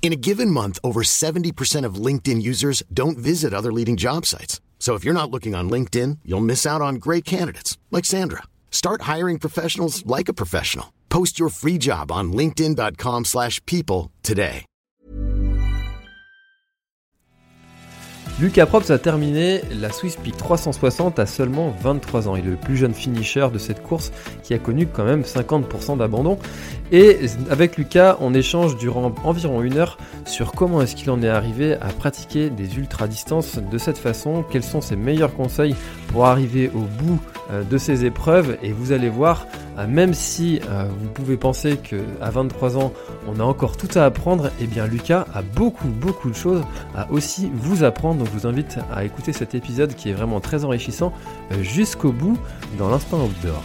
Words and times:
In 0.00 0.12
a 0.12 0.16
given 0.16 0.50
month, 0.50 0.78
over 0.82 1.02
70% 1.02 1.84
of 1.84 1.96
LinkedIn 2.06 2.40
users 2.40 2.82
don't 2.90 3.18
visit 3.18 3.52
other 3.52 3.70
leading 3.70 3.98
job 3.98 4.24
sites. 4.24 4.62
So 4.78 4.94
if 4.94 5.04
you're 5.04 5.12
not 5.12 5.30
looking 5.30 5.54
on 5.54 5.68
LinkedIn, 5.68 6.20
you'll 6.24 6.48
miss 6.52 6.64
out 6.64 6.80
on 6.80 6.94
great 6.94 7.26
candidates 7.26 7.76
like 7.90 8.06
Sandra. 8.06 8.44
Start 8.70 9.02
hiring 9.02 9.38
professionals 9.38 10.06
like 10.06 10.30
a 10.30 10.34
professional. 10.42 10.94
Post 11.10 11.38
your 11.38 11.50
free 11.50 11.76
job 11.76 12.10
on 12.10 12.32
linkedin.com/people 12.32 14.10
today. 14.22 14.64
Lucas 18.40 18.66
Probst 18.66 18.92
a 18.92 18.98
terminé 18.98 19.62
la 19.80 19.90
Swiss 19.90 20.14
Peak 20.14 20.36
360 20.36 21.18
à 21.18 21.26
seulement 21.26 21.74
23 21.80 22.28
ans. 22.28 22.36
Il 22.36 22.46
est 22.46 22.50
le 22.50 22.56
plus 22.56 22.76
jeune 22.76 22.94
finisher 22.94 23.48
de 23.52 23.58
cette 23.58 23.82
course 23.82 24.12
qui 24.44 24.54
a 24.54 24.60
connu 24.60 24.86
quand 24.86 25.04
même 25.04 25.24
50% 25.24 25.96
d'abandon. 25.96 26.38
Et 26.90 27.18
avec 27.50 27.76
Lucas, 27.76 28.16
on 28.20 28.32
échange 28.32 28.76
durant 28.76 29.12
environ 29.24 29.62
une 29.62 29.76
heure 29.76 29.98
sur 30.24 30.52
comment 30.52 30.80
est-ce 30.80 30.96
qu'il 30.96 31.10
en 31.10 31.22
est 31.22 31.28
arrivé 31.28 31.74
à 31.74 31.88
pratiquer 31.88 32.48
des 32.48 32.78
ultra-distances 32.78 33.58
de 33.58 33.78
cette 33.78 33.98
façon, 33.98 34.42
quels 34.50 34.62
sont 34.62 34.80
ses 34.80 34.96
meilleurs 34.96 35.34
conseils 35.34 35.74
pour 36.08 36.26
arriver 36.26 36.70
au 36.74 36.80
bout 36.80 37.20
euh, 37.50 37.62
de 37.62 37.76
ces 37.76 38.06
épreuves? 38.06 38.56
Et 38.62 38.72
vous 38.72 38.92
allez 38.92 39.10
voir, 39.10 39.46
euh, 39.78 39.86
même 39.86 40.14
si 40.14 40.60
euh, 40.70 40.84
vous 40.84 41.08
pouvez 41.10 41.36
penser 41.36 41.76
qu'à 41.76 42.30
23 42.30 42.78
ans, 42.78 42.92
on 43.26 43.38
a 43.38 43.44
encore 43.44 43.76
tout 43.76 43.98
à 43.98 44.04
apprendre, 44.04 44.46
et 44.46 44.64
eh 44.64 44.66
bien 44.66 44.86
Lucas 44.86 45.26
a 45.34 45.42
beaucoup, 45.42 45.88
beaucoup 45.88 46.30
de 46.30 46.36
choses 46.36 46.62
à 46.94 47.10
aussi 47.10 47.50
vous 47.52 47.84
apprendre. 47.84 48.20
Donc 48.20 48.28
je 48.28 48.38
vous 48.38 48.46
invite 48.46 48.78
à 48.94 49.04
écouter 49.04 49.34
cet 49.34 49.54
épisode 49.54 49.94
qui 49.94 50.08
est 50.08 50.14
vraiment 50.14 50.40
très 50.40 50.64
enrichissant 50.64 51.12
jusqu'au 51.60 52.12
bout 52.12 52.38
dans 52.78 52.88
l'instant 52.88 53.18
outdoor. 53.24 53.62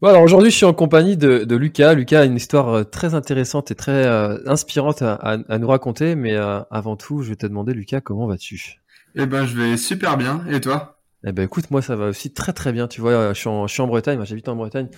Bon 0.00 0.08
alors 0.08 0.22
aujourd'hui 0.22 0.50
je 0.50 0.56
suis 0.56 0.64
en 0.64 0.72
compagnie 0.72 1.18
de, 1.18 1.44
de, 1.44 1.56
Lucas. 1.56 1.92
Lucas 1.92 2.20
a 2.20 2.24
une 2.24 2.36
histoire 2.36 2.68
euh, 2.70 2.84
très 2.84 3.14
intéressante 3.14 3.70
et 3.70 3.74
très 3.74 4.06
euh, 4.06 4.38
inspirante 4.46 5.02
à, 5.02 5.58
nous 5.58 5.68
raconter, 5.68 6.14
mais 6.14 6.34
euh, 6.36 6.60
avant 6.70 6.96
tout 6.96 7.20
je 7.20 7.28
vais 7.28 7.36
te 7.36 7.46
demander 7.46 7.74
Lucas 7.74 8.00
comment 8.00 8.26
vas-tu? 8.26 8.80
Eh 9.14 9.26
ben 9.26 9.44
je 9.44 9.54
vais 9.54 9.76
super 9.76 10.16
bien, 10.16 10.42
et 10.48 10.58
toi? 10.62 10.99
Eh 11.24 11.32
ben 11.32 11.42
écoute, 11.44 11.70
moi 11.70 11.82
ça 11.82 11.96
va 11.96 12.06
aussi 12.08 12.32
très 12.32 12.52
très 12.52 12.72
bien. 12.72 12.88
Tu 12.88 13.00
vois, 13.00 13.32
je 13.32 13.38
suis 13.38 13.48
en, 13.48 13.66
je 13.66 13.72
suis 13.72 13.82
en 13.82 13.86
Bretagne, 13.86 14.20
j'habite 14.24 14.48
en 14.48 14.56
Bretagne, 14.56 14.88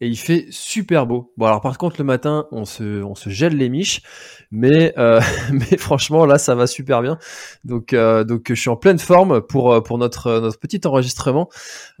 et 0.00 0.08
il 0.08 0.16
fait 0.16 0.46
super 0.50 1.06
beau. 1.06 1.32
Bon 1.36 1.46
alors 1.46 1.60
par 1.60 1.78
contre 1.78 1.96
le 1.98 2.04
matin 2.04 2.46
on 2.52 2.64
se, 2.64 3.02
on 3.02 3.14
se 3.14 3.30
gèle 3.30 3.56
les 3.56 3.68
miches, 3.68 4.02
mais 4.50 4.92
euh, 4.98 5.20
mais 5.52 5.76
franchement 5.78 6.26
là 6.26 6.38
ça 6.38 6.54
va 6.54 6.66
super 6.66 7.02
bien. 7.02 7.18
Donc 7.64 7.92
euh, 7.92 8.24
donc 8.24 8.46
je 8.48 8.54
suis 8.54 8.70
en 8.70 8.76
pleine 8.76 8.98
forme 8.98 9.40
pour 9.40 9.82
pour 9.82 9.98
notre 9.98 10.40
notre 10.40 10.58
petit 10.58 10.80
enregistrement. 10.86 11.48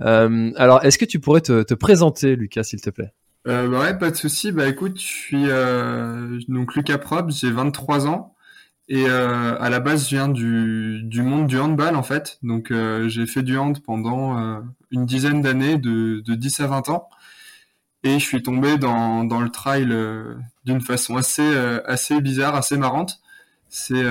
Euh, 0.02 0.52
alors 0.56 0.84
est-ce 0.84 0.98
que 0.98 1.04
tu 1.04 1.20
pourrais 1.20 1.40
te, 1.40 1.62
te 1.62 1.74
présenter 1.74 2.36
Lucas 2.36 2.64
s'il 2.64 2.80
te 2.80 2.90
plaît? 2.90 3.12
Euh, 3.46 3.68
bah 3.68 3.80
Ouais 3.80 3.98
pas 3.98 4.10
de 4.10 4.16
souci. 4.16 4.52
Bah 4.52 4.68
écoute, 4.68 4.98
je 5.00 5.06
suis 5.06 5.44
euh, 5.48 6.38
donc 6.48 6.74
Lucas 6.74 6.98
Prob, 6.98 7.30
j'ai 7.30 7.50
23 7.50 8.06
ans. 8.06 8.29
Et 8.92 9.04
euh, 9.06 9.56
à 9.60 9.70
la 9.70 9.78
base, 9.78 10.10
je 10.10 10.16
viens 10.16 10.28
du, 10.28 11.22
monde 11.22 11.46
du 11.46 11.58
handball 11.60 11.94
en 11.94 12.02
fait. 12.02 12.38
Donc 12.42 12.72
euh, 12.72 13.08
j'ai 13.08 13.24
fait 13.24 13.44
du 13.44 13.56
hand 13.56 13.80
pendant 13.84 14.36
euh, 14.36 14.60
une 14.90 15.06
dizaine 15.06 15.42
d'années, 15.42 15.78
de, 15.78 16.20
de 16.26 16.34
10 16.34 16.60
à 16.60 16.66
20 16.66 16.88
ans. 16.88 17.08
Et 18.02 18.18
je 18.18 18.24
suis 18.24 18.42
tombé 18.42 18.78
dans, 18.78 19.22
le 19.22 19.50
trail 19.50 19.86
d'une 20.64 20.80
façon 20.80 21.16
assez, 21.16 22.20
bizarre, 22.20 22.56
assez 22.56 22.76
marrante. 22.78 23.20
C'est 23.68 24.02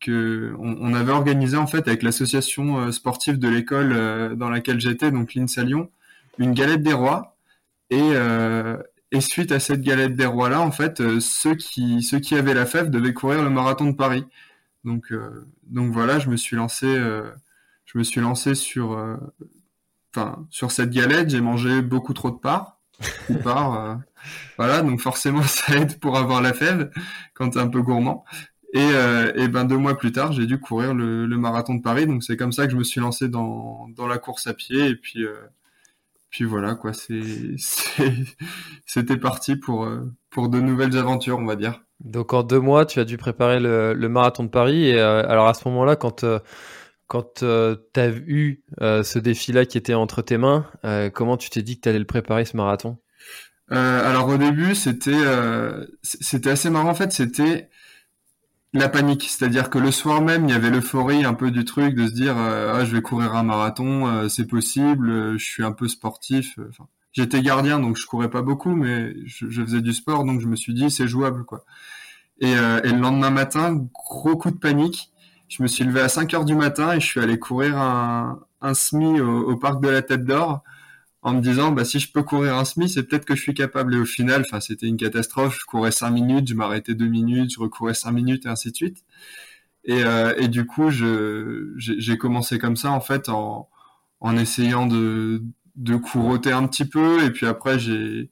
que 0.00 0.54
on, 0.58 0.76
on, 0.80 0.92
avait 0.92 1.12
organisé 1.12 1.56
en 1.56 1.68
fait 1.68 1.86
avec 1.86 2.02
l'association 2.02 2.90
sportive 2.90 3.38
de 3.38 3.48
l'école 3.48 4.36
dans 4.36 4.50
laquelle 4.50 4.80
j'étais, 4.80 5.12
donc 5.12 5.34
l'INSA 5.34 5.62
Lyon, 5.62 5.88
une 6.38 6.52
galette 6.52 6.82
des 6.82 6.92
rois. 6.92 7.36
Et, 7.90 8.12
et 9.12 9.20
suite 9.20 9.52
à 9.52 9.60
cette 9.60 9.82
galette 9.82 10.16
des 10.16 10.26
rois 10.26 10.48
là, 10.48 10.60
en 10.60 10.72
fait, 10.72 11.00
euh, 11.00 11.20
ceux 11.20 11.54
qui 11.54 12.02
ceux 12.02 12.18
qui 12.18 12.34
avaient 12.34 12.54
la 12.54 12.66
fève 12.66 12.90
devaient 12.90 13.14
courir 13.14 13.42
le 13.42 13.50
marathon 13.50 13.86
de 13.86 13.96
Paris. 13.96 14.24
Donc 14.84 15.12
euh, 15.12 15.46
donc 15.64 15.92
voilà, 15.92 16.18
je 16.18 16.28
me 16.28 16.36
suis 16.36 16.56
lancé 16.56 16.86
euh, 16.86 17.30
je 17.84 17.98
me 17.98 18.04
suis 18.04 18.20
lancé 18.20 18.54
sur 18.54 18.98
enfin 20.14 20.46
sur 20.50 20.72
cette 20.72 20.90
galette. 20.90 21.30
J'ai 21.30 21.40
mangé 21.40 21.82
beaucoup 21.82 22.14
trop 22.14 22.30
de 22.30 22.36
parts. 22.38 22.80
Part, 23.44 24.00
voilà, 24.56 24.82
donc 24.82 25.00
forcément 25.00 25.42
ça 25.44 25.74
aide 25.76 25.98
pour 26.00 26.16
avoir 26.18 26.40
la 26.40 26.54
fève 26.54 26.90
quand 27.34 27.50
t'es 27.50 27.60
un 27.60 27.68
peu 27.68 27.82
gourmand. 27.82 28.24
Et, 28.74 28.90
et, 29.36 29.48
ben 29.48 29.64
deux 29.64 29.76
mois 29.78 29.96
plus 29.96 30.12
tard, 30.12 30.32
j'ai 30.32 30.46
dû 30.46 30.58
courir 30.58 30.92
le, 30.94 31.26
le, 31.26 31.38
marathon 31.38 31.74
de 31.74 31.82
Paris. 31.82 32.06
Donc 32.06 32.24
c'est 32.24 32.36
comme 32.36 32.52
ça 32.52 32.66
que 32.66 32.72
je 32.72 32.76
me 32.76 32.84
suis 32.84 33.00
lancé 33.00 33.28
dans, 33.28 33.88
dans 33.96 34.06
la 34.06 34.18
course 34.18 34.46
à 34.46 34.54
pied. 34.54 34.88
Et 34.88 34.96
puis 34.96 35.24
puis 36.30 36.44
voilà 36.44 36.74
quoi, 36.74 36.92
c'était 38.86 39.16
parti 39.16 39.56
pour 39.56 39.84
euh, 39.84 40.12
pour 40.30 40.48
de 40.48 40.60
nouvelles 40.60 40.96
aventures, 40.96 41.38
on 41.38 41.46
va 41.46 41.56
dire. 41.56 41.82
Donc 42.00 42.34
en 42.34 42.42
deux 42.42 42.60
mois, 42.60 42.84
tu 42.84 43.00
as 43.00 43.04
dû 43.04 43.16
préparer 43.16 43.58
le, 43.60 43.94
le 43.94 44.08
marathon 44.08 44.44
de 44.44 44.48
Paris. 44.48 44.88
Et 44.88 44.98
euh, 44.98 45.26
alors 45.28 45.46
à 45.46 45.54
ce 45.54 45.66
moment-là, 45.68 45.96
quand 45.96 46.24
euh, 46.24 46.38
quand 47.06 47.34
tu 47.36 48.00
as 48.00 48.08
eu 48.08 48.64
ce 48.80 49.18
défi-là 49.18 49.64
qui 49.64 49.78
était 49.78 49.94
entre 49.94 50.22
tes 50.22 50.38
mains, 50.38 50.66
comment 51.14 51.36
tu 51.36 51.50
t'es 51.50 51.62
dit 51.62 51.76
que 51.76 51.82
tu 51.82 51.88
allais 51.88 52.00
le 52.00 52.04
préparer 52.04 52.44
ce 52.44 52.56
marathon? 52.56 52.98
Alors 53.68 54.28
au 54.28 54.36
début, 54.36 54.74
c'était 54.74 55.12
c'était 56.02 56.50
assez 56.50 56.68
marrant 56.68 56.90
en 56.90 56.94
fait. 56.94 57.12
C'était 57.12 57.68
la 58.72 58.88
panique, 58.88 59.26
c'est-à-dire 59.28 59.70
que 59.70 59.78
le 59.78 59.90
soir 59.90 60.20
même, 60.20 60.48
il 60.48 60.50
y 60.50 60.54
avait 60.54 60.70
l'euphorie 60.70 61.24
un 61.24 61.34
peu 61.34 61.50
du 61.50 61.64
truc 61.64 61.94
de 61.94 62.06
se 62.06 62.12
dire 62.12 62.36
euh, 62.36 62.74
ah 62.74 62.84
je 62.84 62.94
vais 62.94 63.02
courir 63.02 63.34
un 63.34 63.42
marathon, 63.42 64.06
euh, 64.06 64.28
c'est 64.28 64.46
possible, 64.46 65.10
euh, 65.10 65.38
je 65.38 65.44
suis 65.44 65.64
un 65.64 65.72
peu 65.72 65.88
sportif. 65.88 66.58
Enfin, 66.68 66.86
j'étais 67.12 67.42
gardien 67.42 67.78
donc 67.80 67.96
je 67.96 68.06
courais 68.06 68.30
pas 68.30 68.42
beaucoup, 68.42 68.74
mais 68.74 69.14
je, 69.24 69.48
je, 69.48 69.62
faisais 69.62 69.80
du 69.80 69.92
sport 69.92 70.24
donc 70.24 70.40
je 70.40 70.46
me 70.46 70.56
suis 70.56 70.74
dit 70.74 70.90
c'est 70.90 71.08
jouable 71.08 71.44
quoi. 71.44 71.64
Et, 72.40 72.52
et, 72.52 72.92
le 72.92 72.98
lendemain 72.98 73.30
matin, 73.30 73.74
gros 73.94 74.36
coup 74.36 74.50
de 74.50 74.58
panique. 74.58 75.10
Je 75.48 75.62
me 75.62 75.68
suis 75.68 75.84
levé 75.84 76.00
à 76.00 76.08
5 76.08 76.34
heures 76.34 76.44
du 76.44 76.54
matin 76.54 76.92
et 76.92 77.00
je 77.00 77.06
suis 77.06 77.20
allé 77.20 77.38
courir 77.38 77.78
un, 77.78 78.40
un 78.60 78.74
semi 78.74 79.20
au, 79.20 79.50
au 79.50 79.56
parc 79.56 79.80
de 79.80 79.88
la 79.88 80.02
Tête 80.02 80.24
d'Or 80.24 80.62
en 81.26 81.32
me 81.34 81.40
disant 81.40 81.72
bah 81.72 81.84
si 81.84 81.98
je 81.98 82.12
peux 82.12 82.22
courir 82.22 82.54
un 82.56 82.64
semi 82.64 82.88
c'est 82.88 83.02
peut-être 83.02 83.24
que 83.24 83.34
je 83.34 83.42
suis 83.42 83.52
capable. 83.52 83.96
Et 83.96 83.98
au 83.98 84.04
final 84.04 84.42
enfin 84.42 84.60
c'était 84.60 84.86
une 84.86 84.96
catastrophe. 84.96 85.58
Je 85.60 85.64
courais 85.66 85.90
cinq 85.90 86.10
minutes 86.10 86.48
je 86.48 86.54
m'arrêtais 86.54 86.94
deux 86.94 87.08
minutes 87.08 87.52
je 87.52 87.58
recourais 87.58 87.94
cinq 87.94 88.12
minutes 88.12 88.46
et 88.46 88.48
ainsi 88.48 88.70
de 88.70 88.76
suite. 88.76 89.04
Et, 89.84 90.04
euh, 90.04 90.34
et 90.38 90.46
du 90.46 90.66
coup 90.66 90.90
je 90.90 91.72
j'ai 91.78 92.16
commencé 92.16 92.60
comme 92.60 92.76
ça 92.76 92.92
en 92.92 93.00
fait 93.00 93.28
en 93.28 93.68
en 94.20 94.36
essayant 94.36 94.86
de 94.86 95.42
de 95.74 95.96
couroter 95.96 96.52
un 96.52 96.66
petit 96.68 96.84
peu. 96.84 97.24
Et 97.24 97.30
puis 97.32 97.46
après 97.46 97.80
j'ai 97.80 98.30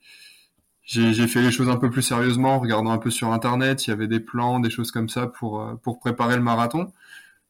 j'ai 0.84 1.26
fait 1.26 1.42
les 1.42 1.50
choses 1.50 1.70
un 1.70 1.76
peu 1.76 1.90
plus 1.90 2.02
sérieusement 2.02 2.54
en 2.56 2.60
regardant 2.60 2.90
un 2.92 2.98
peu 2.98 3.10
sur 3.10 3.32
internet. 3.32 3.86
Il 3.86 3.90
y 3.90 3.92
avait 3.92 4.06
des 4.06 4.20
plans 4.20 4.60
des 4.60 4.70
choses 4.70 4.92
comme 4.92 5.08
ça 5.08 5.26
pour 5.26 5.60
euh, 5.62 5.74
pour 5.82 5.98
préparer 5.98 6.36
le 6.36 6.42
marathon 6.42 6.92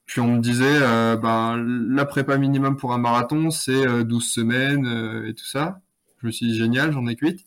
puis 0.06 0.20
on 0.20 0.36
me 0.36 0.40
disait, 0.40 0.64
euh, 0.82 1.16
ben, 1.16 1.56
la 1.56 2.04
prépa 2.04 2.36
minimum 2.36 2.76
pour 2.76 2.92
un 2.92 2.98
marathon, 2.98 3.50
c'est 3.50 3.86
euh, 3.86 4.04
12 4.04 4.30
semaines 4.30 4.86
euh, 4.86 5.28
et 5.28 5.34
tout 5.34 5.46
ça. 5.46 5.80
Je 6.20 6.26
me 6.26 6.32
suis 6.32 6.46
dit, 6.46 6.56
génial, 6.56 6.92
j'en 6.92 7.06
ai 7.06 7.16
cuite. 7.16 7.44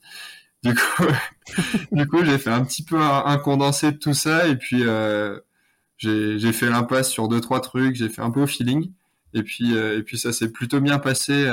Du 0.63 0.73
coup, 0.73 1.03
du 1.91 2.07
coup, 2.07 2.25
j'ai 2.25 2.37
fait 2.37 2.49
un 2.49 2.63
petit 2.65 2.83
peu 2.83 2.99
un, 2.99 3.37
condensé 3.37 3.91
de 3.91 3.97
tout 3.97 4.15
ça 4.15 4.47
et 4.47 4.55
puis 4.55 4.83
euh, 4.83 5.39
j'ai 5.97 6.51
fait 6.51 6.69
l'impasse 6.69 7.09
sur 7.09 7.27
deux 7.27 7.41
trois 7.41 7.61
trucs. 7.61 7.95
J'ai 7.95 8.09
fait 8.09 8.21
un 8.21 8.31
peu 8.31 8.41
au 8.41 8.47
feeling 8.47 8.91
et 9.33 9.43
puis 9.43 9.75
et 9.75 10.01
puis 10.01 10.17
ça 10.17 10.33
s'est 10.33 10.51
plutôt 10.51 10.81
bien 10.81 10.97
passé 10.97 11.47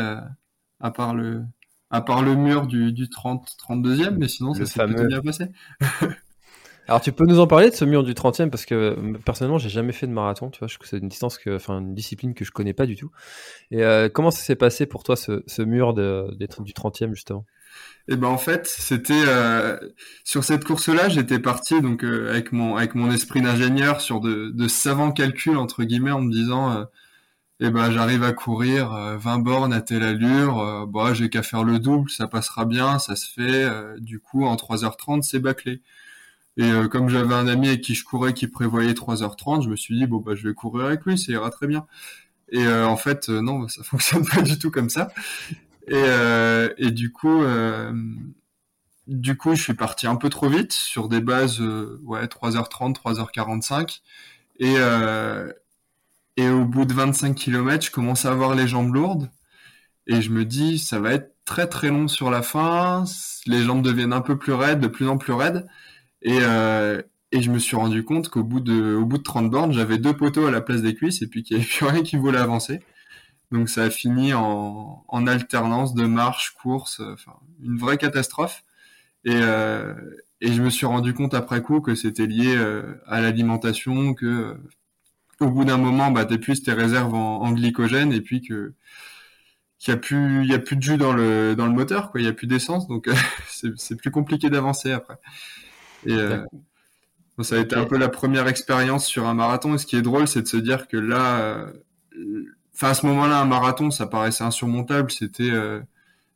à 0.81 0.91
part 0.91 1.15
le 1.15 1.43
à 1.91 2.01
part 2.01 2.23
le 2.23 2.35
mur 2.35 2.67
du, 2.67 2.93
du 2.93 3.11
30 3.11 3.57
32e, 3.69 4.17
mais 4.17 4.27
sinon 4.27 4.55
ça 4.55 4.65
s'est 4.65 4.85
plutôt 4.85 5.07
bien 5.07 5.21
passé. 5.21 5.49
Alors 6.87 7.01
tu 7.01 7.13
peux 7.13 7.25
nous 7.25 7.41
en 7.41 7.47
parler 7.47 7.71
de 7.71 7.75
ce 7.75 7.85
mur 7.85 8.03
du 8.03 8.13
30e 8.13 8.51
parce 8.51 8.67
que 8.67 8.75
euh, 8.75 9.13
personnellement 9.25 9.59
j'ai 9.59 9.71
jamais 9.71 9.93
fait 9.93 10.07
de 10.07 10.13
marathon, 10.13 10.51
tu 10.51 10.59
vois, 10.59 10.69
c'est 10.83 10.99
une 10.99 11.09
distance 11.09 11.39
enfin 11.49 11.81
une 11.81 11.95
discipline 11.95 12.35
que 12.35 12.45
je 12.45 12.51
connais 12.51 12.75
pas 12.75 12.85
du 12.85 12.97
tout. 12.97 13.11
Et 13.71 13.83
euh, 13.83 14.09
comment 14.11 14.31
ça 14.31 14.43
s'est 14.43 14.57
passé 14.57 14.85
pour 14.85 15.03
toi 15.03 15.17
ce, 15.17 15.63
mur 15.63 15.95
du 15.95 16.73
30e 16.73 17.15
justement? 17.15 17.47
Eh 18.09 18.17
ben 18.17 18.29
en 18.29 18.39
fait 18.39 18.67
c'était 18.67 19.25
euh, 19.27 19.79
sur 20.25 20.45
cette 20.45 20.65
course-là 20.65 21.09
j'étais 21.09 21.39
parti 21.39 21.81
donc 21.81 22.05
avec 22.05 22.53
mon 22.53 22.77
avec 22.77 22.95
mon 22.95 23.11
esprit 23.11 23.41
d'ingénieur 23.41 24.01
sur 24.01 24.21
de, 24.21 24.69
savants 24.69 25.11
calculs 25.11 25.57
entre 25.57 25.85
guillemets 25.85 26.13
en 26.13 26.21
me 26.21 26.31
disant 26.31 26.87
et 27.61 27.71
ben 27.71 27.91
j'arrive 27.91 28.23
à 28.23 28.33
courir 28.33 28.91
20 28.91 29.39
bornes 29.39 29.73
à 29.73 29.81
telle 29.81 30.03
allure, 30.03 30.87
bah 30.87 31.15
j'ai 31.15 31.31
qu'à 31.31 31.43
faire 31.43 31.65
le 31.65 31.79
double, 31.79 32.11
ça 32.11 32.29
passera 32.29 32.67
bien, 32.67 32.99
ça 32.99 33.17
se 33.17 33.27
fait. 33.33 33.71
du 34.01 34.21
coup 34.21 34.45
en 34.45 34.55
3h30 34.57 35.23
c'est 35.23 35.41
bâclé. 35.41 35.81
Et 36.57 36.71
comme 36.91 37.09
j'avais 37.09 37.35
un 37.35 37.49
ami 37.49 37.69
avec 37.69 37.81
qui 37.81 37.95
je 37.95 38.05
courais 38.05 38.33
qui 38.33 38.47
prévoyait 38.47 38.95
3h30, 38.95 39.63
je 39.63 39.69
me 39.69 39.77
suis 39.77 39.97
dit 39.97 40.07
bon 40.07 40.19
bah 40.19 40.35
je 40.37 40.47
vais 40.47 40.55
courir 40.55 40.87
avec 40.87 41.05
lui, 41.05 41.19
ça 41.19 41.33
ira 41.33 41.51
très 41.51 41.67
bien. 41.67 41.87
Et 42.51 42.67
en 42.69 42.97
fait 42.97 43.29
non, 43.29 43.67
ça 43.69 43.83
fonctionne 43.85 44.25
pas 44.25 44.43
du 44.43 44.59
tout 44.59 44.71
comme 44.71 44.89
ça. 44.89 45.13
Et, 45.89 46.05
et 46.79 46.91
du 46.93 47.11
coup 47.11 47.43
du 49.07 49.37
coup, 49.37 49.55
je 49.55 49.63
suis 49.63 49.75
parti 49.75 50.07
un 50.07 50.17
peu 50.17 50.31
trop 50.31 50.49
vite 50.49 50.73
sur 50.73 51.09
des 51.09 51.21
bases, 51.21 51.61
euh, 51.61 52.01
ouais, 52.05 52.27
3h30, 52.27 52.95
3h45. 52.95 54.01
Et, 54.61 54.77
euh, 54.79 55.53
et 56.37 56.49
au 56.51 56.65
bout 56.65 56.85
de 56.87 56.95
25 56.95 57.35
km, 57.35 57.87
je 57.87 57.91
commence 57.91 58.25
à 58.25 58.33
avoir 58.33 58.55
les 58.55 58.69
jambes 58.69 58.95
lourdes. 58.95 59.31
Et 60.07 60.23
je 60.23 60.31
me 60.31 60.45
dis, 60.45 60.79
ça 60.79 61.01
va 61.01 61.13
être 61.15 61.35
très 61.45 61.69
très 61.69 61.89
long 61.91 62.09
sur 62.09 62.31
la 62.31 62.43
fin. 62.43 63.05
Les 63.47 63.63
jambes 63.63 63.83
deviennent 63.83 64.13
un 64.13 64.21
peu 64.23 64.39
plus 64.39 64.55
raides, 64.55 64.81
de 64.81 64.89
plus 64.89 65.09
en 65.09 65.19
plus 65.19 65.33
raides. 65.35 65.67
Et, 66.25 66.39
euh, 66.41 67.03
et 67.33 67.43
je 67.43 67.51
me 67.51 67.59
suis 67.59 67.77
rendu 67.77 68.05
compte 68.05 68.29
qu'au 68.29 68.43
bout 68.43 68.61
de, 68.61 68.95
au 68.95 69.05
bout 69.05 69.19
de 69.19 69.23
30 69.23 69.51
bornes, 69.51 69.73
j'avais 69.73 69.99
deux 69.99 70.15
poteaux 70.17 70.47
à 70.47 70.51
la 70.51 70.61
place 70.61 70.83
des 70.83 70.95
cuisses 70.95 71.23
et 71.23 71.27
puis 71.29 71.43
qu'il 71.43 71.57
n'y 71.57 71.63
avait 71.63 71.71
plus 71.77 71.87
rien 71.87 72.03
qui 72.03 72.17
voulait 72.17 72.39
avancer. 72.39 72.81
Donc 73.53 73.69
ça 73.69 73.85
a 73.85 73.91
fini 73.91 74.35
en, 74.35 75.27
alternance 75.27 75.95
de 75.95 76.07
marche, 76.07 76.55
course, 76.61 77.01
enfin 77.13 77.35
une 77.63 77.79
vraie 77.79 77.99
catastrophe. 77.99 78.65
Et, 79.25 79.33
euh, 79.35 79.95
et 80.41 80.53
je 80.53 80.63
me 80.63 80.71
suis 80.71 80.87
rendu 80.87 81.15
compte 81.15 81.35
après 81.35 81.63
coup 81.63 81.81
que 81.81 81.95
c'était 81.95 82.27
lié 82.27 82.55
euh, 82.57 82.95
à 83.07 83.21
l'alimentation, 83.21 84.15
que 84.15 84.57
au 85.41 85.51
bout 85.51 85.65
d'un 85.65 85.79
moment, 85.79 86.11
bah, 86.11 86.27
plus 86.27 86.63
tes 86.63 86.73
réserves 86.73 87.15
en, 87.15 87.53
glycogène 87.53 88.13
et 88.13 88.21
puis 88.21 88.41
qu'il 88.41 88.73
y 89.89 89.91
a 89.93 89.97
plus 89.97 90.77
de 90.77 90.83
jus 90.83 90.97
dans 90.97 91.13
le 91.13 91.55
dans 91.57 91.67
le 91.67 91.73
moteur 91.73 92.11
quoi 92.11 92.21
il 92.21 92.25
y 92.25 92.29
a 92.29 92.33
plus 92.33 92.47
d'essence 92.47 92.87
donc 92.89 93.09
c'est 93.77 93.97
plus 93.97 94.11
compliqué 94.11 94.49
d'avancer 94.51 94.93
après 94.93 95.17
et 96.07 96.13
euh, 96.13 96.45
ça 97.43 97.57
a 97.57 97.59
été 97.59 97.77
un 97.77 97.85
peu 97.85 97.97
la 97.97 98.09
première 98.09 98.47
expérience 98.49 99.07
sur 99.07 99.27
un 99.27 99.35
marathon. 99.35 99.75
Et 99.75 99.79
ce 99.79 99.87
qui 99.87 99.97
est 99.97 100.03
drôle 100.03 100.29
c'est 100.29 100.43
de 100.43 100.49
se 100.49 100.57
dire 100.57 100.89
que 100.89 100.97
là 100.97 101.67
enfin 102.75 102.91
à 102.91 102.95
ce 102.95 103.07
moment-là 103.07 103.41
un 103.41 103.45
marathon 103.45 103.91
ça 103.91 104.07
paraissait 104.07 104.45
insurmontable. 104.45 105.11
C'était 105.11 105.51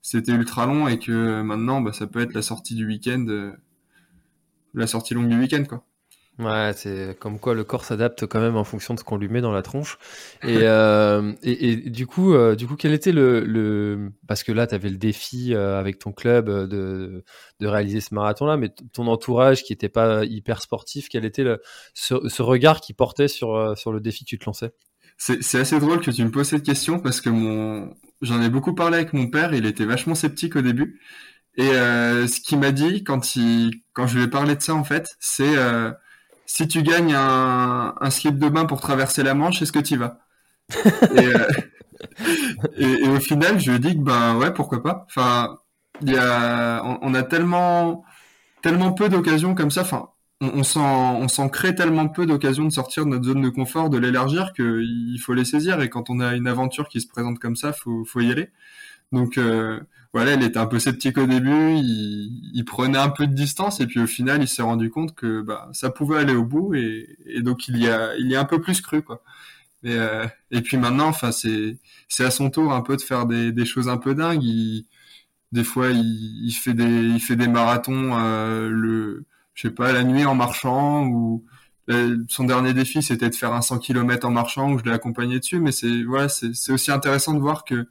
c'était 0.03 0.33
ultra 0.33 0.67
long 0.67 0.89
et 0.89 0.99
que 0.99 1.43
maintenant 1.43 1.81
bah, 1.81 1.93
ça 1.93 2.07
peut 2.07 2.21
être 2.21 2.35
la 2.35 2.43
sortie 2.43 2.75
du 2.75 2.87
week-end, 2.87 3.27
euh, 3.29 3.53
la 4.75 4.87
sortie 4.87 5.15
longue 5.15 5.29
du 5.29 5.39
week-end 5.39 5.65
quoi. 5.69 5.85
Ouais, 6.39 6.73
c'est 6.77 7.19
comme 7.19 7.41
quoi 7.41 7.55
le 7.55 7.65
corps 7.65 7.85
s'adapte 7.85 8.27
quand 8.27 8.41
même 8.41 8.57
en 8.57 8.63
fonction 8.63 8.95
de 8.95 9.01
ce 9.01 9.05
qu'on 9.05 9.17
lui 9.17 9.29
met 9.29 9.41
dans 9.41 9.51
la 9.51 9.63
tronche. 9.63 9.99
Et, 10.45 10.59
euh, 10.63 11.33
et, 11.43 11.77
du 11.91 12.07
coup, 12.07 12.33
euh, 12.33 12.55
du 12.55 12.69
coup, 12.69 12.77
quel 12.77 12.93
était 12.93 13.11
le, 13.11 13.41
le... 13.41 14.13
parce 14.29 14.45
que 14.45 14.53
là, 14.53 14.69
tu 14.69 14.75
avais 14.75 14.89
le 14.89 14.99
défi 14.99 15.53
euh, 15.53 15.79
avec 15.81 15.99
ton 15.99 16.13
club 16.13 16.49
de, 16.49 17.25
de 17.59 17.67
réaliser 17.67 18.01
ce 18.01 18.15
marathon-là, 18.15 18.57
mais 18.57 18.69
ton 18.93 19.09
entourage 19.09 19.65
qui 19.65 19.73
était 19.73 19.89
pas 19.89 20.25
hyper 20.25 20.63
sportif, 20.63 21.09
quel 21.09 21.25
était 21.25 21.43
le, 21.43 21.61
ce, 21.95 22.29
ce 22.29 22.43
regard 22.43 22.81
qui 22.81 22.95
portait 22.95 23.29
sur 23.29 23.77
sur 23.77 23.93
le 23.93 24.01
défi 24.01 24.25
que 24.25 24.31
tu 24.31 24.39
te 24.39 24.47
lançais? 24.47 24.71
C'est 25.17 25.59
assez 25.59 25.81
drôle 25.81 26.01
que 26.01 26.13
tu 26.13 26.25
me 26.25 26.31
poses 26.31 26.47
cette 26.47 26.63
question 26.63 27.01
parce 27.01 27.21
que 27.21 27.29
mon 27.29 27.93
j'en 28.23 28.41
ai 28.41 28.49
beaucoup 28.49 28.75
parlé 28.75 28.99
avec 28.99 29.13
mon 29.13 29.29
père, 29.29 29.53
il 29.55 29.67
était 29.67 29.85
vachement 29.85 30.15
sceptique 30.15 30.55
au 30.55 30.63
début. 30.63 31.01
Et 31.57 31.71
euh, 31.71 32.29
ce 32.29 32.41
qu'il 32.41 32.59
m'a 32.59 32.71
dit 32.71 33.03
quand 33.03 33.35
il, 33.35 33.83
quand 33.93 34.07
je 34.07 34.19
lui 34.19 34.25
ai 34.25 34.29
parlé 34.29 34.55
de 34.55 34.63
ça 34.63 34.75
en 34.75 34.85
fait, 34.85 35.17
c'est 35.19 35.57
euh, 35.57 35.91
si 36.49 36.67
tu 36.67 36.83
gagnes 36.83 37.15
un, 37.15 37.95
un, 38.01 38.11
slip 38.11 38.39
de 38.39 38.49
bain 38.49 38.65
pour 38.65 38.81
traverser 38.81 39.23
la 39.23 39.35
Manche, 39.35 39.61
est-ce 39.61 39.71
que 39.71 39.79
tu 39.79 39.95
y 39.95 39.97
vas 39.99 40.19
euh, 40.87 41.47
et, 42.79 43.05
et, 43.05 43.09
au 43.09 43.21
final, 43.21 43.61
je 43.61 43.73
dit 43.73 43.95
que 43.95 44.03
ben 44.03 44.35
ouais, 44.39 44.53
pourquoi 44.55 44.83
pas. 44.83 45.05
Enfin, 45.09 45.59
il 46.01 46.11
y 46.11 46.17
a, 46.17 46.83
on, 46.85 46.99
on, 47.03 47.15
a 47.15 47.23
tellement, 47.23 48.03
tellement 48.63 48.93
peu 48.93 49.11
d'occasions 49.11 49.55
comme 49.55 49.71
ça. 49.71 49.83
Enfin, 49.83 50.09
on, 50.41 50.63
on 50.75 51.29
s'en 51.29 51.49
crée 51.51 51.75
tellement 51.75 52.09
peu 52.09 52.25
d'occasions 52.25 52.65
de 52.65 52.71
sortir 52.71 53.05
de 53.05 53.11
notre 53.11 53.27
zone 53.27 53.43
de 53.43 53.51
confort, 53.51 53.91
de 53.91 53.99
l'élargir, 53.99 54.55
qu'il 54.55 55.21
faut 55.23 55.35
les 55.35 55.45
saisir. 55.45 55.83
Et 55.83 55.91
quand 55.91 56.09
on 56.09 56.19
a 56.19 56.35
une 56.35 56.49
aventure 56.49 56.89
qui 56.89 57.03
se 57.03 57.09
présente 57.09 57.39
comme 57.39 57.57
ça, 57.57 57.75
faut, 57.75 58.07
faut 58.07 58.21
y 58.21 58.33
aller. 58.33 58.49
Donc 59.13 59.37
euh, 59.37 59.81
voilà, 60.15 60.35
il 60.35 60.43
était 60.43 60.59
un 60.59 60.67
peu 60.67 60.79
sceptique 60.79 61.19
au 61.19 61.27
début, 61.27 61.75
il, 61.77 62.51
il, 62.55 62.65
prenait 62.65 62.99
un 62.99 63.11
peu 63.11 63.27
de 63.27 63.35
distance 63.35 63.81
et 63.81 63.87
puis 63.87 64.01
au 64.01 64.07
final, 64.07 64.43
il 64.43 64.49
s'est 64.49 64.63
rendu 64.63 64.91
compte 64.91 65.15
que 65.15 65.43
bah, 65.43 65.69
ça 65.73 65.91
pouvait 65.91 66.19
aller 66.19 66.35
au 66.35 66.45
bout 66.45 66.75
et, 66.75 67.17
et, 67.27 67.43
donc 67.43 67.69
il 67.69 67.77
y 67.79 67.89
a 67.89 68.17
il 68.17 68.27
y 68.31 68.37
a 68.37 68.41
un 68.41 68.45
peu 68.45 68.61
plus 68.61 68.81
cru 68.81 69.03
quoi. 69.03 69.23
Et, 69.85 69.95
euh, 69.95 70.27
et 70.51 70.63
puis 70.63 70.77
maintenant, 70.79 71.09
enfin 71.09 71.33
c'est 71.33 71.79
c'est 72.09 72.25
à 72.25 72.31
son 72.31 72.51
tour 72.51 72.73
un 72.73 72.83
peu 72.83 72.97
de 72.97 73.03
faire 73.03 73.27
des, 73.27 73.53
des 73.53 73.67
choses 73.67 73.89
un 73.89 73.99
peu 73.99 74.15
dingues. 74.15 74.43
Il, 74.43 74.87
des 75.53 75.65
fois, 75.65 75.91
il, 75.91 76.47
il 76.47 76.53
fait 76.53 76.75
des 76.75 76.85
il 76.85 77.21
fait 77.21 77.37
des 77.37 77.49
marathons 77.49 78.17
euh, 78.19 78.69
le 78.71 79.27
je 79.55 79.69
sais 79.69 79.75
pas, 79.75 79.93
la 79.93 80.05
nuit 80.05 80.25
en 80.25 80.37
marchant 80.37 81.07
ou 81.07 81.45
euh, 81.91 82.19
son 82.29 82.45
dernier 82.45 82.75
défi 82.75 83.03
c'était 83.03 83.29
de 83.31 83.35
faire 83.35 83.53
un 83.55 83.63
100 83.63 83.79
km 83.81 84.27
en 84.27 84.31
marchant 84.31 84.73
où 84.73 84.79
je 84.79 84.85
l'ai 84.85 84.93
accompagné 84.93 85.39
dessus 85.41 85.59
mais 85.59 85.73
c'est 85.73 86.05
voilà 86.05 86.29
c'est 86.29 86.71
aussi 86.73 86.93
intéressant 86.93 87.35
de 87.35 87.41
voir 87.41 87.65
que 87.65 87.89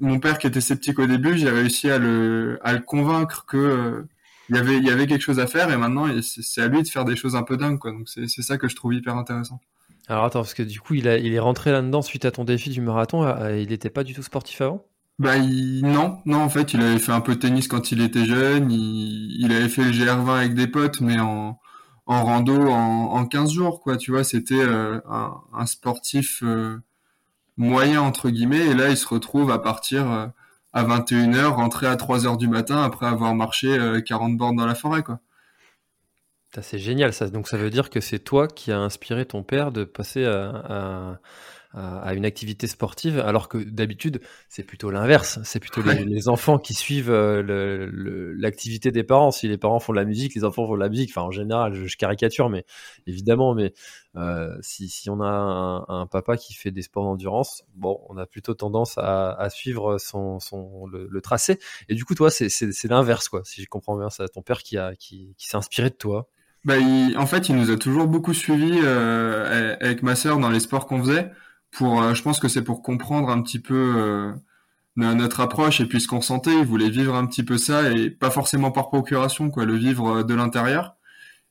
mon 0.00 0.18
père 0.20 0.38
qui 0.38 0.46
était 0.46 0.60
sceptique 0.60 0.98
au 0.98 1.06
début 1.06 1.36
j'ai 1.36 1.50
réussi 1.50 1.90
à 1.90 1.98
le 1.98 2.58
à 2.62 2.72
le 2.72 2.80
convaincre 2.80 3.44
que 3.46 3.56
euh, 3.56 4.08
il 4.48 4.56
y 4.56 4.58
avait 4.58 4.76
il 4.76 4.84
y 4.84 4.90
avait 4.90 5.06
quelque 5.06 5.22
chose 5.22 5.40
à 5.40 5.46
faire 5.46 5.70
et 5.70 5.76
maintenant 5.76 6.06
c'est 6.22 6.62
à 6.62 6.68
lui 6.68 6.82
de 6.82 6.88
faire 6.88 7.04
des 7.04 7.16
choses 7.16 7.36
un 7.36 7.42
peu 7.42 7.56
dingues 7.56 7.78
quoi. 7.78 7.92
Donc 7.92 8.08
c'est 8.08 8.42
ça 8.42 8.58
que 8.58 8.68
je 8.68 8.76
trouve 8.76 8.94
hyper 8.94 9.16
intéressant. 9.16 9.60
Alors 10.08 10.24
attends 10.24 10.40
parce 10.40 10.54
que 10.54 10.62
du 10.62 10.80
coup 10.80 10.94
il 10.94 11.08
a 11.08 11.18
il 11.18 11.34
est 11.34 11.38
rentré 11.38 11.70
là 11.70 11.82
dedans 11.82 12.02
suite 12.02 12.24
à 12.24 12.30
ton 12.30 12.44
défi 12.44 12.70
du 12.70 12.80
marathon 12.80 13.24
euh, 13.24 13.58
il 13.58 13.68
n'était 13.68 13.90
pas 13.90 14.04
du 14.04 14.14
tout 14.14 14.22
sportif 14.22 14.60
avant? 14.60 14.84
Bah 15.18 15.36
non, 15.38 16.20
non 16.26 16.38
en 16.38 16.48
fait 16.48 16.72
il 16.74 16.80
avait 16.80 16.98
fait 17.00 17.12
un 17.12 17.20
peu 17.20 17.34
de 17.34 17.40
tennis 17.40 17.66
quand 17.66 17.90
il 17.90 18.00
était 18.00 18.24
jeune, 18.24 18.70
il, 18.70 19.36
il 19.44 19.52
avait 19.52 19.68
fait 19.68 19.82
le 19.82 19.90
GR20 19.90 20.30
avec 20.30 20.54
des 20.54 20.68
potes 20.68 21.00
mais 21.00 21.18
en, 21.18 21.58
en 22.08 22.24
rando 22.24 22.68
en, 22.70 23.12
en 23.12 23.26
15 23.26 23.52
jours 23.52 23.80
quoi, 23.80 23.96
tu 23.96 24.10
vois, 24.12 24.24
c'était 24.24 24.54
euh, 24.58 24.98
un, 25.08 25.34
un, 25.52 25.66
sportif 25.66 26.42
euh, 26.42 26.78
moyen 27.58 28.00
entre 28.00 28.30
guillemets 28.30 28.66
et 28.68 28.74
là 28.74 28.88
il 28.88 28.96
se 28.96 29.06
retrouve 29.06 29.50
à 29.50 29.58
partir 29.58 30.10
euh, 30.10 30.26
à 30.72 30.84
21h, 30.84 31.48
rentrer 31.48 31.86
à 31.86 31.96
3h 31.96 32.38
du 32.38 32.48
matin 32.48 32.82
après 32.82 33.06
avoir 33.06 33.34
marché 33.34 33.76
40 34.06 34.36
bornes 34.36 34.56
dans 34.56 34.66
la 34.66 34.74
forêt 34.74 35.02
quoi. 35.02 35.20
C'est 36.62 36.78
génial 36.78 37.12
ça, 37.12 37.28
donc 37.28 37.46
ça 37.46 37.56
veut 37.56 37.70
dire 37.70 37.90
que 37.90 38.00
c'est 38.00 38.18
toi 38.18 38.48
qui 38.48 38.72
as 38.72 38.78
inspiré 38.78 39.26
ton 39.26 39.42
père 39.42 39.70
de 39.70 39.84
passer 39.84 40.24
à 40.24 41.20
à 41.78 42.14
une 42.14 42.24
activité 42.24 42.66
sportive, 42.66 43.18
alors 43.20 43.48
que 43.48 43.58
d'habitude 43.58 44.20
c'est 44.48 44.64
plutôt 44.64 44.90
l'inverse, 44.90 45.38
c'est 45.44 45.60
plutôt 45.60 45.82
les, 45.82 46.28
enfants 46.28 46.58
qui 46.58 46.74
suivent 46.74 47.10
euh, 47.10 48.34
l'activité 48.36 48.90
des 48.90 49.04
parents. 49.04 49.30
Si 49.30 49.46
les 49.48 49.58
parents 49.58 49.78
font 49.78 49.92
de 49.92 49.98
la 49.98 50.04
musique, 50.04 50.34
les 50.34 50.44
enfants 50.44 50.66
font 50.66 50.74
de 50.74 50.80
la 50.80 50.88
musique. 50.88 51.10
Enfin, 51.10 51.22
en 51.22 51.30
général, 51.30 51.74
je, 51.74 51.96
caricature, 51.96 52.48
mais 52.48 52.64
évidemment, 53.06 53.54
mais 53.54 53.72
euh, 54.16 54.56
si, 54.60 54.88
si, 54.88 55.10
on 55.10 55.20
a 55.20 55.28
un, 55.28 55.84
un, 55.88 56.06
papa 56.06 56.36
qui 56.36 56.54
fait 56.54 56.70
des 56.70 56.82
sports 56.82 57.04
d'endurance, 57.04 57.62
bon, 57.74 58.00
on 58.08 58.16
a 58.16 58.26
plutôt 58.26 58.54
tendance 58.54 58.98
à, 58.98 59.32
à 59.32 59.50
suivre 59.50 59.98
son, 59.98 60.40
son 60.40 60.86
le, 60.86 61.06
le, 61.08 61.20
tracé. 61.20 61.58
Et 61.88 61.94
du 61.94 62.04
coup, 62.04 62.14
toi, 62.14 62.30
c'est 62.30 62.84
l'inverse, 62.84 63.28
quoi. 63.28 63.42
Si 63.44 63.62
je 63.62 63.68
comprends 63.68 63.96
bien, 63.96 64.10
c'est 64.10 64.28
ton 64.28 64.42
père 64.42 64.62
qui 64.62 64.76
a 64.78 64.94
qui, 64.96 65.34
qui 65.36 65.48
s'est 65.48 65.56
inspiré 65.56 65.90
de 65.90 65.94
toi. 65.94 66.28
Bah, 66.64 66.74
en 67.16 67.26
fait, 67.26 67.48
il 67.48 67.56
nous 67.56 67.70
a 67.70 67.76
toujours 67.76 68.08
beaucoup 68.08 68.34
suivis 68.34 68.80
euh, 68.82 69.76
avec 69.80 70.02
ma 70.02 70.16
sœur 70.16 70.38
dans 70.38 70.50
les 70.50 70.60
sports 70.60 70.86
qu'on 70.86 71.02
faisait 71.02 71.30
pour, 71.70 72.02
euh, 72.02 72.14
je 72.14 72.22
pense 72.22 72.40
que 72.40 72.48
c'est 72.48 72.62
pour 72.62 72.82
comprendre 72.82 73.30
un 73.30 73.42
petit 73.42 73.58
peu 73.58 73.94
euh, 73.96 74.32
notre 74.96 75.40
approche 75.40 75.80
et 75.80 75.86
puis 75.86 76.00
ce 76.00 76.08
qu'on 76.08 76.20
sentait. 76.20 76.58
Il 76.58 76.66
voulait 76.66 76.90
vivre 76.90 77.14
un 77.14 77.26
petit 77.26 77.42
peu 77.42 77.58
ça 77.58 77.90
et 77.92 78.10
pas 78.10 78.30
forcément 78.30 78.70
par 78.70 78.88
procuration, 78.88 79.50
quoi, 79.50 79.64
le 79.64 79.76
vivre 79.76 80.22
de 80.22 80.34
l'intérieur. 80.34 80.96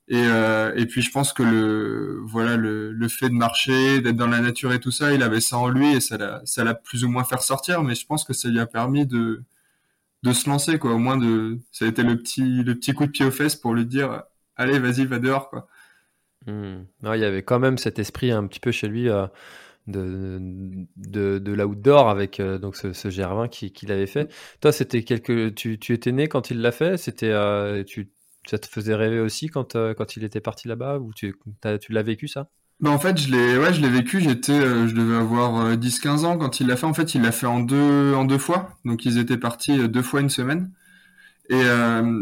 Et, 0.09 0.24
euh, 0.25 0.86
puis 0.89 1.01
je 1.01 1.12
pense 1.12 1.33
que 1.33 1.43
le 1.43 2.21
voilà 2.24 2.55
le, 2.55 3.07
fait 3.09 3.29
de 3.29 3.33
marcher, 3.33 4.01
d'être 4.01 4.15
dans 4.15 4.27
la 4.27 4.39
nature 4.39 4.71
et 4.74 4.79
tout 4.79 4.91
ça, 4.91 5.13
il 5.13 5.21
avait 5.21 5.41
ça 5.41 5.57
en 5.57 5.67
lui 5.67 5.93
et 5.93 6.00
ça 6.00 6.17
l'a 6.17 6.74
plus 6.74 7.03
ou 7.03 7.09
moins 7.09 7.24
fait 7.24 7.36
ressortir. 7.36 7.83
Mais 7.83 7.95
je 7.95 8.05
pense 8.05 8.24
que 8.24 8.33
ça 8.33 8.50
lui 8.50 8.59
a 8.59 8.65
permis 8.65 9.05
de 9.05 9.43
de 10.24 10.33
se 10.33 10.50
lancer 10.50 10.79
quoi. 10.79 10.93
Au 10.93 10.97
moins 10.97 11.17
de 11.17 11.59
ça 11.71 11.86
a 11.86 11.88
été 11.89 12.03
le 12.03 12.17
petit 12.17 12.63
le 12.63 12.75
petit 12.75 12.93
coup 12.93 13.05
de 13.05 13.12
pied 13.12 13.25
aux 13.25 13.31
fesses 13.31 13.55
pour 13.55 13.74
lui 13.74 13.86
dire 13.86 14.24
allez 14.55 14.79
vas-y 14.79 15.05
va 15.05 15.19
dehors 15.19 15.50
quoi. 15.50 15.67
Mmh. 16.47 16.86
Non, 17.03 17.13
il 17.13 17.19
y 17.19 17.25
avait 17.25 17.43
quand 17.43 17.59
même 17.59 17.77
cet 17.77 18.00
esprit 18.00 18.31
un 18.31 18.47
petit 18.47 18.59
peu 18.62 18.71
chez 18.71 18.88
lui. 18.88 19.09
Euh 19.09 19.27
de, 19.88 20.39
de, 20.98 21.39
de 21.39 21.51
l'outdoor 21.53 22.10
avec 22.10 22.39
euh, 22.39 22.58
donc 22.58 22.75
ce, 22.75 22.94
ce 22.94 23.08
GR20 23.08 23.50
qu'il 23.50 23.72
qui 23.72 23.91
avait 23.91 24.08
fait. 24.08 24.32
Toi, 24.62 24.72
c'était 24.72 25.03
quelque, 25.03 25.50
tu, 25.50 25.79
tu 25.79 25.94
étais 25.94 26.12
né 26.12 26.27
quand 26.27 26.51
il 26.51 26.62
l'a 26.62 26.72
fait? 26.72 26.98
C'était, 26.98 27.32
euh, 27.32 27.84
tu, 27.84 28.12
ça 28.46 28.58
te 28.58 28.67
faisait 28.67 28.96
rêver 28.96 29.20
aussi 29.20 29.48
quand, 29.48 29.75
euh, 29.75 29.94
quand 29.94 30.17
il 30.17 30.24
était 30.24 30.41
parti 30.41 30.67
là-bas? 30.67 31.00
Ou 31.00 31.13
tu, 31.13 31.36
tu 31.82 31.91
l'as 31.91 32.03
vécu 32.03 32.27
ça? 32.27 32.50
Bah 32.79 32.91
en 32.91 33.00
fait, 33.00 33.17
je 33.17 33.32
l'ai, 33.32 33.58
ouais, 33.58 33.74
je 33.74 33.82
l'ai 33.82 33.89
vécu. 33.89 34.22
J'étais, 34.22 34.60
je 34.60 34.94
devais 34.94 35.15
avoir 35.15 35.75
10-15 35.77 36.25
ans 36.25 36.38
quand 36.38 36.60
il 36.60 36.67
l'a 36.67 36.75
fait. 36.75 36.86
En 36.86 36.94
fait, 36.94 37.15
il 37.15 37.22
l'a 37.22 37.32
fait 37.32 37.48
en 37.48 37.60
deux, 37.60 38.13
en 38.13 38.25
deux 38.25 38.38
fois. 38.38 38.77
Donc, 38.86 39.06
ils 39.06 39.17
étaient 39.17 39.38
partis 39.38 39.89
deux 39.89 40.03
fois 40.03 40.22
une 40.22 40.29
semaine. 40.29 40.72
Et 41.50 41.63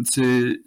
c'est, 0.05 0.61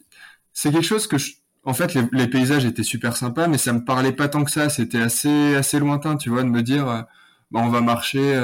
c'est 0.52 0.72
quelque 0.72 0.84
chose 0.84 1.06
que 1.06 1.16
je, 1.16 1.32
en 1.68 1.74
fait, 1.74 1.94
les, 1.94 2.26
paysages 2.28 2.64
étaient 2.64 2.82
super 2.82 3.16
sympas, 3.16 3.46
mais 3.46 3.58
ça 3.58 3.72
me 3.72 3.84
parlait 3.84 4.12
pas 4.12 4.28
tant 4.28 4.44
que 4.44 4.50
ça. 4.50 4.68
C'était 4.70 5.00
assez, 5.00 5.54
assez 5.54 5.78
lointain, 5.78 6.16
tu 6.16 6.30
vois, 6.30 6.42
de 6.42 6.48
me 6.48 6.62
dire, 6.62 6.88
euh, 6.88 7.02
bah, 7.50 7.60
on 7.62 7.68
va 7.68 7.80
marcher 7.82 8.40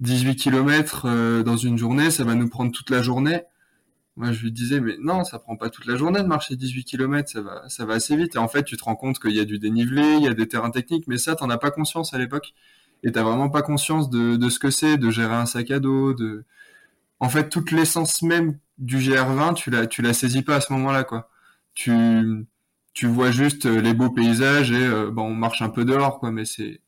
18 0.00 0.36
km 0.36 1.42
dans 1.42 1.56
une 1.56 1.76
journée, 1.78 2.10
ça 2.10 2.24
va 2.24 2.34
nous 2.34 2.48
prendre 2.48 2.72
toute 2.72 2.90
la 2.90 3.02
journée. 3.02 3.42
Moi, 4.16 4.30
je 4.30 4.42
lui 4.42 4.52
disais, 4.52 4.80
mais 4.80 4.94
non, 5.00 5.24
ça 5.24 5.40
prend 5.40 5.56
pas 5.56 5.70
toute 5.70 5.86
la 5.86 5.96
journée 5.96 6.22
de 6.22 6.28
marcher 6.28 6.54
18 6.54 6.84
km, 6.84 7.28
ça 7.28 7.40
va, 7.42 7.68
ça 7.68 7.84
va 7.84 7.94
assez 7.94 8.16
vite. 8.16 8.36
Et 8.36 8.38
en 8.38 8.46
fait, 8.46 8.62
tu 8.62 8.76
te 8.76 8.84
rends 8.84 8.94
compte 8.94 9.18
qu'il 9.18 9.32
y 9.32 9.40
a 9.40 9.44
du 9.44 9.58
dénivelé, 9.58 10.02
il 10.18 10.22
y 10.22 10.28
a 10.28 10.34
des 10.34 10.46
terrains 10.46 10.70
techniques, 10.70 11.08
mais 11.08 11.18
ça, 11.18 11.34
t'en 11.34 11.50
as 11.50 11.58
pas 11.58 11.72
conscience 11.72 12.14
à 12.14 12.18
l'époque. 12.18 12.54
Et 13.02 13.10
t'as 13.10 13.24
vraiment 13.24 13.50
pas 13.50 13.62
conscience 13.62 14.08
de, 14.10 14.36
de 14.36 14.48
ce 14.50 14.60
que 14.60 14.70
c'est, 14.70 14.98
de 14.98 15.10
gérer 15.10 15.34
un 15.34 15.46
sac 15.46 15.70
à 15.72 15.80
dos, 15.80 16.14
de, 16.14 16.44
en 17.20 17.28
fait, 17.28 17.48
toute 17.48 17.72
l'essence 17.72 18.22
même 18.22 18.58
du 18.78 18.98
GR20, 18.98 19.54
tu 19.54 19.70
la, 19.70 19.86
tu 19.86 20.02
la 20.02 20.14
saisis 20.14 20.42
pas 20.42 20.56
à 20.56 20.60
ce 20.60 20.72
moment-là, 20.74 21.04
quoi. 21.04 21.28
Tu, 21.74 22.46
tu 22.92 23.06
vois 23.06 23.30
juste 23.30 23.64
les 23.64 23.94
beaux 23.94 24.10
paysages 24.10 24.70
et, 24.70 24.84
euh, 24.84 25.10
bon, 25.10 25.24
on 25.24 25.34
marche 25.34 25.62
un 25.62 25.68
peu 25.68 25.84
dehors, 25.84 26.20
quoi, 26.20 26.30
mais 26.30 26.44
c'est, 26.44 26.80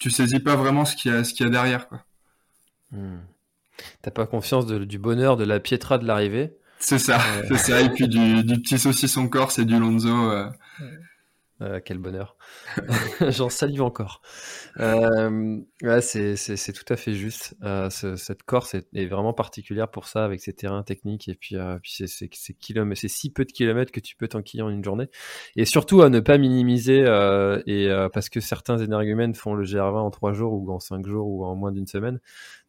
tu 0.00 0.10
saisis 0.10 0.40
pas 0.40 0.56
vraiment 0.56 0.84
ce 0.84 0.96
qu'il 0.96 1.12
y 1.12 1.14
a, 1.14 1.24
ce 1.24 1.32
qu'il 1.32 1.46
y 1.46 1.48
a 1.48 1.52
derrière, 1.52 1.88
quoi. 1.88 2.04
Hmm. 2.90 3.20
T'as 4.02 4.10
pas 4.10 4.26
confiance 4.26 4.66
du 4.66 4.98
bonheur 4.98 5.36
de 5.36 5.44
la 5.44 5.58
Pietra 5.60 5.98
de 5.98 6.06
l'arrivée? 6.06 6.56
C'est 6.78 6.98
ça, 6.98 7.18
c'est 7.48 7.56
ça. 7.56 7.80
Et 7.80 7.88
puis 7.88 8.08
du, 8.08 8.44
du 8.44 8.60
petit 8.60 8.78
saucisson 8.78 9.28
corse 9.28 9.58
et 9.58 9.64
du 9.64 9.78
lonzo. 9.78 10.30
Euh. 10.30 10.48
Euh, 11.60 11.80
quel 11.84 11.98
bonheur. 11.98 12.36
J'en 13.30 13.48
salive 13.48 13.82
encore. 13.82 14.20
Euh, 14.80 15.60
ouais, 15.82 16.00
c'est 16.00 16.72
tout 16.72 16.92
à 16.92 16.96
fait 16.96 17.14
juste. 17.14 17.56
Euh, 17.62 17.90
cette 17.90 18.42
Corse 18.42 18.74
est, 18.74 18.88
est, 18.92 19.06
vraiment 19.06 19.32
particulière 19.32 19.88
pour 19.88 20.06
ça, 20.06 20.24
avec 20.24 20.40
ses 20.40 20.52
terrains 20.52 20.82
techniques 20.82 21.28
et 21.28 21.36
puis, 21.36 21.56
euh, 21.56 21.78
puis 21.80 22.04
c'est 22.06 22.54
kilomètres, 22.54 23.00
c'est 23.00 23.08
si 23.08 23.30
peu 23.30 23.44
de 23.44 23.52
kilomètres 23.52 23.92
que 23.92 24.00
tu 24.00 24.16
peux 24.16 24.26
t'enquiller 24.26 24.64
en 24.64 24.68
une 24.68 24.82
journée. 24.82 25.06
Et 25.54 25.64
surtout 25.64 26.02
à 26.02 26.10
ne 26.10 26.18
pas 26.18 26.38
minimiser, 26.38 27.04
euh, 27.06 27.62
et 27.66 27.88
parce 28.12 28.28
que 28.28 28.40
certains 28.40 28.78
énergumènes 28.78 29.34
font 29.34 29.54
le 29.54 29.64
GR20 29.64 29.98
en 29.98 30.10
trois 30.10 30.32
jours 30.32 30.52
ou 30.54 30.72
en 30.72 30.80
cinq 30.80 31.06
jours 31.06 31.28
ou 31.28 31.44
en 31.44 31.54
moins 31.54 31.70
d'une 31.70 31.86
semaine, 31.86 32.20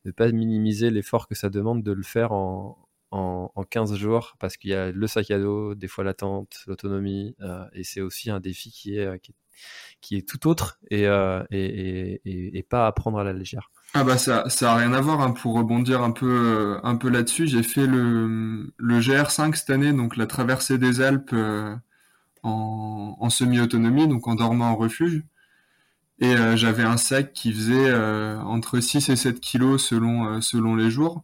ne 0.06 0.12
pas 0.12 0.32
minimiser 0.32 0.92
l'effort 0.92 1.28
que 1.28 1.34
ça 1.34 1.50
demande 1.50 1.82
de 1.82 1.92
le 1.92 2.04
faire 2.04 2.32
en, 2.34 2.85
en, 3.12 3.64
15 3.70 3.96
jours 3.96 4.36
parce 4.40 4.58
qu'il 4.58 4.72
y 4.72 4.74
a 4.74 4.92
le 4.92 5.08
sac 5.08 5.32
à 5.32 5.40
dos, 5.40 5.76
des 5.76 5.88
fois 5.88 6.04
l'attente, 6.04 6.58
l'autonomie, 6.68 7.36
euh, 7.42 7.66
et 7.74 7.84
c'est 7.84 8.02
aussi 8.02 8.30
un 8.30 8.40
défi 8.40 8.72
qui 8.72 8.98
est, 8.98 9.06
euh, 9.06 9.18
qui 10.02 10.18
est, 10.18 10.28
tout 10.28 10.48
autre 10.48 10.80
euh, 10.92 11.44
et, 11.52 12.22
et, 12.26 12.58
et, 12.58 12.64
pas 12.64 12.88
à 12.88 12.92
prendre 12.92 13.18
à 13.18 13.24
la 13.24 13.34
légère. 13.34 13.72
Ah 13.94 14.04
bah 14.04 14.18
ça 14.18 14.50
ça 14.50 14.74
a 14.74 14.76
rien 14.76 14.92
à 14.92 15.00
voir 15.00 15.22
hein, 15.22 15.32
pour 15.32 15.56
rebondir 15.56 16.02
un 16.02 16.12
peu 16.12 16.78
un 16.84 16.96
peu 16.98 17.10
là-dessus. 17.10 17.48
J'ai 17.48 17.64
fait 17.64 17.88
le, 17.88 18.74
le 18.76 19.00
GR5 19.00 19.56
cette 19.56 19.70
année, 19.70 19.94
donc 19.94 20.18
la 20.18 20.28
traversée 20.28 20.78
des 20.78 21.00
Alpes 21.00 21.34
en, 22.44 23.16
en 23.18 23.30
semi-autonomie, 23.30 24.08
donc 24.08 24.28
en 24.28 24.36
dormant 24.36 24.72
en 24.72 24.76
refuge. 24.76 25.24
Et 26.20 26.36
j'avais 26.56 26.84
un 26.84 26.98
sac 26.98 27.32
qui 27.34 27.54
faisait 27.54 27.94
entre 27.94 28.80
6 28.80 29.10
et 29.10 29.16
7 29.16 29.40
kilos 29.40 29.86
selon 29.86 30.42
selon 30.42 30.76
les 30.76 30.90
jours. 30.90 31.24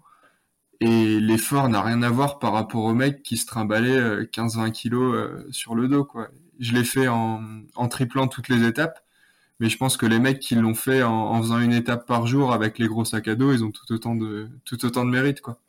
Et 0.81 1.19
l'effort 1.19 1.69
n'a 1.69 1.81
rien 1.81 2.01
à 2.01 2.09
voir 2.09 2.39
par 2.39 2.53
rapport 2.53 2.83
au 2.85 2.93
mec 2.95 3.21
qui 3.21 3.38
se 3.38 3.45
trimballait 3.45 4.23
15-20 4.25 4.67
euh, 4.67 4.69
kilos 4.71 5.15
euh, 5.15 5.47
sur 5.51 5.75
le 5.75 5.88
dos, 5.88 6.03
quoi. 6.03 6.29
Je 6.59 6.73
l'ai 6.73 6.83
fait 6.83 7.07
en, 7.07 7.39
triplant 7.89 8.27
toutes 8.27 8.50
les 8.50 8.65
étapes, 8.67 9.00
mais 9.59 9.69
je 9.69 9.77
pense 9.77 9.95
que 9.95 10.07
les 10.07 10.19
mecs 10.19 10.39
qui 10.39 10.55
l'ont 10.55 10.73
fait 10.73 11.03
en, 11.03 11.11
en, 11.13 11.41
faisant 11.41 11.59
une 11.59 11.73
étape 11.73 12.07
par 12.07 12.27
jour 12.27 12.51
avec 12.51 12.79
les 12.79 12.88
gros 12.88 13.05
sacs 13.05 13.27
à 13.27 13.35
dos, 13.35 13.53
ils 13.53 13.63
ont 13.63 13.71
tout 13.71 13.91
autant 13.93 14.15
de, 14.15 14.50
tout 14.65 14.83
autant 14.85 15.05
de 15.05 15.11
mérite, 15.11 15.41
quoi. 15.41 15.59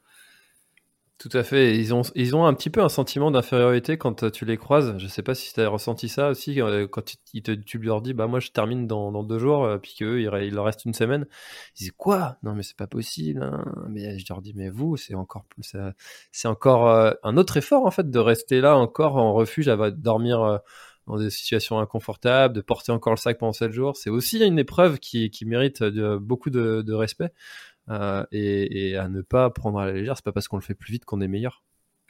Tout 1.22 1.38
à 1.38 1.44
fait. 1.44 1.78
Ils 1.78 1.94
ont, 1.94 2.02
ils 2.16 2.34
ont 2.34 2.46
un 2.46 2.52
petit 2.52 2.68
peu 2.68 2.82
un 2.82 2.88
sentiment 2.88 3.30
d'infériorité 3.30 3.96
quand 3.96 4.24
euh, 4.24 4.30
tu 4.30 4.44
les 4.44 4.56
croises. 4.56 4.98
Je 4.98 5.06
sais 5.06 5.22
pas 5.22 5.36
si 5.36 5.54
tu 5.54 5.60
as 5.60 5.68
ressenti 5.68 6.08
ça 6.08 6.30
aussi 6.30 6.60
euh, 6.60 6.88
quand 6.88 7.04
tu, 7.04 7.42
te, 7.42 7.52
tu 7.52 7.78
leur 7.78 8.02
dis 8.02 8.12
bah 8.12 8.26
moi 8.26 8.40
je 8.40 8.50
termine 8.50 8.88
dans, 8.88 9.22
deux 9.22 9.38
jours 9.38 9.64
euh, 9.64 9.78
puis 9.78 9.94
qu'eux 9.96 10.20
il, 10.20 10.52
leur 10.52 10.64
reste 10.64 10.84
une 10.84 10.94
semaine. 10.94 11.26
Ils 11.76 11.84
disent 11.84 11.92
quoi? 11.96 12.38
Non 12.42 12.54
mais 12.54 12.64
c'est 12.64 12.76
pas 12.76 12.88
possible. 12.88 13.40
Hein. 13.40 13.64
Mais 13.88 14.18
je 14.18 14.24
leur 14.30 14.42
dis 14.42 14.52
mais 14.56 14.68
vous 14.68 14.96
c'est 14.96 15.14
encore 15.14 15.44
c'est 16.32 16.48
encore 16.48 16.88
un 17.22 17.36
autre 17.36 17.56
effort 17.56 17.86
en 17.86 17.92
fait 17.92 18.10
de 18.10 18.18
rester 18.18 18.60
là 18.60 18.76
encore 18.76 19.14
en 19.14 19.32
refuge 19.32 19.68
à 19.68 19.92
dormir 19.92 20.60
dans 21.06 21.18
des 21.18 21.30
situations 21.30 21.78
inconfortables, 21.78 22.54
de 22.54 22.60
porter 22.60 22.90
encore 22.90 23.12
le 23.12 23.18
sac 23.18 23.38
pendant 23.38 23.52
sept 23.52 23.70
jours. 23.70 23.96
C'est 23.96 24.10
aussi 24.10 24.44
une 24.44 24.58
épreuve 24.58 24.98
qui, 24.98 25.30
qui 25.30 25.44
mérite 25.44 25.84
beaucoup 25.84 26.50
de, 26.50 26.82
de 26.82 26.92
respect. 26.92 27.32
Euh, 27.90 28.24
et, 28.30 28.96
à 28.96 29.08
ne 29.08 29.22
pas 29.22 29.50
prendre 29.50 29.78
à 29.78 29.86
la 29.86 29.92
légère. 29.92 30.16
C'est 30.16 30.24
pas 30.24 30.32
parce 30.32 30.48
qu'on 30.48 30.56
le 30.56 30.62
fait 30.62 30.74
plus 30.74 30.92
vite 30.92 31.04
qu'on 31.04 31.20
est 31.20 31.28
meilleur. 31.28 31.62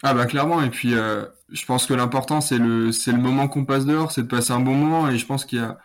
Ah 0.02 0.14
bah 0.14 0.26
clairement. 0.26 0.62
Et 0.62 0.70
puis 0.70 0.94
euh, 0.94 1.26
je 1.50 1.64
pense 1.64 1.86
que 1.86 1.94
l'important 1.94 2.40
c'est 2.40 2.58
le 2.58 2.92
c'est 2.92 3.12
le 3.12 3.18
moment 3.18 3.48
qu'on 3.48 3.64
passe 3.64 3.86
dehors, 3.86 4.10
c'est 4.12 4.22
de 4.22 4.28
passer 4.28 4.52
un 4.52 4.60
bon 4.60 4.74
moment. 4.74 5.08
Et 5.08 5.18
je 5.18 5.26
pense 5.26 5.44
qu'il 5.44 5.58
y 5.58 5.62
a 5.62 5.78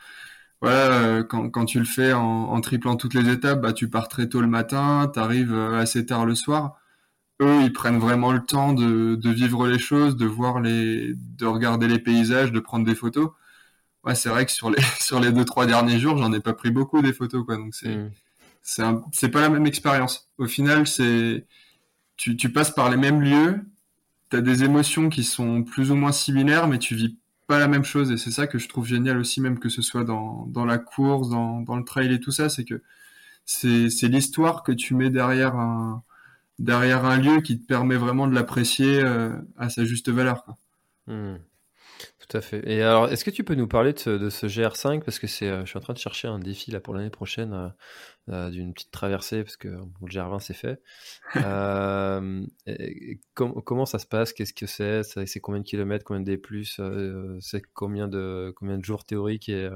voilà 0.62 0.92
euh, 0.92 1.24
quand, 1.24 1.50
quand 1.50 1.66
tu 1.66 1.80
le 1.80 1.86
fais 1.86 2.14
en, 2.14 2.22
en, 2.22 2.62
triplant 2.62 2.96
toutes 2.98 3.14
les 3.14 3.30
étapes, 3.32 3.62
bah 3.62 3.74
tu 3.74 3.90
pars 3.90 4.08
très 4.10 4.28
tôt 4.30 4.42
le 4.42 4.48
matin, 4.48 5.10
t'arrives 5.14 5.54
assez 5.56 6.06
tard 6.06 6.26
le 6.26 6.36
soir. 6.36 6.80
Eux, 7.42 7.62
ils 7.64 7.74
prennent 7.74 8.00
vraiment 8.00 8.32
le 8.32 8.44
temps 8.44 8.74
de, 8.74 9.16
de 9.16 9.30
vivre 9.30 9.68
les 9.68 9.80
choses, 9.80 10.18
de 10.18 10.26
voir 10.26 10.60
les, 10.62 11.14
de 11.16 11.46
regarder 11.46 11.88
les 11.88 12.00
paysages, 12.00 12.52
de 12.52 12.60
prendre 12.60 12.86
des 12.86 12.96
photos. 12.96 13.30
Ouais, 14.04 14.16
c'est 14.16 14.30
vrai 14.30 14.46
que 14.46 14.52
sur 14.52 14.72
les 14.72 14.82
sur 15.00 15.20
les 15.20 15.32
deux 15.32 15.46
trois 15.46 15.66
derniers 15.68 16.00
jours, 16.00 16.18
j'en 16.18 16.34
ai 16.34 16.40
pas 16.42 16.54
pris 16.54 16.72
beaucoup 16.72 17.02
des 17.02 17.14
photos 17.14 17.46
quoi. 17.46 17.58
Donc 17.58 17.76
c'est 17.76 17.96
mmh 17.96 18.12
c'est 18.68 19.30
pas 19.30 19.42
la 19.42 19.50
même 19.50 19.66
expérience. 19.66 20.30
Au 20.38 20.46
final, 20.46 20.88
c'est 20.88 21.46
tu, 22.18 22.52
passes 22.52 22.72
par 22.72 22.90
les 22.90 22.98
mêmes 22.98 23.22
lieux, 23.22 23.62
tu 24.30 24.38
as 24.38 24.42
des 24.42 24.64
émotions 24.64 25.10
qui 25.10 25.24
sont 25.24 25.64
plus 25.64 25.92
ou 25.92 25.96
moins 25.96 26.12
similaires, 26.12 26.68
mais 26.68 26.80
tu 26.80 26.96
vis 26.96 27.18
pas 27.48 27.60
la 27.60 27.68
même 27.68 27.86
chose. 27.86 28.12
Et 28.12 28.18
c'est 28.18 28.32
ça 28.32 28.48
que 28.48 28.58
je 28.58 28.68
trouve 28.68 28.86
génial 28.86 29.18
aussi, 29.18 29.40
même 29.40 29.60
que 29.60 29.70
ce 29.70 29.82
soit 29.82 30.04
dans, 30.04 30.46
dans 30.48 30.66
la 30.66 30.80
course, 30.80 31.30
dans, 31.30 31.62
dans 31.62 31.78
le 31.78 31.86
trail 31.86 32.14
et 32.14 32.20
tout 32.20 32.32
ça, 32.32 32.50
c'est 32.50 32.66
que 32.66 32.82
c'est 33.46 34.10
l'histoire 34.10 34.64
que 34.64 34.74
tu 34.74 34.94
mets 34.94 35.10
derrière 35.10 35.56
un, 35.56 36.04
derrière 36.60 37.06
un 37.06 37.18
lieu 37.18 37.40
qui 37.42 37.58
te 37.58 37.66
permet 37.66 37.96
vraiment 37.96 38.28
de 38.28 38.34
l'apprécier 38.34 39.02
euh, 39.02 39.32
à 39.58 39.70
sa 39.70 39.86
juste 39.86 40.10
valeur. 40.10 40.44
Hmm. 41.08 41.36
Tout 42.28 42.38
à 42.38 42.42
fait. 42.42 42.62
Et 42.70 42.82
alors, 42.82 43.10
est-ce 43.10 43.24
que 43.24 43.32
tu 43.32 43.46
peux 43.46 43.56
nous 43.56 43.68
parler 43.68 43.94
de 43.94 44.00
ce, 44.00 44.10
de 44.10 44.30
ce 44.30 44.48
GR5 44.48 45.02
Parce 45.04 45.18
que 45.18 45.28
c'est, 45.28 45.48
euh, 45.48 45.62
je 45.62 45.70
suis 45.70 45.78
en 45.78 45.82
train 45.82 45.94
de 45.94 45.98
chercher 45.98 46.28
un 46.28 46.40
défi 46.40 46.72
là 46.72 46.82
pour 46.82 46.94
l'année 46.94 47.10
prochaine 47.10 47.54
euh, 47.54 47.70
euh, 48.30 48.50
d'une 48.50 48.74
petite 48.74 48.92
traversée, 48.92 49.44
parce 49.44 49.56
que 49.56 49.70
le 49.70 50.08
GR20 50.08 50.42
c'est 50.42 50.54
fait. 50.54 50.82
comment 53.34 53.86
ça 53.86 54.00
se 54.00 54.06
passe? 54.06 54.34
Qu'est-ce 54.34 54.54
que 54.54 54.66
c'est? 54.66 55.04
C'est 55.04 55.40
combien 55.40 55.62
de 55.62 55.66
kilomètres? 55.66 56.04
Combien 56.04 56.22
de 56.22 56.36
D 56.36 57.40
C'est 57.40 57.62
combien 57.74 58.10
de, 58.10 58.54
combien 58.58 58.78
de 58.78 58.84
jours 58.84 59.06
théoriques? 59.06 59.48
Et, 59.48 59.70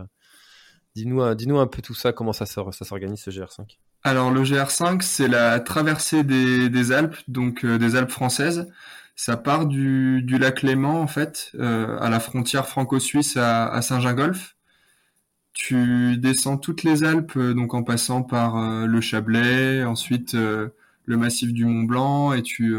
Dis-nous, 0.94 1.34
dis-nous 1.36 1.58
un 1.58 1.68
peu 1.68 1.82
tout 1.82 1.94
ça, 1.94 2.12
comment 2.12 2.34
ça, 2.34 2.46
ça 2.46 2.84
s'organise 2.84 3.22
ce 3.22 3.30
GR5 3.30 3.78
Alors 4.04 4.30
le 4.30 4.44
GR5, 4.44 5.02
c'est 5.02 5.30
la 5.30 5.62
traversée 5.62 6.26
des, 6.26 6.68
des 6.68 6.92
Alpes, 6.92 7.16
donc 7.30 7.66
des 7.66 7.96
Alpes 7.96 8.12
françaises. 8.12 8.68
Ça 9.24 9.38
part 9.38 9.68
du, 9.68 10.26
lac 10.40 10.64
Léman, 10.64 11.00
en 11.00 11.06
fait, 11.06 11.52
euh, 11.54 11.96
à 12.00 12.10
la 12.10 12.20
frontière 12.20 12.68
franco-suisse 12.68 13.38
à, 13.38 13.68
à 13.68 13.84
Saint-Gingolph. 13.84 14.56
Tu 15.54 16.18
descends 16.18 16.58
toutes 16.58 16.82
les 16.82 17.04
Alpes, 17.04 17.38
euh, 17.38 17.54
donc 17.54 17.76
en 17.76 17.84
passant 17.84 18.24
par 18.24 18.58
euh, 18.58 18.88
le 18.88 19.00
Chablais, 19.00 19.84
ensuite 19.84 20.34
le 20.34 20.74
massif 21.18 21.54
du 21.54 21.66
Mont 21.66 21.84
Blanc, 21.84 22.34
et 22.34 22.42
tu, 22.42 22.76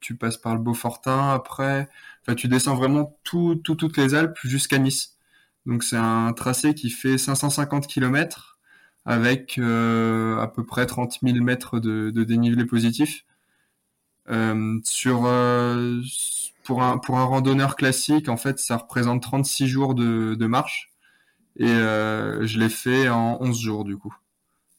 tu 0.00 0.14
passes 0.14 0.36
par 0.36 0.54
le 0.56 0.60
Beaufortin 0.60 1.30
après. 1.30 1.88
Enfin, 2.20 2.34
tu 2.34 2.48
descends 2.48 2.74
vraiment 2.74 3.18
tout, 3.24 3.54
tout, 3.64 3.74
toutes 3.74 3.96
les 3.96 4.14
Alpes 4.14 4.38
jusqu'à 4.44 4.76
Nice. 4.76 5.16
Donc 5.64 5.84
c'est 5.84 5.96
un 5.96 6.34
tracé 6.34 6.74
qui 6.74 6.90
fait 6.90 7.16
550 7.16 7.86
km 7.86 8.58
avec 9.06 9.58
à 9.58 10.52
peu 10.54 10.66
près 10.66 10.84
30 10.84 11.20
000 11.22 11.38
mètres 11.42 11.80
de 11.80 12.24
dénivelé 12.24 12.66
positif. 12.66 13.24
Euh, 14.30 14.78
sur 14.84 15.26
euh, 15.26 16.00
pour 16.64 16.82
un 16.82 16.98
pour 16.98 17.18
un 17.18 17.24
randonneur 17.24 17.76
classique, 17.76 18.28
en 18.28 18.36
fait, 18.36 18.58
ça 18.58 18.76
représente 18.76 19.22
36 19.22 19.66
jours 19.66 19.94
de, 19.94 20.34
de 20.34 20.46
marche 20.46 20.90
et 21.56 21.68
euh, 21.68 22.46
je 22.46 22.58
l'ai 22.58 22.68
fait 22.68 23.08
en 23.08 23.38
11 23.40 23.60
jours 23.60 23.84
du 23.84 23.96
coup. 23.96 24.14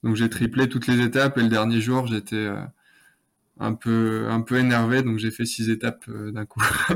Donc 0.04 0.16
j'ai 0.16 0.30
triplé 0.30 0.70
toutes 0.70 0.88
les 0.88 1.02
étapes 1.02 1.38
et 1.38 1.42
le 1.42 1.50
dernier 1.50 1.82
jour, 1.82 2.08
j'étais 2.08 2.50
un 3.60 3.74
peu 3.74 4.28
un 4.30 4.42
peu 4.42 4.58
énervé 4.58 5.04
donc 5.04 5.20
j'ai 5.20 5.32
fait 5.32 5.46
six 5.46 5.70
étapes 5.70 6.10
d'un 6.10 6.46
coup. 6.46 6.64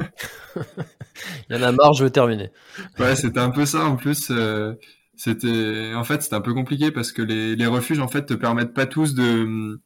Il 1.49 1.55
y 1.55 1.59
en 1.59 1.63
a 1.63 1.71
marre, 1.71 1.93
je 1.93 2.03
veux 2.03 2.09
terminer. 2.09 2.51
Ouais, 2.99 3.15
c'était 3.15 3.39
un 3.39 3.51
peu 3.51 3.65
ça 3.65 3.85
en 3.85 3.97
plus 3.97 4.31
c'était 5.17 5.93
en 5.95 6.03
fait 6.03 6.21
c'était 6.21 6.35
un 6.35 6.41
peu 6.41 6.53
compliqué 6.53 6.91
parce 6.91 7.11
que 7.11 7.21
les, 7.21 7.55
les 7.55 7.65
refuges 7.65 7.99
en 7.99 8.07
fait 8.07 8.25
te 8.25 8.33
permettent 8.35 8.73
pas 8.73 8.85
tous 8.85 9.15
de 9.15 9.79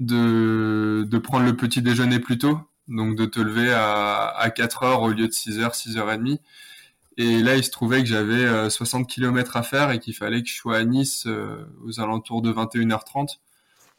de, 0.00 1.06
de 1.08 1.18
prendre 1.18 1.44
le 1.46 1.56
petit 1.56 1.82
déjeuner 1.82 2.18
plus 2.20 2.38
tôt, 2.38 2.58
donc 2.88 3.16
de 3.16 3.24
te 3.26 3.40
lever 3.40 3.72
à, 3.72 4.28
à 4.28 4.50
4 4.50 4.82
heures 4.82 5.02
au 5.02 5.10
lieu 5.10 5.26
de 5.26 5.32
6 5.32 5.58
heures, 5.60 5.74
6 5.74 5.96
heures 5.98 6.12
et 6.12 6.18
demie. 6.18 6.40
Et 7.16 7.42
là, 7.42 7.56
il 7.56 7.62
se 7.64 7.70
trouvait 7.70 8.00
que 8.00 8.08
j'avais 8.08 8.70
60 8.70 9.02
euh, 9.02 9.04
km 9.06 9.56
à 9.56 9.62
faire 9.62 9.90
et 9.92 10.00
qu'il 10.00 10.14
fallait 10.14 10.42
que 10.42 10.48
je 10.48 10.54
sois 10.54 10.78
à 10.78 10.84
Nice 10.84 11.26
euh, 11.26 11.64
aux 11.84 12.00
alentours 12.00 12.42
de 12.42 12.52
21h30. 12.52 13.38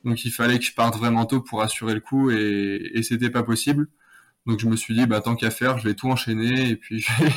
Donc 0.03 0.25
il 0.25 0.31
fallait 0.31 0.59
que 0.59 0.65
je 0.65 0.73
parte 0.73 0.97
vraiment 0.97 1.25
tôt 1.25 1.41
pour 1.41 1.61
assurer 1.61 1.93
le 1.93 2.01
coup 2.01 2.29
et, 2.31 2.91
et 2.93 3.03
c'était 3.03 3.29
pas 3.29 3.43
possible. 3.43 3.87
Donc 4.45 4.59
je 4.59 4.67
me 4.67 4.75
suis 4.75 4.93
dit, 4.93 5.07
bah 5.07 5.21
tant 5.21 5.35
qu'à 5.35 5.49
faire, 5.49 5.79
je 5.79 5.87
vais 5.87 5.95
tout 5.95 6.09
enchaîner 6.09 6.69
et 6.69 6.75
puis 6.75 6.99
je 7.01 7.23
vais, 7.23 7.31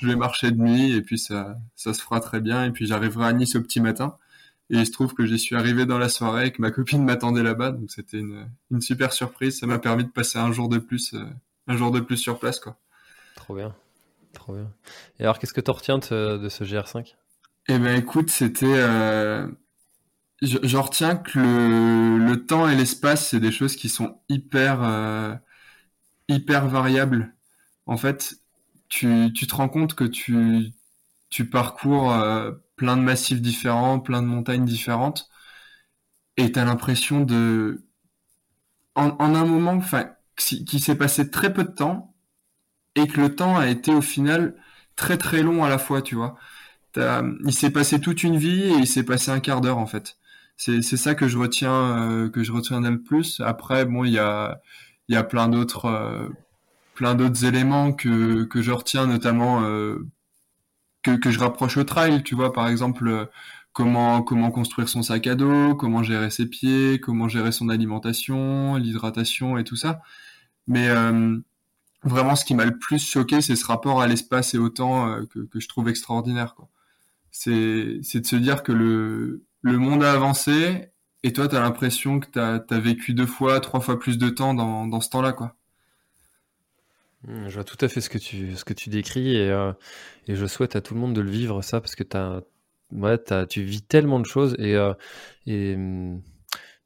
je 0.00 0.06
vais 0.06 0.16
marcher 0.16 0.50
de 0.52 0.58
nuit 0.58 0.92
et 0.92 1.02
puis 1.02 1.18
ça, 1.18 1.56
ça 1.76 1.94
se 1.94 2.02
fera 2.02 2.20
très 2.20 2.40
bien 2.40 2.64
et 2.64 2.70
puis 2.70 2.86
j'arriverai 2.86 3.26
à 3.26 3.32
Nice 3.32 3.56
au 3.56 3.62
petit 3.62 3.80
matin. 3.80 4.16
Et 4.70 4.78
il 4.78 4.86
se 4.86 4.90
trouve 4.92 5.14
que 5.14 5.24
j'y 5.26 5.38
suis 5.38 5.54
arrivé 5.54 5.86
dans 5.86 5.98
la 5.98 6.08
soirée, 6.08 6.52
que 6.52 6.60
ma 6.60 6.70
copine 6.70 7.04
m'attendait 7.04 7.42
là-bas, 7.42 7.70
donc 7.70 7.90
c'était 7.90 8.18
une, 8.18 8.48
une 8.70 8.80
super 8.80 9.12
surprise. 9.12 9.60
Ça 9.60 9.66
m'a 9.66 9.78
permis 9.78 10.04
de 10.04 10.10
passer 10.10 10.38
un 10.38 10.50
jour 10.50 10.68
de 10.68 10.78
plus, 10.78 11.14
euh, 11.14 11.24
un 11.68 11.76
jour 11.76 11.92
de 11.92 12.00
plus 12.00 12.16
sur 12.16 12.38
place, 12.38 12.58
quoi. 12.58 12.76
Trop 13.36 13.54
bien, 13.54 13.74
trop 14.32 14.54
bien. 14.54 14.72
Et 15.18 15.22
alors, 15.22 15.38
qu'est-ce 15.38 15.54
que 15.54 15.60
tu 15.60 15.70
retiens 15.70 15.98
de, 15.98 16.38
de, 16.38 16.48
ce 16.48 16.64
GR5 16.64 17.14
Eh 17.68 17.78
ben, 17.78 17.96
écoute, 17.96 18.30
c'était, 18.30 18.66
euh, 18.66 19.46
j'en 20.42 20.82
retiens 20.82 21.16
que 21.16 21.38
le, 21.38 22.18
le 22.18 22.44
temps 22.44 22.68
et 22.68 22.74
l'espace, 22.74 23.28
c'est 23.28 23.40
des 23.40 23.52
choses 23.52 23.76
qui 23.76 23.88
sont 23.88 24.20
hyper, 24.28 24.82
euh, 24.82 25.34
hyper 26.28 26.66
variables. 26.66 27.34
En 27.86 27.96
fait, 27.96 28.36
tu, 28.88 29.32
tu 29.32 29.46
te 29.46 29.54
rends 29.54 29.68
compte 29.68 29.94
que 29.94 30.04
tu, 30.04 30.72
tu 31.30 31.48
parcours 31.48 32.12
euh, 32.12 32.52
plein 32.76 32.96
de 32.96 33.02
massifs 33.02 33.40
différents, 33.40 34.00
plein 34.00 34.22
de 34.22 34.26
montagnes 34.28 34.64
différentes, 34.64 35.28
et 36.36 36.52
tu 36.52 36.58
as 36.58 36.64
l'impression 36.64 37.20
de... 37.22 37.82
En, 38.94 39.14
un 39.20 39.44
moment, 39.44 39.72
enfin, 39.72 40.10
qui, 40.36 40.80
s'est 40.80 40.96
passé 40.96 41.30
très 41.30 41.52
peu 41.52 41.64
de 41.64 41.70
temps, 41.70 42.14
et 42.94 43.06
que 43.06 43.20
le 43.20 43.34
temps 43.34 43.56
a 43.58 43.68
été 43.68 43.92
au 43.92 44.00
final 44.02 44.56
très 44.96 45.18
très 45.18 45.42
long 45.42 45.64
à 45.64 45.68
la 45.68 45.78
fois, 45.78 46.02
tu 46.02 46.14
vois. 46.14 46.36
Il 46.96 47.52
s'est 47.52 47.70
passé 47.70 48.00
toute 48.00 48.22
une 48.22 48.38
vie 48.38 48.62
et 48.62 48.78
il 48.78 48.86
s'est 48.86 49.04
passé 49.04 49.30
un 49.30 49.40
quart 49.40 49.60
d'heure 49.60 49.78
en 49.78 49.86
fait. 49.86 50.16
C'est 50.56 50.82
ça 50.82 51.14
que 51.14 51.28
je 51.28 51.38
retiens 51.38 52.00
euh, 52.00 52.30
que 52.30 52.42
je 52.42 52.52
retiens 52.52 52.80
le 52.80 53.02
plus. 53.02 53.40
Après, 53.44 53.84
bon, 53.84 54.04
il 54.04 54.12
y 54.12 54.18
a 54.18 54.60
il 55.08 55.14
y 55.14 55.18
a 55.18 55.24
plein 55.24 55.48
d'autres 55.48 55.86
euh, 55.86 56.28
plein 56.94 57.14
d'autres 57.14 57.44
éléments 57.44 57.92
que 57.92 58.44
que 58.44 58.62
je 58.62 58.72
retiens, 58.72 59.06
notamment 59.06 59.62
euh, 59.62 60.06
que, 61.20 61.30
je 61.30 61.38
rapproche 61.38 61.76
au 61.76 61.84
trail, 61.84 62.22
tu 62.22 62.34
vois, 62.34 62.52
par 62.52 62.68
exemple, 62.68 63.08
euh, 63.08 63.26
comment, 63.72 64.22
comment 64.22 64.50
construire 64.50 64.88
son 64.88 65.02
sac 65.02 65.26
à 65.26 65.34
dos, 65.34 65.74
comment 65.74 66.02
gérer 66.02 66.30
ses 66.30 66.46
pieds, 66.46 67.00
comment 67.00 67.28
gérer 67.28 67.52
son 67.52 67.68
alimentation, 67.68 68.76
l'hydratation 68.76 69.58
et 69.58 69.64
tout 69.64 69.76
ça. 69.76 70.00
Mais 70.66 70.88
euh, 70.88 71.38
vraiment, 72.04 72.36
ce 72.36 72.44
qui 72.44 72.54
m'a 72.54 72.64
le 72.64 72.78
plus 72.78 72.98
choqué, 72.98 73.40
c'est 73.40 73.56
ce 73.56 73.66
rapport 73.66 74.00
à 74.02 74.06
l'espace 74.06 74.54
et 74.54 74.58
au 74.58 74.68
temps 74.68 75.08
euh, 75.08 75.24
que, 75.26 75.60
je 75.60 75.68
trouve 75.68 75.88
extraordinaire. 75.88 76.54
C'est, 77.30 77.50
de 77.50 78.26
se 78.26 78.36
dire 78.36 78.62
que 78.62 78.72
le, 78.72 79.44
le 79.62 79.78
monde 79.78 80.04
a 80.04 80.12
avancé 80.12 80.90
et 81.22 81.32
toi, 81.32 81.48
tu 81.48 81.56
as 81.56 81.60
l'impression 81.60 82.20
que 82.20 82.28
tu 82.30 82.38
as, 82.38 82.80
vécu 82.80 83.12
deux 83.12 83.26
fois, 83.26 83.60
trois 83.60 83.80
fois 83.80 83.98
plus 83.98 84.16
de 84.18 84.28
temps 84.28 84.54
dans, 84.54 84.86
dans 84.86 85.00
ce 85.00 85.10
temps-là. 85.10 85.32
quoi. 85.32 85.55
Mmh, 87.24 87.48
je 87.48 87.54
vois 87.54 87.64
tout 87.64 87.82
à 87.84 87.88
fait 87.88 88.00
ce 88.00 88.10
que 88.10 88.18
tu, 88.18 88.56
ce 88.56 88.64
que 88.64 88.74
tu 88.74 88.90
décris 88.90 89.36
et, 89.36 89.50
euh, 89.50 89.72
et 90.26 90.34
je 90.34 90.46
souhaite 90.46 90.76
à 90.76 90.80
tout 90.80 90.94
le 90.94 91.00
monde 91.00 91.14
de 91.14 91.20
le 91.20 91.30
vivre, 91.30 91.62
ça, 91.62 91.80
parce 91.80 91.94
que 91.94 92.04
as, 92.16 92.42
ouais, 92.92 93.32
as, 93.32 93.46
tu 93.46 93.62
vis 93.62 93.82
tellement 93.82 94.20
de 94.20 94.26
choses. 94.26 94.54
Et, 94.58 94.74
euh, 94.74 94.92
et 95.46 95.76
mmh, 95.76 96.22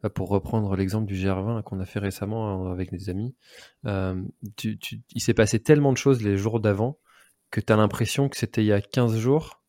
bah, 0.02 0.10
pour 0.10 0.28
reprendre 0.28 0.74
l'exemple 0.76 1.06
du 1.06 1.14
GR20 1.14 1.62
qu'on 1.62 1.80
a 1.80 1.84
fait 1.86 1.98
récemment 1.98 2.68
euh, 2.68 2.72
avec 2.72 2.90
des 2.90 3.10
amis, 3.10 3.34
tu, 4.56 4.78
tu, 4.78 5.00
il 5.14 5.20
s'est 5.20 5.34
passé 5.34 5.60
tellement 5.60 5.92
de 5.92 5.98
choses 5.98 6.22
les 6.22 6.36
jours 6.36 6.60
d'avant 6.60 6.98
que 7.50 7.60
tu 7.60 7.72
as 7.72 7.76
l'impression 7.76 8.28
que 8.28 8.36
c'était 8.36 8.62
il 8.62 8.66
y 8.66 8.72
a 8.72 8.80
15 8.80 9.18
jours, 9.18 9.62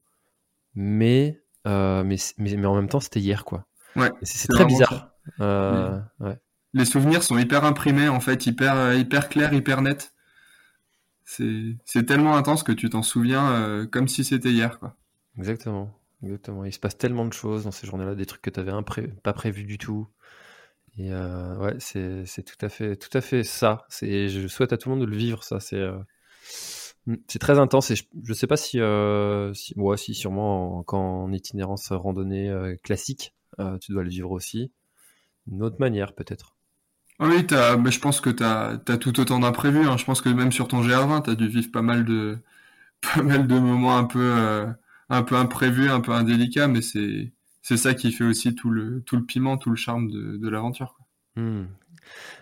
mais, 0.76 1.42
mais, 1.66 2.04
mais, 2.38 2.56
mais, 2.56 2.66
en 2.66 2.76
même 2.76 2.88
temps, 2.88 3.00
c'était 3.00 3.20
hier. 3.20 3.44
quoi. 3.44 3.66
Ouais, 3.96 4.12
c'est 4.22 4.48
très 4.48 4.66
bizarre. 4.66 5.16
Ouais. 5.40 6.38
Les 6.74 6.86
souvenirs 6.86 7.24
sont 7.24 7.38
hyper 7.38 7.66
imprimés, 7.66 8.08
en 8.08 8.22
fait, 8.22 8.46
hyper, 8.46 8.94
hyper 8.94 9.28
clairs, 9.28 9.54
hyper 9.54 9.82
nets 9.82 10.14
c'est 11.86 12.06
tellement 12.06 12.36
intense 12.36 12.64
que 12.64 12.72
tu 12.72 12.90
t'en 12.90 13.04
souviens 13.04 13.52
euh, 13.54 13.86
comme 13.86 14.08
si 14.08 14.24
c'était 14.24 14.52
hier. 14.52 14.80
Quoi. 14.80 14.96
Exactement. 15.38 15.94
Exactement. 16.24 16.66
Il 16.66 16.74
se 16.74 16.80
passe 16.80 16.98
tellement 16.98 17.26
de 17.26 17.34
choses 17.34 17.64
dans 17.64 17.72
ces 17.72 17.88
journées-là, 17.88 18.16
des 18.16 18.26
trucs 18.26 18.42
que 18.42 18.50
tu 18.50 18.60
n'avais 18.60 18.74
pas 19.24 19.34
prévu 19.34 19.64
du 19.64 19.78
tout. 19.78 20.08
Et 20.98 21.12
euh, 21.12 21.58
ouais, 21.58 21.76
c'est 21.80 22.44
tout 22.44 22.66
à 22.66 22.70
fait, 22.70 22.98
tout 22.98 23.16
à 23.18 23.22
fait 23.22 23.44
ça. 23.44 23.86
Je 24.02 24.48
souhaite 24.48 24.74
à 24.74 24.78
tout 24.78 24.90
le 24.90 24.96
monde 24.96 25.06
de 25.06 25.10
le 25.10 25.18
vivre. 25.18 25.44
Ça, 25.44 25.60
c'est, 25.60 25.78
euh, 25.78 25.98
mm, 27.06 27.16
très 27.40 27.60
intense. 27.60 27.94
Je, 27.94 28.04
ne 28.14 28.34
sais 28.34 28.48
pas 28.48 28.58
si, 28.58 28.82
ouais, 28.82 29.98
si 29.98 30.14
sûrement 30.14 30.84
quand 30.84 31.24
en 31.24 31.32
itinérance 31.32 31.92
randonnée 31.92 32.76
classique, 32.84 33.34
tu 33.80 33.94
dois 33.94 34.04
le 34.04 34.10
vivre 34.10 34.32
aussi. 34.32 34.72
D'une 35.48 35.64
autre 35.64 35.78
manière, 35.80 36.14
peut-être. 36.14 36.51
Ah 37.24 37.28
oui, 37.28 37.46
mais 37.80 37.92
je 37.92 38.00
pense 38.00 38.20
que 38.20 38.32
tu 38.32 38.44
as, 38.44 38.80
tout 38.98 39.20
autant 39.20 39.38
d'imprévus. 39.38 39.86
Hein. 39.88 39.96
Je 39.96 40.06
pense 40.06 40.22
que 40.22 40.30
même 40.30 40.52
sur 40.52 40.68
ton 40.68 40.82
GR20, 40.82 41.26
tu 41.26 41.30
as 41.30 41.36
dû 41.36 41.48
vivre 41.48 41.72
pas 41.72 41.84
mal 41.84 42.04
de, 42.04 42.40
pas 43.02 43.22
mal 43.22 43.46
de 43.46 43.60
moments 43.60 43.96
un 43.96 44.06
peu, 44.06 44.34
euh, 44.36 44.66
un 45.10 45.22
peu 45.22 45.36
imprévus, 45.36 45.92
un 45.92 46.02
peu 46.02 46.14
indélicats, 46.14 46.68
mais 46.68 46.82
c'est, 46.82 47.32
c'est 47.62 47.78
ça 47.78 47.94
qui 47.94 48.12
fait 48.12 48.24
aussi 48.24 48.56
tout 48.56 48.72
le, 48.72 49.04
tout 49.04 49.18
le 49.18 49.24
piment, 49.24 49.58
tout 49.58 49.70
le 49.70 49.76
charme 49.76 50.10
de, 50.10 50.38
de 50.38 50.50
l'aventure. 50.50 50.96
Hmm. 51.36 51.66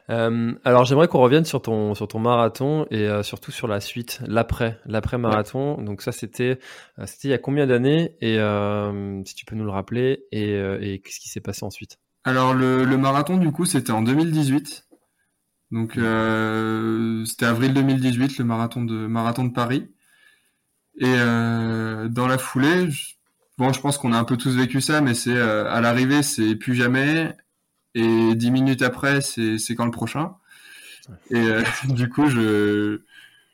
Euh, 0.09 0.53
alors 0.63 0.85
j'aimerais 0.85 1.09
qu'on 1.09 1.19
revienne 1.19 1.43
sur 1.43 1.61
ton 1.61 1.93
sur 1.93 2.07
ton 2.07 2.19
marathon 2.19 2.87
et 2.89 3.07
euh, 3.07 3.21
surtout 3.21 3.51
sur 3.51 3.67
la 3.67 3.81
suite, 3.81 4.21
l'après, 4.25 4.79
l'après 4.85 5.17
marathon. 5.17 5.79
Donc 5.81 6.01
ça 6.01 6.13
c'était 6.13 6.59
c'était 7.05 7.27
il 7.27 7.31
y 7.31 7.33
a 7.33 7.37
combien 7.37 7.67
d'années 7.67 8.15
et 8.21 8.37
si 9.25 9.35
tu 9.35 9.45
peux 9.45 9.55
nous 9.55 9.65
le 9.65 9.71
rappeler 9.71 10.23
et, 10.31 10.53
et 10.53 11.01
qu'est-ce 11.01 11.19
qui 11.19 11.27
s'est 11.29 11.41
passé 11.41 11.65
ensuite? 11.65 11.99
Alors 12.23 12.53
le, 12.53 12.85
marathon 12.97 13.37
du 13.37 13.51
coup 13.51 13.65
c'était 13.65 13.91
en 13.91 14.01
2018. 14.01 14.85
Donc 15.71 15.97
euh, 15.97 17.23
c'était 17.25 17.45
avril 17.45 17.73
2018 17.73 18.37
le 18.39 18.45
marathon 18.45 18.83
de 18.83 19.07
marathon 19.07 19.45
de 19.45 19.53
Paris. 19.53 19.89
Et 20.97 21.05
euh, 21.05 22.09
dans 22.09 22.27
la 22.27 22.37
foulée, 22.37 22.89
je, 22.91 23.15
bon 23.57 23.71
je 23.71 23.79
pense 23.79 23.97
qu'on 23.97 24.13
a 24.13 24.17
un 24.17 24.23
peu 24.25 24.37
tous 24.37 24.55
vécu 24.55 24.81
ça, 24.81 25.01
mais 25.01 25.13
c'est 25.13 25.35
euh, 25.35 25.69
à 25.71 25.81
l'arrivée 25.81 26.23
c'est 26.23 26.55
plus 26.55 26.75
jamais 26.75 27.35
et 27.95 28.35
dix 28.35 28.51
minutes 28.51 28.81
après 28.81 29.21
c'est 29.21 29.57
c'est 29.57 29.75
quand 29.75 29.85
le 29.85 29.91
prochain. 29.91 30.35
Et 31.31 31.47
du 31.89 32.09
coup 32.09 32.27
je 32.29 33.01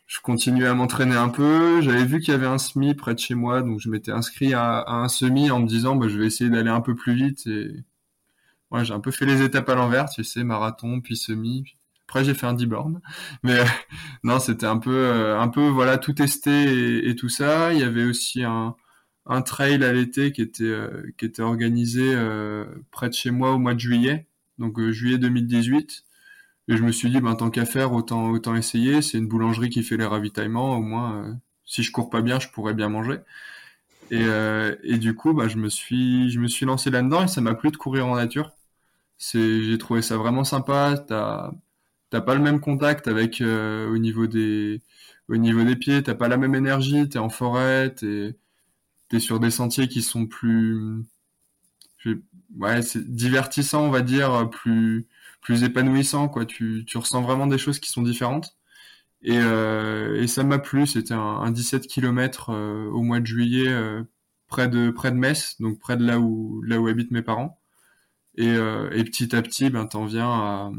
je 0.07 0.19
continuais 0.21 0.67
à 0.67 0.73
m'entraîner 0.73 1.15
un 1.15 1.29
peu. 1.29 1.81
J'avais 1.81 2.05
vu 2.05 2.19
qu'il 2.19 2.31
y 2.33 2.35
avait 2.35 2.45
un 2.45 2.57
semi 2.57 2.93
près 2.95 3.13
de 3.13 3.19
chez 3.19 3.35
moi, 3.35 3.61
donc 3.61 3.79
je 3.79 3.89
m'étais 3.89 4.11
inscrit 4.11 4.53
à, 4.53 4.85
un 4.87 5.07
semi 5.09 5.51
en 5.51 5.59
me 5.59 5.67
disant 5.67 5.95
bah, 5.95 6.07
je 6.07 6.17
vais 6.17 6.27
essayer 6.27 6.49
d'aller 6.49 6.69
un 6.69 6.81
peu 6.81 6.95
plus 6.95 7.15
vite 7.15 7.47
et 7.47 7.83
J'ai 8.83 8.93
un 8.93 8.99
peu 8.99 9.11
fait 9.11 9.25
les 9.25 9.41
étapes 9.41 9.69
à 9.69 9.75
l'envers, 9.75 10.09
tu 10.09 10.23
sais, 10.23 10.43
marathon, 10.43 11.01
puis 11.01 11.17
semi. 11.17 11.63
Après, 12.07 12.23
j'ai 12.23 12.33
fait 12.33 12.45
un 12.45 12.53
10 12.53 12.67
bornes. 12.67 13.01
Mais 13.43 13.59
euh, 13.59 13.65
non, 14.23 14.39
c'était 14.39 14.65
un 14.67 14.77
peu, 14.77 14.95
euh, 14.95 15.39
un 15.39 15.47
peu, 15.47 15.67
voilà, 15.67 15.97
tout 15.97 16.13
testé 16.13 17.07
et, 17.07 17.15
tout 17.15 17.29
ça. 17.29 17.73
Il 17.73 17.79
y 17.79 17.83
avait 17.83 18.05
aussi 18.05 18.43
un, 18.43 18.75
un 19.25 19.41
trail 19.41 19.83
à 19.83 19.93
l'été 19.93 20.31
qui 20.31 20.41
était, 20.41 20.63
euh, 20.63 21.03
qui 21.17 21.25
était 21.25 21.41
organisé 21.41 22.15
près 22.91 23.09
de 23.09 23.13
chez 23.13 23.31
moi 23.31 23.53
au 23.53 23.57
mois 23.59 23.73
de 23.73 23.79
juillet, 23.79 24.27
donc 24.59 24.79
juillet 24.91 25.17
2018. 25.17 26.03
Et 26.67 26.77
je 26.77 26.83
me 26.83 26.91
suis 26.91 27.09
dit, 27.09 27.21
ben, 27.21 27.35
tant 27.35 27.49
qu'à 27.51 27.65
faire, 27.65 27.93
autant, 27.93 28.29
autant 28.31 28.55
essayer. 28.55 29.01
C'est 29.01 29.17
une 29.17 29.27
boulangerie 29.27 29.69
qui 29.69 29.83
fait 29.83 29.97
les 29.97 30.05
ravitaillements. 30.05 30.77
Au 30.77 30.81
moins, 30.81 31.39
si 31.65 31.83
je 31.83 31.91
cours 31.91 32.09
pas 32.09 32.21
bien, 32.21 32.39
je 32.39 32.49
pourrais 32.49 32.73
bien 32.73 32.89
manger. 32.89 33.19
Et, 34.11 34.25
et 34.83 34.97
du 34.97 35.15
coup, 35.15 35.33
bah, 35.33 35.47
je 35.47 35.57
me 35.57 35.69
suis, 35.69 36.29
je 36.31 36.39
me 36.39 36.47
suis 36.47 36.65
lancé 36.65 36.89
là-dedans 36.91 37.23
et 37.23 37.27
ça 37.27 37.41
m'a 37.41 37.55
plu 37.55 37.71
de 37.71 37.77
courir 37.77 38.07
en 38.07 38.15
nature. 38.15 38.54
C'est, 39.17 39.63
j'ai 39.63 39.77
trouvé 39.77 40.01
ça 40.01 40.17
vraiment 40.17 40.43
sympa. 40.43 40.97
T'as, 41.07 41.51
t'as 42.09 42.21
pas 42.21 42.35
le 42.35 42.41
même 42.41 42.59
contact 42.61 43.07
avec 43.07 43.41
euh, 43.41 43.89
au 43.89 43.97
niveau 43.97 44.27
des, 44.27 44.81
au 45.29 45.37
niveau 45.37 45.63
des 45.63 45.75
pieds. 45.75 46.03
T'as 46.03 46.15
pas 46.15 46.27
la 46.29 46.37
même 46.37 46.55
énergie. 46.55 47.09
T'es 47.09 47.19
en 47.19 47.29
forêt. 47.29 47.93
T'es, 47.95 48.37
t'es 49.09 49.19
sur 49.21 49.39
des 49.39 49.51
sentiers 49.51 49.87
qui 49.89 50.01
sont 50.03 50.27
plus, 50.27 51.05
ouais, 52.57 52.81
c'est 52.81 53.03
divertissant, 53.15 53.83
on 53.85 53.89
va 53.91 54.01
dire, 54.01 54.49
plus, 54.49 55.07
plus 55.41 55.63
épanouissant, 55.63 56.27
quoi. 56.29 56.45
Tu, 56.45 56.83
tu 56.87 56.97
ressens 56.97 57.21
vraiment 57.21 57.47
des 57.47 57.57
choses 57.57 57.79
qui 57.79 57.91
sont 57.91 58.01
différentes. 58.03 58.55
Et, 59.23 59.37
euh, 59.37 60.21
et 60.21 60.27
ça 60.27 60.43
m'a 60.43 60.59
plu. 60.59 60.87
C'était 60.87 61.13
un, 61.15 61.19
un 61.19 61.51
17 61.51 61.87
km 61.87 62.51
euh, 62.51 62.87
au 62.91 63.03
mois 63.03 63.19
de 63.21 63.27
juillet, 63.27 63.73
près 64.47 64.67
de, 64.69 64.91
près 64.91 65.11
de 65.11 65.17
Metz, 65.17 65.57
donc 65.61 65.79
près 65.79 65.97
de 65.97 66.05
là 66.05 66.19
où, 66.19 66.61
là 66.63 66.79
où 66.81 66.87
habitent 66.87 67.11
mes 67.11 67.21
parents. 67.23 67.59
Et, 68.37 68.47
euh, 68.47 68.89
et 68.91 69.03
petit 69.03 69.35
à 69.35 69.41
petit, 69.41 69.69
ben, 69.69 69.85
t'en 69.85 70.05
viens 70.05 70.29
à 70.29 70.71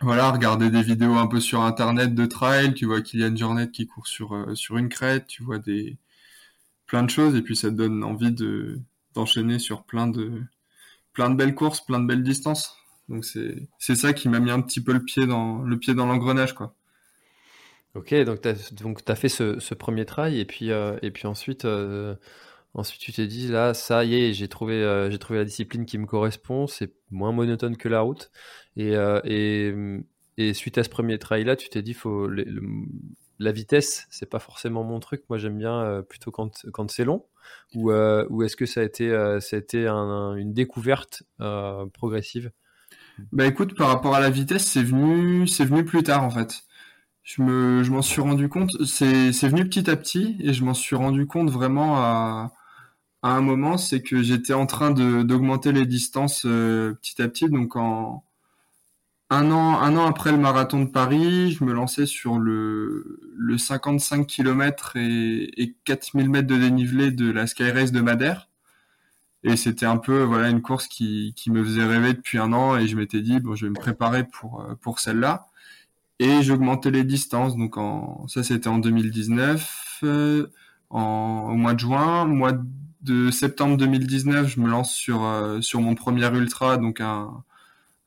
voilà, 0.00 0.30
regarder 0.30 0.70
des 0.70 0.82
vidéos 0.82 1.14
un 1.14 1.26
peu 1.26 1.40
sur 1.40 1.62
internet 1.62 2.14
de 2.14 2.26
trail, 2.26 2.74
tu 2.74 2.86
vois 2.86 3.02
Kylian 3.02 3.34
Jornet 3.34 3.70
qui 3.70 3.86
court 3.86 4.06
sur, 4.06 4.32
euh, 4.34 4.54
sur 4.54 4.76
une 4.76 4.88
crête, 4.88 5.26
tu 5.26 5.42
vois 5.42 5.58
des 5.58 5.96
plein 6.86 7.02
de 7.02 7.10
choses 7.10 7.36
et 7.36 7.42
puis 7.42 7.56
ça 7.56 7.70
te 7.70 7.74
donne 7.74 8.02
envie 8.04 8.32
de 8.32 8.80
d'enchaîner 9.14 9.58
sur 9.58 9.84
plein 9.84 10.06
de 10.08 10.42
plein 11.12 11.30
de 11.30 11.36
belles 11.36 11.54
courses, 11.54 11.80
plein 11.84 12.00
de 12.00 12.06
belles 12.06 12.22
distances. 12.22 12.76
Donc 13.08 13.24
c'est 13.24 13.68
c'est 13.78 13.96
ça 13.96 14.12
qui 14.12 14.28
m'a 14.28 14.40
mis 14.40 14.50
un 14.50 14.60
petit 14.62 14.82
peu 14.82 14.92
le 14.92 15.04
pied 15.04 15.26
dans 15.26 15.62
le 15.62 15.78
pied 15.78 15.94
dans 15.94 16.06
l'engrenage 16.06 16.54
quoi. 16.54 16.74
Ok, 17.94 18.14
donc 18.24 18.42
tu 18.42 18.48
as, 18.48 18.72
donc 18.74 19.02
fait 19.16 19.28
ce, 19.28 19.58
ce 19.60 19.74
premier 19.74 20.06
trail 20.06 20.38
et 20.38 20.44
puis 20.44 20.70
euh, 20.70 20.96
et 21.02 21.10
puis 21.10 21.26
ensuite 21.26 21.66
Ensuite, 22.74 23.00
tu 23.00 23.12
t'es 23.12 23.26
dit, 23.26 23.48
là, 23.48 23.74
ça 23.74 24.04
y 24.04 24.14
est, 24.14 24.32
j'ai 24.32 24.48
trouvé, 24.48 24.74
euh, 24.82 25.16
trouvé 25.16 25.40
la 25.40 25.44
discipline 25.44 25.86
qui 25.86 25.98
me 25.98 26.06
correspond, 26.06 26.66
c'est 26.66 26.92
moins 27.10 27.32
monotone 27.32 27.76
que 27.76 27.88
la 27.88 28.00
route. 28.00 28.30
Et, 28.76 28.94
euh, 28.94 29.20
et, 29.24 29.74
et, 30.36 30.54
suite 30.54 30.78
à 30.78 30.84
ce 30.84 30.88
premier 30.88 31.18
trail-là, 31.18 31.56
tu 31.56 31.68
t'es 31.68 31.82
dit, 31.82 31.94
faut, 31.94 32.28
la 33.38 33.52
vitesse, 33.52 34.06
c'est 34.10 34.28
pas 34.28 34.38
forcément 34.38 34.84
mon 34.84 35.00
truc. 35.00 35.24
Moi, 35.28 35.38
j'aime 35.38 35.58
bien 35.58 36.04
plutôt 36.08 36.30
quand, 36.30 36.66
quand 36.72 36.90
c'est 36.90 37.04
long. 37.04 37.24
Ou, 37.74 37.90
ou 37.92 38.42
est-ce 38.42 38.56
que 38.56 38.66
ça 38.66 38.80
a 38.80 38.84
été, 38.84 39.08
ça 39.40 39.56
a 39.56 39.58
été 39.58 39.88
une 39.88 40.52
découverte 40.52 41.22
progressive? 41.94 42.52
Bah 43.32 43.46
écoute, 43.46 43.74
par 43.76 43.88
rapport 43.88 44.14
à 44.14 44.20
la 44.20 44.30
vitesse, 44.30 44.64
c'est 44.64 44.82
venu, 44.82 45.44
venu 45.44 45.84
plus 45.84 46.02
tard 46.02 46.22
en 46.22 46.30
fait. 46.30 46.62
Je 47.24 47.42
me, 47.42 47.82
je 47.82 47.90
m'en 47.90 48.02
suis 48.02 48.20
rendu 48.20 48.48
compte. 48.48 48.70
C'est, 48.86 49.32
c'est 49.32 49.48
venu 49.48 49.64
petit 49.68 49.90
à 49.90 49.96
petit 49.96 50.36
et 50.40 50.52
je 50.52 50.64
m'en 50.64 50.74
suis 50.74 50.96
rendu 50.96 51.26
compte 51.26 51.50
vraiment 51.50 51.96
à, 51.96 52.52
à 53.22 53.30
un 53.36 53.40
moment, 53.40 53.78
c'est 53.78 54.02
que 54.02 54.22
j'étais 54.22 54.54
en 54.54 54.66
train 54.66 54.90
d'augmenter 54.90 55.72
les 55.72 55.86
distances 55.86 56.42
petit 56.42 57.22
à 57.22 57.28
petit. 57.28 57.48
Donc 57.48 57.76
en 57.76 58.24
un 59.30 59.50
an, 59.50 59.78
un 59.80 59.96
an 59.96 60.06
après 60.06 60.32
le 60.32 60.38
marathon 60.38 60.84
de 60.84 60.90
Paris, 60.90 61.52
je 61.52 61.64
me 61.64 61.72
lançais 61.72 62.06
sur 62.06 62.38
le, 62.38 63.20
le 63.36 63.58
55 63.58 64.26
km 64.26 64.96
et, 64.96 65.62
et 65.62 65.74
4000 65.84 66.30
mètres 66.30 66.46
de 66.46 66.56
dénivelé 66.56 67.10
de 67.10 67.30
la 67.30 67.46
Sky 67.46 67.70
Race 67.70 67.92
de 67.92 68.00
Madère. 68.00 68.48
Et 69.44 69.56
c'était 69.56 69.86
un 69.86 69.98
peu 69.98 70.22
voilà 70.22 70.48
une 70.48 70.62
course 70.62 70.88
qui, 70.88 71.32
qui 71.36 71.50
me 71.50 71.62
faisait 71.62 71.84
rêver 71.84 72.14
depuis 72.14 72.38
un 72.38 72.52
an 72.52 72.76
et 72.76 72.88
je 72.88 72.96
m'étais 72.96 73.20
dit 73.20 73.38
bon 73.40 73.54
je 73.54 73.66
vais 73.66 73.70
me 73.70 73.76
préparer 73.76 74.24
pour 74.24 74.66
pour 74.80 74.98
celle-là 74.98 75.46
et 76.18 76.42
j'augmentais 76.42 76.90
les 76.90 77.04
distances 77.04 77.56
donc 77.56 77.76
en 77.76 78.26
ça 78.28 78.42
c'était 78.42 78.68
en 78.68 78.78
2019 78.78 80.00
euh, 80.04 80.48
en 80.90 81.50
au 81.52 81.54
mois 81.54 81.74
de 81.74 81.80
juin 81.80 82.24
mois 82.26 82.52
de 82.52 82.64
septembre 83.30 83.76
2019 83.76 84.48
je 84.48 84.60
me 84.60 84.68
lance 84.68 84.94
sur 84.94 85.24
euh, 85.24 85.60
sur 85.60 85.80
mon 85.80 85.94
premier 85.94 86.26
ultra 86.26 86.76
donc 86.76 87.00
un 87.00 87.44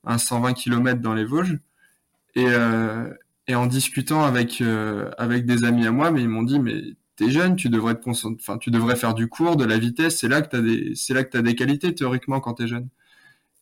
un 0.04 0.18
120 0.18 0.54
km 0.54 1.02
dans 1.02 1.14
les 1.14 1.26
Vosges. 1.26 1.60
Et, 2.36 2.46
euh, 2.48 3.10
en 3.54 3.68
discutant 3.68 4.24
avec 4.24 4.62
euh, 4.62 5.12
avec 5.18 5.46
des 5.46 5.66
amis 5.66 5.86
à 5.86 5.92
moi, 5.92 6.10
mais 6.12 6.22
ils 6.22 6.30
m'ont 6.30 6.44
dit 6.44 6.60
mais 6.60 6.82
t'es 7.18 7.30
jeune, 7.30 7.58
tu 7.58 7.70
devrais 7.70 7.96
te 7.96 8.58
tu 8.60 8.72
devrais 8.72 8.96
faire 8.96 9.14
du 9.14 9.28
cours, 9.28 9.58
de 9.58 9.66
la 9.66 9.78
vitesse, 9.78 10.20
c'est 10.20 10.30
là 10.30 10.42
que 10.42 10.50
t'as 10.50 10.62
des 10.62 10.96
c'est 10.96 11.14
là 11.14 11.24
que 11.26 11.32
t'as 11.32 11.42
des 11.42 11.56
qualités 11.56 11.94
théoriquement 11.94 12.40
quand 12.40 12.54
t'es 12.56 12.68
jeune. 12.68 12.88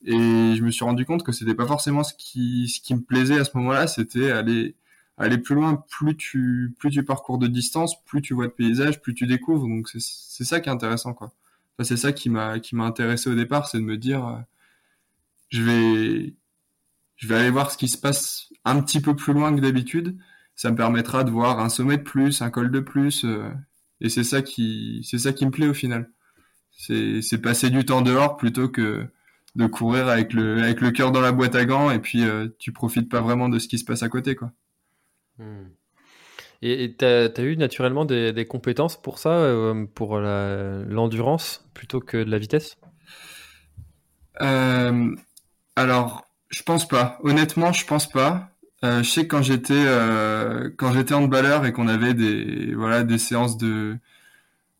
Et 0.06 0.14
je 0.14 0.64
me 0.64 0.72
suis 0.72 0.86
rendu 0.86 1.06
compte 1.06 1.24
que 1.24 1.32
c'était 1.32 1.56
pas 1.56 1.66
forcément 1.68 2.04
ce 2.04 2.14
qui 2.16 2.70
ce 2.70 2.82
qui 2.82 2.94
me 2.96 3.02
plaisait 3.02 3.40
à 3.40 3.46
ce 3.46 3.52
moment-là, 3.58 3.88
c'était 3.88 4.32
aller 4.32 4.76
aller 5.20 5.38
plus 5.38 5.56
loin, 5.56 5.84
plus 5.90 6.16
tu 6.18 6.76
plus 6.80 6.92
tu 6.92 7.04
parcours 7.04 7.38
de 7.38 7.48
distance, 7.48 8.04
plus 8.06 8.22
tu 8.22 8.34
vois 8.34 8.48
de 8.48 8.54
paysages, 8.54 9.02
plus 9.02 9.14
tu 9.14 9.28
découvres. 9.28 9.68
Donc 9.68 9.90
c'est 9.90 10.44
ça 10.46 10.60
qui 10.62 10.70
est 10.70 10.72
intéressant 10.72 11.14
quoi. 11.14 11.28
Enfin, 11.78 11.84
c'est 11.84 11.98
ça 11.98 12.12
qui 12.14 12.30
m'a 12.30 12.60
qui 12.60 12.76
m'a 12.76 12.86
intéressé 12.86 13.30
au 13.30 13.36
départ, 13.36 13.68
c'est 13.68 13.80
de 13.80 13.84
me 13.84 13.98
dire 13.98 14.26
euh, 14.28 14.38
je 15.50 15.64
vais, 15.64 16.36
je 17.18 17.28
vais 17.28 17.36
aller 17.36 17.50
voir 17.50 17.72
ce 17.72 17.78
qui 17.78 17.88
se 17.88 17.98
passe 17.98 18.50
un 18.66 18.82
petit 18.82 19.02
peu 19.02 19.16
plus 19.16 19.34
loin 19.34 19.56
que 19.56 19.62
d'habitude. 19.62 20.18
Ça 20.56 20.72
me 20.72 20.76
permettra 20.78 21.24
de 21.24 21.32
voir 21.32 21.60
un 21.60 21.70
sommet 21.70 21.98
de 21.98 22.04
plus, 22.04 22.42
un 22.42 22.50
col 22.50 22.72
de 22.72 22.80
plus, 22.82 23.24
euh, 23.26 23.50
et 24.02 24.10
c'est 24.10 24.24
ça 24.24 24.42
qui, 24.42 25.06
c'est 25.10 25.20
ça 25.20 25.34
qui 25.34 25.46
me 25.46 25.52
plaît 25.52 25.68
au 25.68 25.74
final. 25.74 26.12
C'est, 26.72 27.22
c'est 27.22 27.40
passer 27.40 27.70
du 27.70 27.86
temps 27.86 28.02
dehors 28.02 28.38
plutôt 28.38 28.70
que 28.70 29.08
de 29.56 29.68
courir 29.68 30.08
avec 30.10 30.34
le, 30.34 30.64
avec 30.64 30.82
le 30.82 30.92
cœur 30.92 31.12
dans 31.12 31.22
la 31.22 31.32
boîte 31.32 31.56
à 31.56 31.66
gants 31.66 31.92
et 31.92 32.00
puis 32.00 32.24
euh, 32.24 32.48
tu 32.60 32.72
profites 32.74 33.10
pas 33.10 33.22
vraiment 33.22 33.50
de 33.50 33.60
ce 33.60 33.68
qui 33.68 33.80
se 33.80 33.86
passe 33.86 34.04
à 34.04 34.10
côté, 34.10 34.36
quoi. 34.36 34.52
Hmm. 35.40 35.70
Et 36.62 36.96
tu 36.98 37.06
as, 37.06 37.40
eu 37.40 37.56
naturellement 37.56 38.04
des, 38.04 38.46
compétences 38.46 39.02
pour 39.02 39.18
ça, 39.18 39.32
euh, 39.32 39.86
pour 39.86 40.20
l'endurance 40.20 41.66
plutôt 41.74 42.02
que 42.02 42.18
de 42.18 42.30
la 42.30 42.38
vitesse? 42.38 42.78
Euh, 44.42 45.16
alors, 45.78 46.28
je 46.50 46.64
pense 46.64 46.88
pas. 46.88 47.18
Honnêtement, 47.24 47.72
je 47.72 47.86
pense 47.86 48.10
pas. 48.10 48.50
Euh, 48.84 49.04
je 49.04 49.10
sais 49.10 49.24
que 49.24 49.28
quand 49.36 49.42
j'étais 49.42 49.86
quand 50.78 50.94
j'étais 50.94 51.14
handballeur 51.14 51.66
et 51.66 51.74
qu'on 51.74 51.88
avait 51.88 52.14
des 52.14 52.74
voilà 52.76 53.04
des 53.04 53.18
séances 53.18 53.58
de 53.58 53.98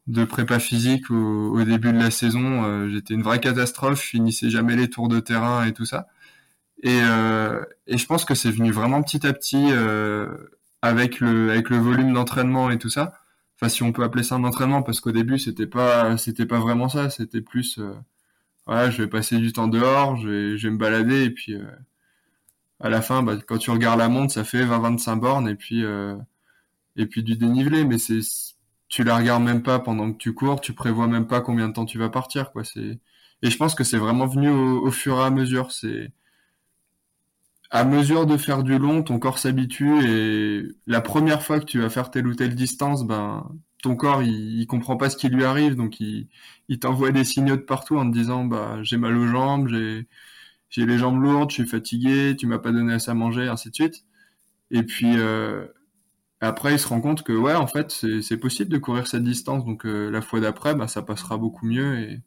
de 0.08 0.26
prépa 0.26 0.60
physique 0.60 1.12
au, 1.12 1.52
au 1.54 1.64
début 1.64 1.94
de 1.94 2.00
la 2.00 2.12
saison, 2.12 2.90
j'étais 2.90 3.14
une 3.14 3.24
vraie 3.24 3.40
catastrophe. 3.40 4.02
Je 4.04 4.08
finissais 4.10 4.50
jamais 4.50 4.76
les 4.76 4.90
tours 4.90 5.08
de 5.08 5.20
terrain 5.22 5.66
et 5.66 5.74
tout 5.74 5.86
ça. 5.86 6.08
Et, 6.84 7.02
euh, 7.04 7.64
et 7.88 7.98
je 7.98 8.06
pense 8.06 8.26
que 8.26 8.36
c'est 8.36 8.52
venu 8.52 8.72
vraiment 8.72 9.02
petit 9.04 9.26
à 9.28 9.34
petit 9.34 9.68
euh, 9.72 10.28
avec 10.82 11.20
le 11.20 11.52
avec 11.52 11.70
le 11.70 11.78
volume 11.78 12.14
d'entraînement 12.14 12.72
et 12.72 12.78
tout 12.78 12.90
ça. 12.90 13.14
Enfin, 13.56 13.70
si 13.70 13.84
on 13.84 13.92
peut 13.92 14.04
appeler 14.04 14.24
ça 14.24 14.36
un 14.36 14.44
entraînement, 14.46 14.84
parce 14.84 15.02
qu'au 15.02 15.12
début 15.12 15.40
c'était 15.40 15.68
pas 15.68 16.18
c'était 16.18 16.46
pas 16.46 16.60
vraiment 16.60 16.90
ça. 16.90 17.10
C'était 17.10 17.42
plus 17.42 17.80
voilà, 18.70 18.92
je 18.92 19.02
vais 19.02 19.08
passer 19.10 19.40
du 19.40 19.52
temps 19.52 19.68
dehors, 19.68 20.16
je 20.18 20.30
vais, 20.30 20.58
je 20.58 20.68
vais 20.68 20.74
me 20.74 20.78
balader 20.78 21.24
et 21.24 21.32
puis 21.32 21.56
euh, 21.56 21.66
à 22.80 22.90
la 22.90 23.02
fin, 23.02 23.24
bah, 23.24 23.36
quand 23.48 23.58
tu 23.58 23.72
regardes 23.72 24.00
la 24.00 24.10
montre, 24.10 24.34
ça 24.34 24.44
fait 24.44 24.64
20-25 24.64 25.20
bornes 25.20 25.50
et 25.50 25.56
puis 25.56 25.84
euh, 25.84 26.16
et 26.96 27.08
puis 27.08 27.24
du 27.24 27.36
dénivelé, 27.38 27.86
mais 27.86 27.98
c'est 27.98 28.20
tu 28.90 29.04
la 29.04 29.18
regardes 29.18 29.44
même 29.44 29.64
pas 29.64 29.80
pendant 29.80 30.12
que 30.12 30.18
tu 30.18 30.34
cours, 30.34 30.62
tu 30.62 30.74
prévois 30.74 31.08
même 31.08 31.28
pas 31.28 31.42
combien 31.42 31.68
de 31.70 31.74
temps 31.74 31.86
tu 31.86 31.98
vas 32.00 32.10
partir, 32.10 32.52
quoi. 32.52 32.64
C'est 32.64 33.00
et 33.42 33.50
je 33.50 33.58
pense 33.58 33.76
que 33.76 33.84
c'est 33.84 33.98
vraiment 33.98 34.28
venu 34.28 34.50
au, 34.50 34.86
au, 34.86 34.92
fur 34.92 35.18
et 35.20 35.24
à 35.24 35.30
mesure. 35.32 35.72
C'est 35.72 36.12
à 37.72 37.84
mesure 37.86 38.26
de 38.26 38.38
faire 38.38 38.64
du 38.64 38.78
long, 38.80 39.04
ton 39.04 39.20
corps 39.20 39.38
s'habitue 39.40 40.06
et 40.08 40.68
la 40.88 41.02
première 41.02 41.44
fois 41.44 41.60
que 41.60 41.66
tu 41.66 41.80
vas 41.80 41.90
faire 41.90 42.10
telle 42.12 42.28
ou 42.28 42.34
telle 42.36 42.56
distance, 42.56 43.06
ben 43.06 43.48
ton 43.84 43.96
corps 43.96 44.24
il, 44.24 44.60
il 44.60 44.68
comprend 44.68 44.98
pas 44.98 45.10
ce 45.10 45.18
qui 45.18 45.30
lui 45.30 45.44
arrive, 45.46 45.76
donc 45.76 46.00
il, 46.00 46.30
il 46.68 46.80
t'envoie 46.80 47.12
des 47.12 47.24
signaux 47.24 47.56
de 47.58 47.62
partout 47.62 47.98
en 47.98 48.10
te 48.10 48.14
disant 48.18 48.46
bah 48.46 48.80
j'ai 48.84 48.98
mal 48.98 49.16
aux 49.18 49.28
jambes, 49.28 49.68
j'ai 49.68 50.08
j'ai 50.70 50.86
les 50.86 50.98
jambes 51.00 51.22
lourdes, 51.22 51.52
je 51.52 51.56
suis 51.56 51.68
fatigué, 51.68 52.36
tu 52.38 52.48
m'as 52.48 52.60
pas 52.60 52.72
donné 52.72 52.94
assez 52.94 53.12
à 53.12 53.16
manger, 53.16 53.48
ainsi 53.50 53.70
de 53.72 53.76
suite. 53.76 54.06
Et 54.72 54.84
puis 54.84 55.18
euh, 55.18 55.68
après 56.42 56.74
il 56.76 56.80
se 56.80 56.88
rend 56.88 57.02
compte 57.02 57.24
que 57.24 57.34
ouais 57.34 57.56
en 57.56 57.68
fait 57.68 57.92
c'est 58.22 58.38
possible 58.38 58.72
de 58.72 58.78
courir 58.80 59.08
cette 59.08 59.24
distance, 59.24 59.66
donc 59.66 59.86
euh, 59.86 60.10
la 60.12 60.22
fois 60.22 60.40
d'après 60.42 60.76
bah 60.76 60.88
ça 60.88 61.02
passera 61.04 61.38
beaucoup 61.38 61.66
mieux 61.68 62.00
et 62.00 62.22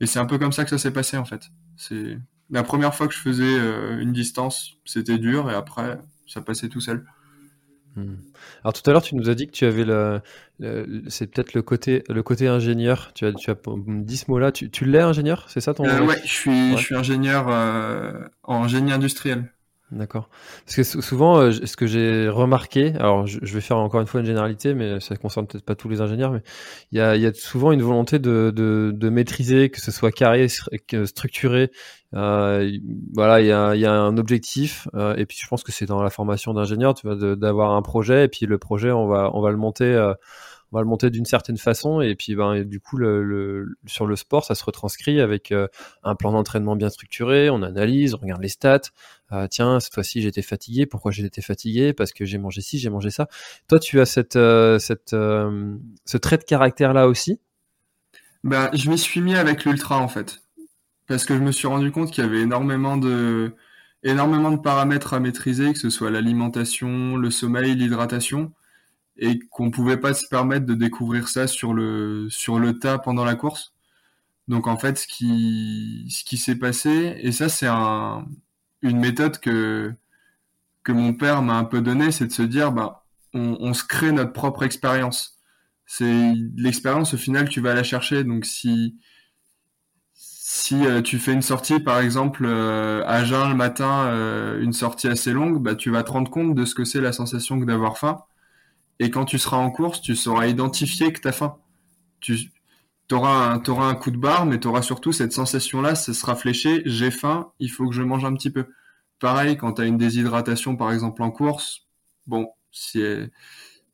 et 0.00 0.06
c'est 0.06 0.18
un 0.18 0.26
peu 0.26 0.38
comme 0.38 0.52
ça 0.52 0.64
que 0.64 0.70
ça 0.70 0.78
s'est 0.78 0.92
passé 0.92 1.16
en 1.16 1.24
fait. 1.24 1.50
C'est 1.76 2.18
la 2.52 2.62
première 2.62 2.94
fois 2.94 3.08
que 3.08 3.14
je 3.14 3.18
faisais 3.18 3.58
euh, 3.58 3.98
une 3.98 4.12
distance, 4.12 4.74
c'était 4.84 5.18
dur 5.18 5.50
et 5.50 5.54
après 5.54 5.98
ça 6.28 6.40
passait 6.40 6.68
tout 6.68 6.80
seul. 6.80 7.04
Hmm. 7.96 8.16
Alors 8.62 8.72
tout 8.72 8.88
à 8.88 8.92
l'heure, 8.92 9.02
tu 9.02 9.16
nous 9.16 9.28
as 9.28 9.34
dit 9.34 9.46
que 9.46 9.52
tu 9.52 9.64
avais 9.64 9.84
le, 9.84 10.20
c'est 11.08 11.26
peut-être 11.26 11.54
le 11.54 11.62
côté, 11.62 12.04
le 12.08 12.22
côté 12.22 12.48
ingénieur. 12.48 13.10
Tu 13.14 13.26
as, 13.26 13.32
tu 13.32 13.50
as 13.50 13.56
dit 13.66 14.16
ce 14.16 14.30
mot-là. 14.30 14.52
Tu, 14.52 14.70
tu 14.70 14.84
l'es 14.84 15.00
ingénieur, 15.00 15.46
c'est 15.48 15.60
ça 15.60 15.74
ton 15.74 15.84
euh, 15.84 16.06
Ouais, 16.06 16.20
je 16.24 16.32
suis, 16.32 16.76
je 16.76 16.82
suis 16.82 16.94
ingénieur 16.94 17.46
euh, 17.48 18.12
en 18.44 18.68
génie 18.68 18.92
industriel. 18.92 19.52
D'accord. 19.92 20.30
Parce 20.64 20.76
que 20.76 20.82
souvent, 21.02 21.36
euh, 21.36 21.52
ce 21.52 21.76
que 21.76 21.86
j'ai 21.86 22.26
remarqué, 22.26 22.94
alors 22.94 23.26
je, 23.26 23.38
vais 23.40 23.60
faire 23.60 23.76
encore 23.76 24.00
une 24.00 24.06
fois 24.06 24.20
une 24.20 24.26
généralité, 24.26 24.72
mais 24.72 25.00
ça 25.00 25.16
concerne 25.16 25.46
peut-être 25.46 25.66
pas 25.66 25.74
tous 25.74 25.90
les 25.90 26.00
ingénieurs, 26.00 26.32
mais 26.32 26.40
il 26.92 26.98
y 26.98 27.00
a, 27.02 27.14
y 27.14 27.26
a, 27.26 27.34
souvent 27.34 27.72
une 27.72 27.82
volonté 27.82 28.18
de, 28.18 28.50
de, 28.56 28.90
de, 28.94 29.08
maîtriser, 29.10 29.68
que 29.68 29.82
ce 29.82 29.90
soit 29.90 30.10
carré, 30.10 30.48
structuré. 31.04 31.70
Euh, 32.14 32.70
voilà, 33.12 33.42
il 33.42 33.46
y 33.48 33.52
a, 33.52 33.74
y 33.74 33.84
a, 33.84 33.92
un 33.92 34.16
objectif, 34.16 34.88
euh, 34.94 35.14
et 35.16 35.26
puis 35.26 35.36
je 35.38 35.46
pense 35.46 35.62
que 35.62 35.72
c'est 35.72 35.86
dans 35.86 36.02
la 36.02 36.10
formation 36.10 36.54
d'ingénieur, 36.54 36.94
tu 36.94 37.06
vois, 37.06 37.36
d'avoir 37.36 37.72
un 37.72 37.82
projet, 37.82 38.24
et 38.24 38.28
puis 38.28 38.46
le 38.46 38.56
projet, 38.56 38.92
on 38.92 39.06
va, 39.06 39.30
on 39.34 39.42
va 39.42 39.50
le 39.50 39.58
monter. 39.58 39.84
Euh, 39.84 40.14
on 40.72 40.78
va 40.78 40.82
le 40.82 40.88
monter 40.88 41.10
d'une 41.10 41.26
certaine 41.26 41.58
façon 41.58 42.00
et 42.00 42.14
puis 42.14 42.34
ben 42.34 42.64
du 42.64 42.80
coup 42.80 42.98
sur 43.86 44.06
le 44.06 44.16
sport 44.16 44.44
ça 44.44 44.54
se 44.54 44.64
retranscrit 44.64 45.20
avec 45.20 45.52
euh, 45.52 45.68
un 46.02 46.14
plan 46.14 46.32
d'entraînement 46.32 46.76
bien 46.76 46.88
structuré 46.88 47.50
on 47.50 47.62
analyse 47.62 48.14
on 48.14 48.18
regarde 48.18 48.42
les 48.42 48.48
stats. 48.48 48.80
Euh, 49.32 49.46
tiens 49.48 49.80
cette 49.80 49.94
fois-ci 49.94 50.22
j'étais 50.22 50.42
fatigué. 50.42 50.86
Pourquoi 50.86 51.10
j'étais 51.10 51.42
fatigué? 51.42 51.92
Parce 51.92 52.12
que 52.12 52.24
j'ai 52.24 52.38
mangé 52.38 52.60
ci 52.62 52.78
j'ai 52.78 52.90
mangé 52.90 53.10
ça. 53.10 53.28
Toi 53.68 53.78
tu 53.78 54.00
as 54.00 54.18
euh, 54.36 54.78
cette 54.78 55.10
ce 55.10 56.16
trait 56.16 56.38
de 56.38 56.44
caractère 56.44 56.94
là 56.94 57.06
aussi? 57.06 57.38
Ben 58.42 58.70
je 58.72 58.90
m'y 58.90 58.98
suis 58.98 59.20
mis 59.20 59.34
avec 59.34 59.64
l'ultra 59.64 59.98
en 59.98 60.08
fait. 60.08 60.42
Parce 61.06 61.24
que 61.24 61.34
je 61.34 61.40
me 61.40 61.52
suis 61.52 61.68
rendu 61.68 61.92
compte 61.92 62.10
qu'il 62.10 62.24
y 62.24 62.26
avait 62.26 62.40
énormément 62.40 62.96
de 62.96 63.52
paramètres 64.62 65.12
à 65.12 65.20
maîtriser 65.20 65.72
que 65.72 65.78
ce 65.78 65.90
soit 65.90 66.10
l'alimentation 66.10 67.16
le 67.16 67.30
sommeil 67.30 67.74
l'hydratation 67.74 68.52
et 69.16 69.38
qu'on 69.50 69.70
pouvait 69.70 69.98
pas 69.98 70.14
se 70.14 70.26
permettre 70.28 70.66
de 70.66 70.74
découvrir 70.74 71.28
ça 71.28 71.46
sur 71.46 71.74
le 71.74 72.28
sur 72.30 72.58
le 72.58 72.78
tas 72.78 72.98
pendant 72.98 73.24
la 73.24 73.34
course. 73.36 73.74
Donc 74.48 74.66
en 74.66 74.76
fait, 74.78 74.98
ce 74.98 75.06
qui 75.06 76.06
ce 76.10 76.24
qui 76.24 76.38
s'est 76.38 76.56
passé 76.56 77.16
et 77.22 77.32
ça 77.32 77.48
c'est 77.48 77.66
un 77.68 78.26
une 78.82 78.98
méthode 79.00 79.38
que 79.38 79.94
que 80.84 80.92
mon 80.92 81.14
père 81.14 81.42
m'a 81.42 81.54
un 81.56 81.64
peu 81.64 81.80
donné, 81.82 82.12
c'est 82.12 82.26
de 82.26 82.32
se 82.32 82.42
dire 82.42 82.72
bah 82.72 83.04
on, 83.34 83.56
on 83.60 83.74
se 83.74 83.84
crée 83.84 84.12
notre 84.12 84.32
propre 84.32 84.64
expérience. 84.64 85.38
C'est 85.86 86.32
l'expérience 86.56 87.14
au 87.14 87.18
final 87.18 87.48
tu 87.48 87.60
vas 87.60 87.74
la 87.74 87.82
chercher. 87.84 88.24
Donc 88.24 88.44
si 88.46 88.98
si 90.14 90.86
euh, 90.86 91.02
tu 91.02 91.18
fais 91.18 91.32
une 91.32 91.42
sortie 91.42 91.80
par 91.80 92.00
exemple 92.00 92.44
euh, 92.46 93.02
à 93.06 93.24
jeun 93.24 93.48
le 93.50 93.54
matin, 93.56 94.06
euh, 94.06 94.60
une 94.62 94.72
sortie 94.72 95.08
assez 95.08 95.32
longue, 95.32 95.62
bah 95.62 95.74
tu 95.74 95.90
vas 95.90 96.02
te 96.04 96.12
rendre 96.12 96.30
compte 96.30 96.54
de 96.54 96.64
ce 96.64 96.74
que 96.74 96.84
c'est 96.84 97.00
la 97.00 97.12
sensation 97.12 97.60
que 97.60 97.64
d'avoir 97.64 97.98
faim 97.98 98.24
et 98.98 99.10
quand 99.10 99.24
tu 99.24 99.38
seras 99.38 99.58
en 99.58 99.70
course, 99.70 100.00
tu 100.02 100.16
sauras 100.16 100.46
identifier 100.46 101.12
que 101.12 101.20
tu 101.20 101.28
as 101.28 101.32
faim. 101.32 101.56
Tu 102.20 102.50
auras 103.12 103.52
un, 103.54 103.62
un 103.88 103.94
coup 103.94 104.10
de 104.10 104.16
barre, 104.16 104.46
mais 104.46 104.58
tu 104.60 104.68
auras 104.68 104.82
surtout 104.82 105.12
cette 105.12 105.32
sensation-là, 105.32 105.94
ça 105.94 106.14
sera 106.14 106.36
fléché, 106.36 106.82
j'ai 106.86 107.10
faim, 107.10 107.52
il 107.58 107.70
faut 107.70 107.88
que 107.88 107.94
je 107.94 108.02
mange 108.02 108.24
un 108.24 108.34
petit 108.34 108.50
peu. 108.50 108.66
Pareil, 109.20 109.56
quand 109.56 109.74
tu 109.74 109.82
as 109.82 109.86
une 109.86 109.98
déshydratation, 109.98 110.76
par 110.76 110.92
exemple, 110.92 111.22
en 111.22 111.30
course, 111.30 111.86
bon, 112.26 112.48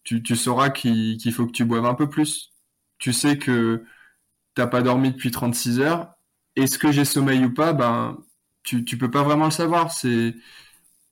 tu 0.05 0.37
sauras 0.37 0.71
qu'il 0.71 1.33
faut 1.33 1.47
que 1.47 1.53
tu 1.53 1.65
boives 1.65 1.85
un 1.87 1.95
peu 1.95 2.09
plus. 2.09 2.53
Tu 2.99 3.13
sais 3.13 3.39
que 3.39 3.85
t'as 4.55 4.67
pas 4.67 4.83
dormi 4.83 5.13
depuis 5.13 5.31
36 5.31 5.81
heures. 5.81 6.15
Est-ce 6.57 6.79
que 6.79 6.93
j'ai 6.93 7.05
sommeil 7.05 7.45
ou 7.45 7.55
pas? 7.55 7.73
Ben, 7.73 8.19
tu, 8.65 8.85
tu 8.85 8.99
peux 8.99 9.11
pas 9.11 9.23
vraiment 9.23 9.47
le 9.47 9.51
savoir. 9.51 9.93
C'est 9.93 10.35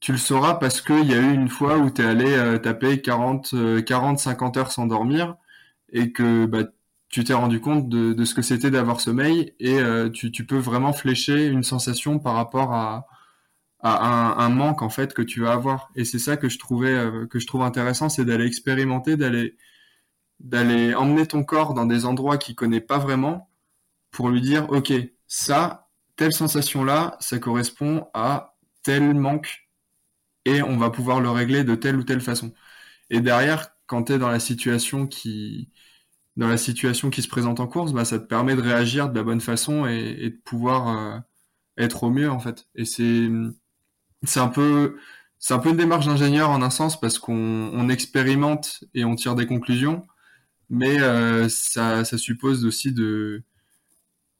tu 0.07 0.12
le 0.12 0.19
sauras 0.19 0.55
parce 0.55 0.81
qu'il 0.83 1.11
y 1.11 1.14
a 1.14 1.19
eu 1.19 1.35
une 1.35 1.49
fois 1.49 1.79
où 1.79 1.90
tu 1.90 2.01
es 2.01 2.05
allé 2.05 2.33
euh, 2.33 2.59
taper 2.59 3.03
40, 3.03 3.83
40, 3.85 4.21
50 4.21 4.57
heures 4.57 4.71
sans 4.71 4.87
dormir 4.87 5.35
et 5.92 6.12
que 6.12 6.47
bah, 6.47 6.62
tu 7.09 7.25
t'es 7.25 7.35
rendu 7.35 7.61
compte 7.61 7.88
de, 7.88 8.25
ce 8.25 8.33
que 8.33 8.40
c'était 8.40 8.71
d'avoir 8.71 9.01
sommeil 9.01 9.57
et 9.59 9.81
euh, 9.81 10.09
tu, 10.09 10.31
peux 10.47 10.59
vraiment 10.59 10.92
flécher 10.92 11.47
une 11.47 11.64
sensation 11.64 12.21
par 12.21 12.35
rapport 12.35 12.73
à, 12.73 13.09
à 13.81 14.07
un, 14.07 14.47
un, 14.47 14.49
manque 14.49 14.83
en 14.83 14.90
fait 14.90 15.12
que 15.12 15.23
tu 15.23 15.40
vas 15.40 15.55
avoir. 15.55 15.90
Et 15.97 16.05
c'est 16.05 16.21
ça 16.21 16.37
que 16.37 16.49
je 16.49 16.61
trouvais 16.61 16.95
euh, 16.95 17.27
que 17.27 17.40
je 17.40 17.47
trouve 17.49 17.62
intéressant, 17.62 18.09
c'est 18.09 18.25
d'aller 18.25 18.47
expérimenter, 18.47 19.16
d'aller 19.16 19.57
d'aller 20.38 20.95
emmener 20.95 21.27
ton 21.27 21.42
corps 21.42 21.75
dans 21.75 21.85
des 21.85 22.05
endroits 22.07 22.38
qu'il 22.38 22.55
connaît 22.55 22.81
pas 22.81 22.99
vraiment 22.99 23.51
pour 24.12 24.29
lui 24.29 24.40
dire 24.40 24.71
ok 24.71 24.92
ça 25.27 25.88
telle 26.14 26.33
sensation 26.33 26.85
là 26.85 27.16
ça 27.19 27.40
correspond 27.40 28.07
à 28.14 28.55
tel 28.85 29.12
manque 29.14 29.65
et 30.47 30.63
on 30.63 30.79
va 30.79 30.91
pouvoir 30.91 31.21
le 31.21 31.31
régler 31.31 31.65
de 31.65 31.75
telle 31.75 31.97
ou 31.97 32.05
telle 32.05 32.21
façon. 32.23 32.55
Et 33.11 33.21
derrière, 33.21 33.71
quand 33.87 34.05
tu 34.05 34.15
es 34.15 34.19
dans 34.19 34.31
la 34.31 34.41
situation 34.41 35.07
qui 35.07 35.71
dans 36.37 36.49
la 36.49 36.59
situation 36.59 37.11
qui 37.11 37.23
se 37.23 37.29
présente 37.29 37.61
en 37.61 37.67
course, 37.69 37.93
bah, 37.93 38.05
ça 38.05 38.19
te 38.19 38.27
permet 38.27 38.57
de 38.57 38.61
réagir 38.63 39.09
de 39.11 39.17
la 39.17 39.25
bonne 39.25 39.41
façon 39.41 39.87
et, 39.87 40.31
de 40.31 40.41
pouvoir 40.45 40.89
euh, 40.89 41.19
être 41.79 42.05
au 42.05 42.11
mieux 42.11 42.31
en 42.31 42.41
fait. 42.41 42.69
Et 42.77 42.85
c'est 42.85 43.29
c'est 44.25 44.41
un 44.41 44.49
peu 44.49 44.99
c'est 45.39 45.55
un 45.55 45.59
peu 45.59 45.71
une 45.71 45.77
démarche 45.77 46.07
d'ingénieur 46.07 46.51
en 46.51 46.63
un 46.63 46.71
sens 46.71 47.01
parce 47.01 47.19
qu'on 47.19 47.71
on 47.73 47.89
expérimente 47.89 48.85
et 48.95 49.05
on 49.05 49.15
tire 49.17 49.35
des 49.37 49.47
conclusions, 49.47 50.07
mais 50.71 51.01
euh, 51.01 51.49
ça 51.49 52.05
suppose 52.05 52.65
aussi 52.67 52.93
de 52.93 53.45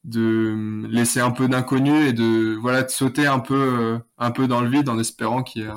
de 0.07 0.87
laisser 0.89 1.21
un 1.21 1.33
peu 1.33 1.49
d'inconnu 1.49 2.07
et 2.07 2.13
de 2.13 2.55
voilà 2.55 2.85
de 2.85 2.91
sauter 2.91 3.27
un 3.27 3.41
peu 3.41 3.55
euh, 3.55 3.99
un 4.19 4.31
peu 4.31 4.47
dans 4.47 4.61
le 4.61 4.71
vide 4.71 4.89
en 4.89 4.99
espérant 5.01 5.43
qu'il 5.43 5.63
y 5.63 5.65
ait 5.67 5.71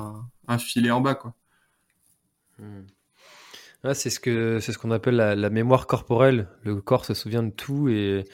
un, 0.46 0.58
filet 0.58 0.92
en 0.92 1.00
bas 1.00 1.16
quoi. 1.16 1.34
Hmm. 2.58 2.82
c'est 3.92 4.10
ce 4.10 4.20
que 4.20 4.60
c'est 4.60 4.72
ce 4.72 4.78
qu'on 4.78 4.92
appelle 4.92 5.16
la, 5.16 5.50
mémoire 5.50 5.86
corporelle. 5.88 6.48
Le 6.62 6.80
corps 6.80 7.04
se 7.04 7.14
souvient 7.14 7.42
de 7.42 7.50
tout 7.50 7.88
et 7.88 8.24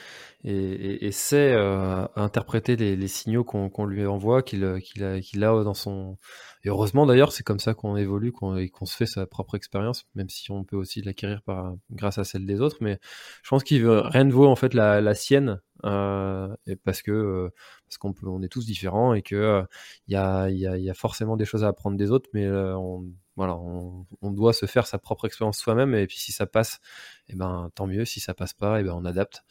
et, 0.47 1.07
et, 1.07 1.13
sait 1.13 1.53
euh, 1.53 2.07
interpréter 2.15 2.77
les, 2.77 3.09
signaux 3.09 3.45
qu'on 3.45 3.87
lui 3.87 4.07
envoie, 4.07 4.43
qu'il 4.43 4.81
qu'il 4.81 5.05
a, 5.05 5.21
qu'il 5.21 5.45
a 5.45 5.65
dans 5.65 5.75
son 5.75 6.17
et 6.67 6.69
heureusement 6.69 7.07
d'ailleurs, 7.07 7.31
c'est 7.31 7.45
comme 7.45 7.61
ça 7.61 7.75
qu'on 7.75 7.97
évolue, 7.97 8.33
qu'on 8.33 8.67
qu'on 8.69 8.87
se 8.87 8.97
fait 8.97 9.07
sa 9.07 9.25
propre 9.25 9.55
expérience, 9.55 10.05
même 10.17 10.29
si 10.29 10.51
on 10.51 10.65
peut 10.65 10.77
aussi 10.77 11.01
l'acquérir 11.01 11.41
grâce 11.93 12.19
à 12.19 12.25
celle 12.25 12.45
des 12.45 12.61
autres. 12.61 12.79
Mais 12.81 12.99
je 13.45 13.49
pense 13.51 13.63
qu'il 13.63 13.87
rien 13.89 14.25
ne 14.25 14.33
vaut 14.33 14.49
en 14.49 14.57
fait 14.57 14.75
la, 14.75 15.01
la 15.01 15.15
sienne, 15.15 15.61
euh, 15.85 16.49
et 16.67 16.75
parce 16.75 17.03
que 17.03 17.13
euh, 17.13 17.51
parce 17.87 17.99
qu'on 17.99 18.13
on 18.25 18.43
est 18.43 18.49
tous 18.49 18.67
différents 18.67 19.15
et 19.15 19.23
que 19.23 19.37
euh, 19.37 19.63
il 20.09 20.15
y, 20.15 20.17
a, 20.17 20.51
y, 20.51 20.67
a, 20.67 20.77
y, 20.77 20.91
a, 20.91 20.95
forcément 20.95 21.37
des 21.37 21.45
choses 21.45 21.63
à 21.63 21.69
apprendre 21.69 21.97
des 21.97 22.11
autres, 22.11 22.29
mais 22.35 22.47
euh, 22.47 22.77
on, 22.77 23.05
voilà, 23.37 23.55
on, 23.57 24.05
on, 24.23 24.31
doit 24.33 24.53
se 24.53 24.67
faire 24.67 24.89
sa 24.89 24.99
propre 24.99 25.27
expérience 25.27 25.59
soi-même. 25.59 25.95
Et 25.95 26.09
puis 26.09 26.19
si 26.19 26.33
ça 26.33 26.47
passe, 26.47 26.81
et 27.29 27.35
eh 27.35 27.37
ben 27.37 27.71
tant 27.77 27.87
mieux. 27.87 28.05
Si 28.05 28.19
ça 28.19 28.35
passe 28.35 28.55
pas, 28.55 28.79
et 28.79 28.81
eh 28.81 28.85
ben 28.85 28.93
on 28.95 29.05
adapte. 29.05 29.45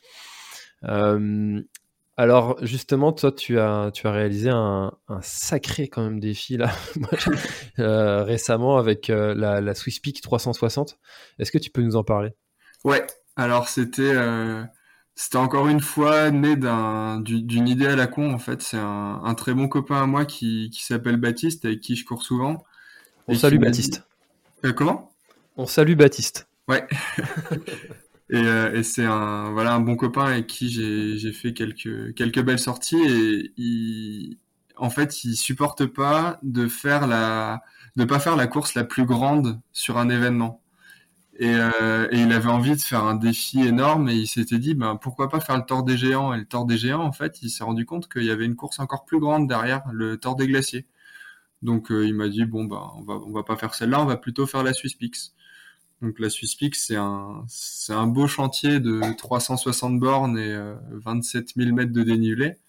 Euh, 0.83 1.61
alors 2.17 2.57
justement, 2.61 3.11
toi, 3.11 3.31
tu 3.31 3.59
as, 3.59 3.91
tu 3.93 4.07
as 4.07 4.11
réalisé 4.11 4.49
un, 4.49 4.93
un 5.09 5.21
sacré 5.21 5.89
quand 5.89 6.01
même 6.01 6.19
défi 6.21 6.55
là 6.55 6.71
euh, 7.79 8.23
récemment 8.23 8.77
avec 8.77 9.09
euh, 9.09 9.33
la, 9.35 9.59
la 9.59 9.75
Swiss 9.75 9.99
Peak 9.99 10.21
360. 10.21 10.97
Est-ce 11.39 11.51
que 11.51 11.57
tu 11.57 11.69
peux 11.69 11.81
nous 11.81 11.97
en 11.97 12.03
parler? 12.03 12.33
Ouais. 12.85 13.05
Alors 13.35 13.67
c'était 13.67 14.13
euh, 14.15 14.63
c'était 15.13 15.35
encore 15.35 15.67
une 15.67 15.81
fois 15.81 16.31
né 16.31 16.55
d'un 16.55 17.19
d'une 17.19 17.67
idée 17.67 17.87
à 17.87 17.97
la 17.97 18.07
con 18.07 18.33
en 18.33 18.39
fait. 18.39 18.61
C'est 18.61 18.77
un, 18.77 19.21
un, 19.21 19.33
très 19.33 19.53
bon 19.53 19.67
copain 19.67 20.01
à 20.01 20.05
moi 20.05 20.23
qui, 20.23 20.69
qui 20.69 20.85
s'appelle 20.85 21.17
Baptiste 21.17 21.65
avec 21.65 21.81
qui 21.81 21.97
je 21.97 22.05
cours 22.05 22.23
souvent. 22.23 22.63
On 23.27 23.35
salue 23.35 23.59
Baptiste. 23.59 24.03
Comment? 24.77 25.11
On 25.57 25.65
salue 25.65 25.95
Baptiste. 25.95 26.47
Ouais. 26.69 26.87
Et, 28.29 28.37
euh, 28.37 28.73
et 28.73 28.83
c'est 28.83 29.05
un 29.05 29.51
voilà 29.51 29.73
un 29.75 29.79
bon 29.81 29.95
copain 29.95 30.25
avec 30.25 30.47
qui 30.47 30.69
j'ai 30.69 31.31
fait 31.31 31.53
quelques 31.53 32.15
quelques 32.15 32.41
belles 32.43 32.59
sorties 32.59 32.97
et 32.97 33.53
il 33.57 34.37
en 34.77 34.89
fait 34.89 35.23
il 35.23 35.35
supporte 35.35 35.85
pas 35.85 36.39
de 36.43 36.67
faire 36.67 37.05
la 37.07 37.61
de 37.95 38.03
pas 38.05 38.19
faire 38.19 38.35
la 38.35 38.47
course 38.47 38.73
la 38.73 38.83
plus 38.83 39.05
grande 39.05 39.61
sur 39.73 39.97
un 39.99 40.09
événement. 40.09 40.61
Et, 41.39 41.49
euh, 41.55 42.07
et 42.11 42.19
il 42.21 42.31
avait 42.33 42.49
envie 42.49 42.75
de 42.75 42.81
faire 42.81 43.03
un 43.05 43.15
défi 43.15 43.61
énorme 43.61 44.09
et 44.09 44.15
il 44.15 44.27
s'était 44.27 44.59
dit 44.59 44.75
ben 44.75 44.95
pourquoi 44.97 45.29
pas 45.29 45.39
faire 45.41 45.57
le 45.57 45.65
Tour 45.65 45.83
des 45.83 45.97
Géants? 45.97 46.33
Et 46.33 46.37
le 46.39 46.45
Tour 46.45 46.65
des 46.65 46.77
Géants 46.77 47.03
en 47.03 47.11
fait 47.13 47.41
il 47.43 47.49
s'est 47.49 47.63
rendu 47.65 47.85
compte 47.85 48.09
qu'il 48.11 48.23
y 48.25 48.31
avait 48.31 48.45
une 48.45 48.55
course 48.55 48.79
encore 48.79 49.05
plus 49.05 49.19
grande 49.19 49.47
derrière 49.49 49.83
le 49.93 50.17
Tour 50.17 50.35
des 50.35 50.47
Glaciers. 50.47 50.87
Donc 51.61 51.91
euh, 51.91 52.05
il 52.07 52.15
m'a 52.15 52.29
dit 52.29 52.45
bon 52.45 52.65
ben 52.65 52.91
on 52.97 53.03
va 53.03 53.15
on 53.15 53.31
va 53.33 53.43
pas 53.43 53.55
faire 53.57 53.73
celle-là 53.75 54.01
on 54.01 54.05
va 54.05 54.17
plutôt 54.17 54.47
faire 54.47 54.63
la 54.63 54.73
Swiss 54.73 54.95
Peaks. 54.95 55.33
Donc 56.01 56.19
la 56.19 56.29
Swiss 56.29 56.55
Peak, 56.55 56.75
c'est 56.75 56.97
un, 56.97 57.45
c'est 57.47 57.93
un 57.93 58.07
beau 58.07 58.27
chantier 58.27 58.79
de 58.79 59.01
360 59.17 59.99
bornes 59.99 60.37
et 60.37 60.55
27 60.91 61.53
000 61.55 61.73
mètres 61.73 61.93
de 61.93 62.03
dénivelé 62.03 62.59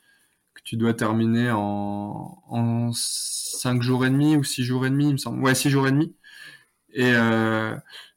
que 0.57 0.63
tu 0.65 0.77
dois 0.77 0.95
terminer 0.95 1.51
en, 1.53 2.43
en 2.49 2.91
5 2.93 3.83
jours 3.83 4.07
et 4.07 4.11
demi 4.11 4.37
ou 4.37 4.45
6 4.45 4.65
jours 4.65 4.87
et 4.87 4.91
demi, 4.91 5.09
il 5.09 5.13
me 5.13 5.19
semble. 5.19 5.43
Ouais, 5.43 5.55
6 5.55 5.71
jours 5.71 5.87
et 5.87 5.93
demi. 5.93 6.17
Et, 6.95 7.13
euh, 7.15 7.77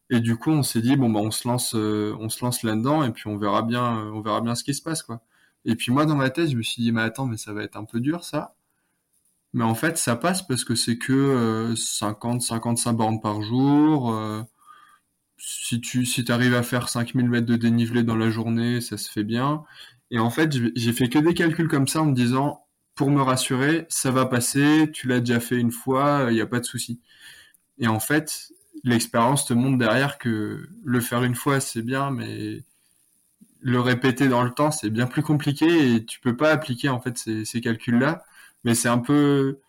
et 0.10 0.20
du 0.22 0.38
coup, 0.38 0.52
on 0.52 0.64
s'est 0.64 0.82
dit 0.82 0.96
bon 0.96 1.10
bah 1.10 1.20
on 1.22 1.32
se 1.32 1.48
lance, 1.48 1.76
euh, 1.76 2.16
on 2.20 2.30
se 2.30 2.44
lance 2.44 2.64
là-dedans 2.64 3.04
et 3.04 3.12
puis 3.12 3.28
on 3.28 3.38
verra 3.38 3.62
bien, 3.64 4.10
on 4.14 4.22
verra 4.22 4.42
bien 4.42 4.56
ce 4.56 4.64
qui 4.64 4.74
se 4.74 4.82
passe 4.82 5.04
quoi. 5.04 5.22
Et 5.66 5.76
puis 5.76 5.92
moi 5.92 6.06
dans 6.06 6.16
ma 6.16 6.30
tête, 6.30 6.50
je 6.50 6.56
me 6.56 6.64
suis 6.64 6.82
dit 6.82 6.92
mais 6.92 7.02
attends, 7.02 7.26
mais 7.26 7.38
ça 7.38 7.54
va 7.54 7.64
être 7.64 7.78
un 7.78 7.86
peu 7.86 8.00
dur 8.00 8.24
ça. 8.24 8.56
Mais 9.54 9.64
en 9.64 9.76
fait, 9.76 9.98
ça 9.98 10.16
passe 10.16 10.44
parce 10.44 10.64
que 10.64 10.76
c'est 10.76 10.98
que 10.98 11.14
euh, 11.14 11.76
50, 11.76 12.42
55 12.42 12.94
bornes 12.94 13.22
par 13.22 13.42
jour. 13.42 14.14
Si 15.40 15.82
tu 15.82 16.06
si 16.06 16.26
arrives 16.30 16.54
à 16.54 16.64
faire 16.64 16.90
5000 16.90 17.30
mètres 17.30 17.46
de 17.46 17.56
dénivelé 17.56 18.04
dans 18.04 18.16
la 18.16 18.30
journée, 18.30 18.82
ça 18.82 18.98
se 18.98 19.10
fait 19.10 19.24
bien. 19.24 19.64
Et 20.12 20.20
en 20.20 20.30
fait, 20.30 20.54
j'ai 20.76 20.94
fait 20.94 21.10
que 21.10 21.20
des 21.20 21.34
calculs 21.34 21.68
comme 21.68 21.88
ça 21.88 22.02
en 22.02 22.06
me 22.06 22.16
disant, 22.16 22.66
pour 22.96 23.12
me 23.12 23.22
rassurer, 23.22 23.86
ça 23.90 24.12
va 24.12 24.26
passer, 24.26 24.90
tu 24.94 25.08
l'as 25.08 25.22
déjà 25.22 25.40
fait 25.40 25.58
une 25.58 25.72
fois, 25.72 26.28
il 26.30 26.34
n'y 26.34 26.42
a 26.42 26.48
pas 26.48 26.60
de 26.60 26.66
souci. 26.66 27.00
Et 27.80 27.88
en 27.88 28.00
fait, 28.00 28.52
l'expérience 28.84 29.46
te 29.46 29.54
montre 29.54 29.78
derrière 29.78 30.18
que 30.18 30.68
le 30.84 31.00
faire 31.02 31.24
une 31.24 31.36
fois, 31.36 31.60
c'est 31.60 31.82
bien, 31.82 32.12
mais 32.12 32.64
le 33.62 33.80
répéter 33.80 34.28
dans 34.28 34.44
le 34.44 34.52
temps, 34.52 34.72
c'est 34.72 34.90
bien 34.90 35.08
plus 35.08 35.24
compliqué 35.24 35.96
et 35.96 36.06
tu 36.06 36.20
peux 36.20 36.36
pas 36.38 36.52
appliquer 36.52 36.90
en 36.90 37.00
fait 37.02 37.18
ces, 37.18 37.46
ces 37.46 37.62
calculs-là. 37.62 38.24
Mais 38.64 38.76
c'est 38.76 38.90
un 38.90 39.00
peu 39.00 39.60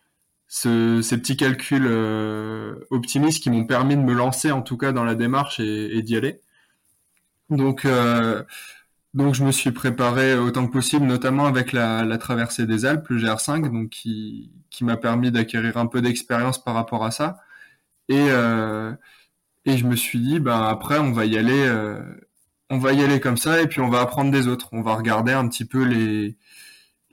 ce, 0.51 1.01
ces 1.01 1.17
petits 1.17 1.37
calculs 1.37 1.87
euh, 1.87 2.75
optimistes 2.89 3.41
qui 3.41 3.49
m'ont 3.49 3.65
permis 3.65 3.95
de 3.95 4.01
me 4.01 4.13
lancer 4.13 4.51
en 4.51 4.61
tout 4.61 4.75
cas 4.75 4.91
dans 4.91 5.05
la 5.05 5.15
démarche 5.15 5.61
et, 5.61 5.97
et 5.97 6.01
d'y 6.01 6.17
aller. 6.17 6.41
Donc, 7.49 7.85
euh, 7.85 8.43
donc 9.13 9.33
je 9.33 9.45
me 9.45 9.51
suis 9.53 9.71
préparé 9.71 10.35
autant 10.35 10.67
que 10.67 10.73
possible, 10.73 11.05
notamment 11.05 11.45
avec 11.45 11.71
la, 11.71 12.03
la 12.03 12.17
traversée 12.17 12.65
des 12.65 12.85
Alpes, 12.85 13.07
le 13.07 13.19
GR5, 13.19 13.71
donc 13.71 13.89
qui, 13.91 14.51
qui 14.69 14.83
m'a 14.83 14.97
permis 14.97 15.31
d'acquérir 15.31 15.77
un 15.77 15.87
peu 15.87 16.01
d'expérience 16.01 16.61
par 16.61 16.73
rapport 16.75 17.05
à 17.05 17.11
ça. 17.11 17.37
Et, 18.09 18.27
euh, 18.29 18.93
et 19.65 19.77
je 19.77 19.85
me 19.87 19.95
suis 19.95 20.19
dit, 20.19 20.39
ben 20.41 20.61
après 20.63 20.99
on 20.99 21.13
va 21.13 21.25
y 21.25 21.37
aller, 21.37 21.63
euh, 21.65 22.01
on 22.69 22.77
va 22.77 22.91
y 22.91 23.01
aller 23.03 23.21
comme 23.21 23.37
ça, 23.37 23.61
et 23.61 23.67
puis 23.67 23.79
on 23.79 23.89
va 23.89 24.01
apprendre 24.01 24.31
des 24.31 24.47
autres. 24.49 24.67
On 24.73 24.81
va 24.81 24.95
regarder 24.95 25.31
un 25.31 25.47
petit 25.47 25.65
peu 25.65 25.83
les 25.85 26.37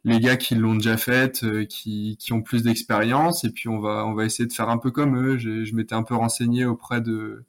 les 0.04 0.20
gars 0.20 0.36
qui 0.36 0.54
l'ont 0.54 0.74
déjà 0.74 0.96
fait, 0.96 1.44
euh, 1.44 1.64
qui, 1.64 2.16
qui 2.18 2.32
ont 2.32 2.42
plus 2.42 2.62
d'expérience, 2.62 3.44
et 3.44 3.50
puis 3.50 3.68
on 3.68 3.80
va 3.80 4.06
on 4.06 4.14
va 4.14 4.24
essayer 4.24 4.46
de 4.46 4.52
faire 4.52 4.68
un 4.68 4.78
peu 4.78 4.90
comme 4.90 5.16
eux. 5.16 5.38
Je, 5.38 5.64
je 5.64 5.74
m'étais 5.74 5.94
un 5.94 6.02
peu 6.02 6.14
renseigné 6.14 6.64
auprès 6.66 7.00
de 7.00 7.44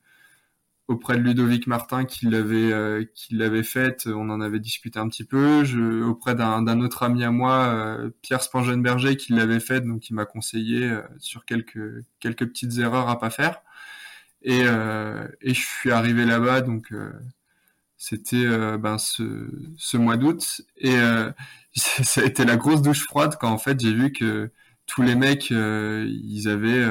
auprès 0.87 1.17
de 1.17 1.21
Ludovic 1.21 1.67
Martin 1.67 2.05
qui 2.05 2.25
l'avait 2.25 2.71
euh, 2.73 3.05
qui 3.15 3.35
l'avait 3.35 3.63
faite. 3.63 4.07
On 4.07 4.29
en 4.29 4.41
avait 4.41 4.59
discuté 4.59 4.99
un 4.99 5.07
petit 5.09 5.23
peu. 5.25 5.63
Je, 5.63 6.03
auprès 6.03 6.35
d'un 6.35 6.81
autre 6.81 7.03
ami 7.03 7.23
à 7.23 7.31
moi, 7.31 7.53
euh, 7.67 8.09
Pierre 8.21 8.43
Spangenberger, 8.43 9.15
qui 9.17 9.33
l'avait 9.33 9.59
faite, 9.59 9.85
donc 9.85 10.09
il 10.09 10.13
m'a 10.15 10.25
conseillé 10.25 10.91
sur 11.19 11.45
quelques 11.45 12.03
quelques 12.19 12.47
petites 12.47 12.77
erreurs 12.79 13.09
à 13.09 13.19
pas 13.19 13.29
faire. 13.29 13.61
Et, 14.41 14.61
et 14.61 15.53
je 15.53 15.61
suis 15.61 15.91
arrivé 15.91 16.25
là-bas, 16.25 16.61
donc 16.61 16.93
c'était 17.99 18.47
ben 18.79 18.97
ce, 18.97 19.51
ce 19.77 19.97
mois 19.97 20.17
d'août 20.17 20.61
et 20.77 20.95
ça 21.75 22.21
a 22.21 22.25
été 22.25 22.45
la 22.45 22.57
grosse 22.57 22.81
douche 22.81 23.03
froide 23.03 23.35
quand 23.39 23.51
en 23.51 23.57
fait 23.57 23.79
j'ai 23.79 23.93
vu 23.93 24.11
que 24.11 24.51
tous 24.89 25.03
les 25.03 25.15
mecs 25.15 25.51
euh, 25.51 26.09
ils 26.09 26.49
avaient 26.49 26.85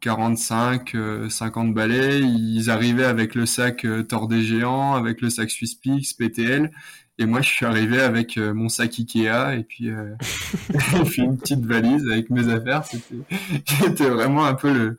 45, 0.00 0.94
euh, 0.94 1.28
50 1.28 1.68
euh, 1.68 1.72
balais, 1.72 2.20
ils 2.20 2.70
arrivaient 2.70 3.04
avec 3.04 3.34
le 3.34 3.44
sac 3.44 3.86
Tord 4.08 4.28
des 4.28 4.42
géants, 4.42 4.94
avec 4.94 5.20
le 5.20 5.28
sac 5.28 5.50
Swiss 5.50 5.74
Peaks, 5.74 6.16
PTL, 6.16 6.70
et 7.18 7.26
moi 7.26 7.42
je 7.42 7.48
suis 7.48 7.66
arrivé 7.66 8.00
avec 8.00 8.36
mon 8.36 8.68
sac 8.68 8.98
Ikea 8.98 9.58
et 9.58 9.64
puis, 9.64 9.88
et 10.70 11.04
puis 11.04 11.22
une 11.22 11.36
petite 11.36 11.64
valise 11.64 12.08
avec 12.10 12.30
mes 12.30 12.48
affaires. 12.48 12.84
C'était, 12.84 14.08
vraiment 14.08 14.46
un 14.46 14.54
peu 14.54 14.72
le, 14.72 14.98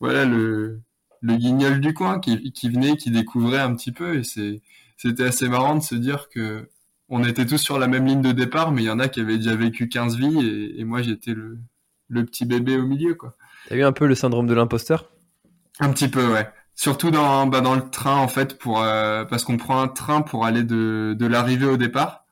voilà 0.00 0.24
le, 0.24 0.80
le 1.24 1.36
guignol 1.36 1.80
du 1.80 1.94
coin 1.94 2.20
qui, 2.20 2.52
qui 2.52 2.68
venait, 2.68 2.96
qui 2.96 3.10
découvrait 3.10 3.60
un 3.60 3.74
petit 3.74 3.92
peu. 3.92 4.18
Et 4.18 4.22
c'était 4.96 5.24
assez 5.24 5.48
marrant 5.48 5.74
de 5.76 5.82
se 5.82 5.94
dire 5.94 6.28
que 6.28 6.68
on 7.08 7.24
était 7.24 7.46
tous 7.46 7.58
sur 7.58 7.78
la 7.78 7.86
même 7.86 8.06
ligne 8.06 8.22
de 8.22 8.32
départ, 8.32 8.72
mais 8.72 8.82
il 8.82 8.86
y 8.86 8.90
en 8.90 8.98
a 8.98 9.08
qui 9.08 9.20
avaient 9.20 9.36
déjà 9.38 9.54
vécu 9.54 9.88
15 9.88 10.16
vies 10.16 10.40
et, 10.46 10.80
et 10.80 10.84
moi 10.84 11.02
j'étais 11.02 11.32
le, 11.34 11.58
le 12.08 12.24
petit 12.24 12.44
bébé 12.44 12.76
au 12.76 12.86
milieu, 12.86 13.14
quoi. 13.14 13.36
T'as 13.68 13.76
eu 13.76 13.82
un 13.82 13.92
peu 13.92 14.06
le 14.06 14.14
syndrome 14.14 14.46
de 14.46 14.54
l'imposteur? 14.54 15.10
Un 15.80 15.90
petit 15.90 16.08
peu, 16.08 16.26
ouais. 16.32 16.48
Surtout 16.74 17.10
dans, 17.10 17.46
bah, 17.46 17.60
dans 17.60 17.74
le 17.74 17.88
train, 17.88 18.16
en 18.16 18.28
fait, 18.28 18.58
pour, 18.58 18.82
euh, 18.82 19.24
parce 19.24 19.44
qu'on 19.44 19.56
prend 19.56 19.80
un 19.80 19.88
train 19.88 20.22
pour 20.22 20.44
aller 20.44 20.62
de, 20.62 21.14
de 21.18 21.26
l'arrivée 21.26 21.66
au 21.66 21.76
départ. 21.76 22.26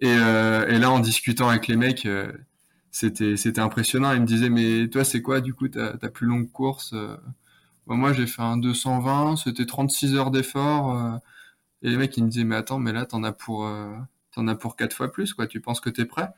Et, 0.00 0.08
euh, 0.08 0.66
et 0.68 0.78
là, 0.78 0.90
en 0.90 0.98
discutant 0.98 1.48
avec 1.48 1.68
les 1.68 1.76
mecs, 1.76 2.04
euh, 2.04 2.30
c'était, 2.90 3.36
c'était 3.36 3.60
impressionnant. 3.60 4.12
Ils 4.12 4.20
me 4.20 4.26
disaient, 4.26 4.50
mais 4.50 4.88
toi, 4.88 5.04
c'est 5.04 5.22
quoi, 5.22 5.40
du 5.40 5.54
coup, 5.54 5.68
ta, 5.68 5.96
ta 5.96 6.08
plus 6.10 6.26
longue 6.26 6.50
course 6.50 6.94
Moi, 7.86 8.12
j'ai 8.12 8.26
fait 8.26 8.42
un 8.42 8.56
220, 8.56 9.36
c'était 9.36 9.66
36 9.66 10.14
heures 10.16 10.30
d'effort. 10.30 10.96
euh. 10.96 11.16
et 11.82 11.90
les 11.90 11.96
mecs, 11.96 12.16
ils 12.16 12.24
me 12.24 12.30
disaient, 12.30 12.44
mais 12.44 12.56
attends, 12.56 12.78
mais 12.80 12.92
là, 12.92 13.06
t'en 13.06 13.24
as 13.24 13.32
pour, 13.32 13.66
euh, 13.66 13.94
t'en 14.32 14.48
as 14.48 14.56
pour 14.56 14.76
quatre 14.76 14.94
fois 14.96 15.12
plus, 15.12 15.34
quoi. 15.34 15.46
Tu 15.48 15.60
penses 15.60 15.80
que 15.80 15.90
t'es 15.90 16.06
prêt? 16.06 16.30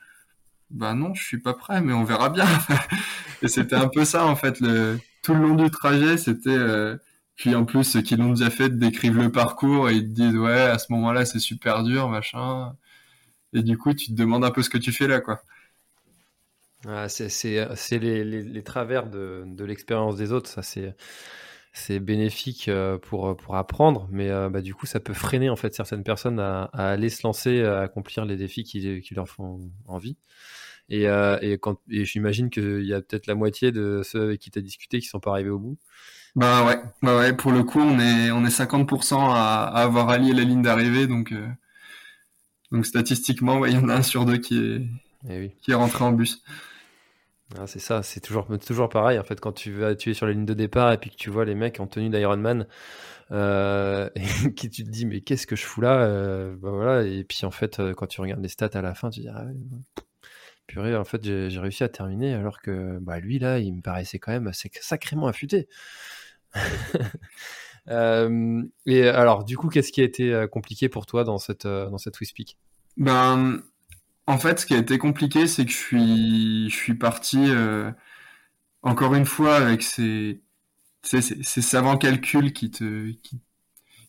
Bah 0.71 0.93
non, 0.95 1.13
je 1.15 1.23
suis 1.23 1.39
pas 1.39 1.53
prêt, 1.55 1.81
mais 1.81 1.93
on 1.93 2.03
verra 2.05 2.29
bien. 2.29 2.45
et 3.43 3.47
c'était 3.49 3.75
un 3.75 3.89
peu 3.89 4.05
ça, 4.05 4.25
en 4.25 4.35
fait, 4.35 4.59
le, 4.61 4.99
tout 5.23 5.33
le 5.35 5.41
long 5.41 5.55
du 5.55 5.71
trajet, 5.71 6.17
c'était, 6.17 6.49
euh, 6.51 6.97
puis 7.35 7.55
en 7.55 7.65
plus, 7.65 7.83
ceux 7.85 8.01
qui 8.01 8.15
l'ont 8.17 8.31
déjà 8.33 8.49
fait 8.51 8.69
décrivent 8.77 9.17
le 9.19 9.31
parcours 9.31 9.89
et 9.89 9.95
ils 9.97 10.03
te 10.03 10.09
disent 10.21 10.37
ouais, 10.37 10.61
à 10.63 10.79
ce 10.79 10.91
moment-là, 10.93 11.25
c'est 11.25 11.39
super 11.39 11.83
dur, 11.83 12.09
machin. 12.09 12.73
Et 13.53 13.63
du 13.63 13.77
coup, 13.77 13.93
tu 13.93 14.07
te 14.07 14.13
demandes 14.13 14.45
un 14.45 14.51
peu 14.51 14.63
ce 14.63 14.69
que 14.69 14.77
tu 14.77 14.91
fais 14.91 15.07
là, 15.07 15.21
quoi. 15.21 15.41
Ah, 16.87 17.09
c'est 17.09 17.27
les, 17.99 18.23
les- 18.23 18.41
les 18.43 18.63
travers 18.63 19.09
de, 19.09 19.43
de 19.45 19.65
l'expérience 19.65 20.15
des 20.15 20.31
autres, 20.31 20.49
ça 20.49 20.61
c'est 20.61 20.95
c'est 21.73 21.99
bénéfique 21.99 22.67
euh, 22.69 22.97
pour, 22.97 23.37
pour 23.37 23.55
apprendre, 23.55 24.07
mais 24.11 24.29
euh, 24.31 24.49
bah, 24.49 24.61
du 24.61 24.73
coup 24.75 24.85
ça 24.87 24.99
peut 24.99 25.13
freiner 25.13 25.49
en 25.49 25.55
fait 25.57 25.73
certaines 25.75 26.03
personnes 26.03 26.39
à, 26.39 26.63
à 26.73 26.89
aller 26.91 27.09
se 27.09 27.25
lancer, 27.27 27.63
à 27.63 27.81
accomplir 27.81 28.25
les 28.25 28.37
défis 28.37 28.63
qui, 28.63 29.01
qui 29.01 29.13
leur 29.15 29.29
font 29.29 29.71
envie. 29.87 30.17
Et, 30.89 31.07
euh, 31.09 31.39
et, 31.41 31.57
quand, 31.59 31.79
et 31.89 32.05
j'imagine 32.05 32.49
qu'il 32.51 32.85
y 32.85 32.93
a 32.93 33.01
peut-être 33.01 33.27
la 33.27 33.35
moitié 33.35 33.71
de 33.73 34.01
ceux 34.05 34.23
avec 34.23 34.41
qui 34.41 34.51
tu 34.51 34.59
as 34.59 34.63
discuté 34.63 34.99
qui 35.01 35.07
sont 35.07 35.19
pas 35.21 35.31
arrivés 35.31 35.51
au 35.51 35.59
bout. 35.59 35.77
Bah 36.35 36.65
ouais, 36.65 36.79
bah 37.03 37.17
ouais, 37.17 37.33
pour 37.35 37.51
le 37.51 37.63
coup, 37.63 37.79
on 37.79 37.99
est, 37.99 38.31
on 38.31 38.43
est 38.45 38.49
50% 38.49 39.29
à, 39.31 39.63
à 39.65 39.81
avoir 39.83 40.09
allié 40.09 40.33
la 40.33 40.43
ligne 40.43 40.61
d'arrivée, 40.63 41.05
donc, 41.07 41.31
euh, 41.31 41.47
donc 42.71 42.85
statistiquement, 42.85 43.59
ouais, 43.59 43.71
il 43.71 43.75
y 43.75 43.77
en 43.79 43.89
a 43.89 43.95
un 43.95 44.01
sur 44.03 44.25
deux 44.25 44.37
qui 44.37 44.57
est, 44.57 44.81
Et 45.29 45.39
oui. 45.39 45.51
qui 45.61 45.71
est 45.71 45.75
rentré 45.75 46.03
en 46.03 46.11
bus. 46.11 46.43
Ah, 47.57 47.65
c'est 47.65 47.79
ça, 47.79 48.03
c'est 48.03 48.19
toujours, 48.19 48.89
pareil 48.89 49.17
en 49.17 49.23
fait 49.23 49.39
quand 49.39 49.53
tu 49.53 49.83
es 49.83 50.13
sur 50.13 50.27
la 50.27 50.33
ligne 50.33 50.45
de 50.45 50.53
départ 50.53 50.91
et 50.93 50.99
puis 50.99 51.09
que 51.09 51.15
tu 51.15 51.31
vois 51.31 51.45
les 51.45 51.55
mecs 51.55 51.79
en 51.79 51.87
tenue 51.87 52.09
d'Ironman 52.09 52.67
euh, 53.31 54.07
et 54.15 54.53
qui 54.53 54.69
tu 54.69 54.83
te 54.83 54.89
dis 54.89 55.07
mais 55.07 55.21
qu'est-ce 55.21 55.47
que 55.47 55.55
je 55.55 55.65
fous 55.65 55.81
là 55.81 55.99
euh, 56.03 56.55
bah 56.55 56.69
voilà 56.69 57.01
et 57.01 57.23
puis 57.23 57.45
en 57.45 57.51
fait 57.51 57.79
euh, 57.79 57.95
quand 57.95 58.05
tu 58.05 58.21
regardes 58.21 58.41
les 58.41 58.49
stats 58.49 58.69
à 58.73 58.81
la 58.83 58.93
fin 58.93 59.09
tu 59.09 59.21
te 59.21 59.25
dis 59.25 59.31
ah, 59.33 59.47
purée 60.67 60.95
en 60.95 61.05
fait 61.05 61.23
j'ai 61.23 61.59
réussi 61.59 61.83
à 61.83 61.89
terminer 61.89 62.35
alors 62.35 62.61
que 62.61 62.99
bah 62.99 63.19
lui 63.19 63.39
là 63.39 63.57
il 63.57 63.73
me 63.73 63.81
paraissait 63.81 64.19
quand 64.19 64.31
même 64.31 64.51
sacrément 64.81 65.27
affûté. 65.27 65.67
Euh, 67.87 68.61
et 68.85 69.07
alors 69.07 69.45
du 69.45 69.57
coup 69.57 69.67
qu'est-ce 69.67 69.91
qui 69.91 70.01
a 70.01 70.03
été 70.03 70.45
compliqué 70.51 70.89
pour 70.89 71.07
toi 71.07 71.23
dans 71.23 71.39
cette 71.39 71.65
dans 71.65 71.97
cette 71.97 72.15
Ben, 72.97 73.63
en 74.29 74.37
fait, 74.37 74.59
ce 74.59 74.67
qui 74.67 74.75
a 74.75 74.77
été 74.77 74.99
compliqué, 74.99 75.47
c'est 75.47 75.65
que 75.65 75.71
je 75.71 76.69
suis, 76.69 76.93
parti 76.93 77.39
euh, 77.49 77.91
encore 78.83 79.15
une 79.15 79.25
fois 79.25 79.55
avec 79.55 79.81
ces, 79.81 80.43
savants 81.01 81.97
calculs 81.97 82.53
qui 82.53 82.69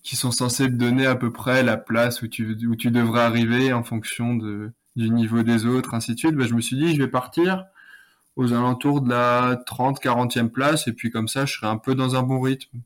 sont 0.02 0.30
censés 0.30 0.66
te 0.66 0.72
donner 0.72 1.06
à 1.06 1.14
peu 1.14 1.32
près 1.32 1.62
la 1.62 1.78
place 1.78 2.20
où 2.20 2.28
tu, 2.28 2.54
où 2.66 2.76
tu 2.76 2.90
devrais 2.90 3.22
arriver 3.22 3.72
en 3.72 3.82
fonction 3.82 4.34
du 4.34 5.10
niveau 5.10 5.42
des 5.42 5.64
autres, 5.64 5.94
ainsi 5.94 6.12
de 6.14 6.18
suite. 6.18 6.34
Ben, 6.34 6.46
je 6.46 6.54
me 6.54 6.60
suis 6.60 6.76
dit, 6.76 6.94
je 6.94 7.02
vais 7.02 7.08
partir 7.08 7.64
aux 8.36 8.52
alentours 8.52 9.00
de 9.00 9.08
la 9.08 9.56
30, 9.64 10.02
40e 10.02 10.50
place, 10.50 10.86
et 10.86 10.92
puis 10.92 11.10
comme 11.10 11.28
ça, 11.28 11.46
je 11.46 11.54
serai 11.54 11.68
un 11.68 11.78
peu 11.78 11.94
dans 11.94 12.14
un 12.14 12.22
bon 12.22 12.42
rythme 12.42 12.78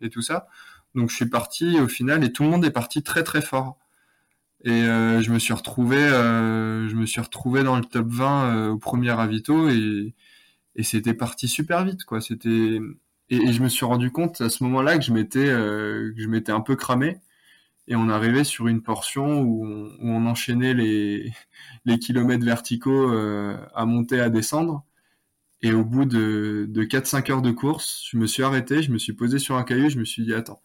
et 0.00 0.08
tout 0.08 0.22
ça. 0.22 0.46
Donc, 0.94 1.10
je 1.10 1.16
suis 1.16 1.26
parti 1.26 1.80
au 1.80 1.88
final, 1.88 2.22
et 2.22 2.32
tout 2.32 2.44
le 2.44 2.50
monde 2.50 2.64
est 2.64 2.70
parti 2.70 3.02
très 3.02 3.24
très 3.24 3.42
fort. 3.42 3.76
Et 4.66 4.82
euh, 4.82 5.22
je 5.22 5.30
me 5.30 5.38
suis 5.38 5.54
retrouvé, 5.54 5.96
euh, 5.96 6.88
je 6.88 6.96
me 6.96 7.06
suis 7.06 7.20
retrouvé 7.20 7.62
dans 7.62 7.76
le 7.76 7.84
top 7.84 8.08
20 8.08 8.56
euh, 8.56 8.70
au 8.72 8.78
premier 8.78 9.12
ravito 9.12 9.68
et, 9.70 10.14
c'était 10.82 11.14
parti 11.14 11.48
super 11.48 11.84
vite 11.84 12.04
quoi. 12.04 12.20
C'était 12.20 12.80
et, 13.30 13.52
je 13.52 13.62
me 13.62 13.68
suis 13.68 13.86
rendu 13.86 14.10
compte 14.12 14.40
à 14.40 14.50
ce 14.50 14.64
moment-là 14.64 14.98
que 14.98 15.04
je 15.04 15.12
m'étais 15.12 15.46
que 15.46 16.14
je 16.16 16.28
m'étais 16.28 16.52
un 16.52 16.60
peu 16.60 16.76
cramé. 16.76 17.18
Et 17.88 17.96
on 17.96 18.08
arrivait 18.10 18.44
sur 18.44 18.68
une 18.68 18.82
portion 18.82 19.40
où 19.42 19.66
on, 19.66 19.96
où 20.00 20.28
enchaînait 20.28 20.74
les 20.74 21.32
les 21.86 21.98
kilomètres 21.98 22.44
verticaux 22.44 23.12
à 23.74 23.86
monter 23.86 24.20
à 24.20 24.30
descendre. 24.30 24.84
Et 25.62 25.72
au 25.72 25.84
bout 25.84 26.06
de 26.06 26.66
de 26.70 26.84
4-5 26.84 27.32
heures 27.32 27.42
de 27.42 27.52
course, 27.52 28.06
je 28.10 28.18
me 28.18 28.26
suis 28.26 28.42
arrêté, 28.42 28.82
je 28.82 28.92
me 28.92 28.98
suis 28.98 29.14
posé 29.14 29.38
sur 29.38 29.56
un 29.56 29.64
caillou, 29.64 29.90
je 29.90 29.98
me 29.98 30.04
suis 30.04 30.24
dit 30.24 30.34
attends, 30.34 30.62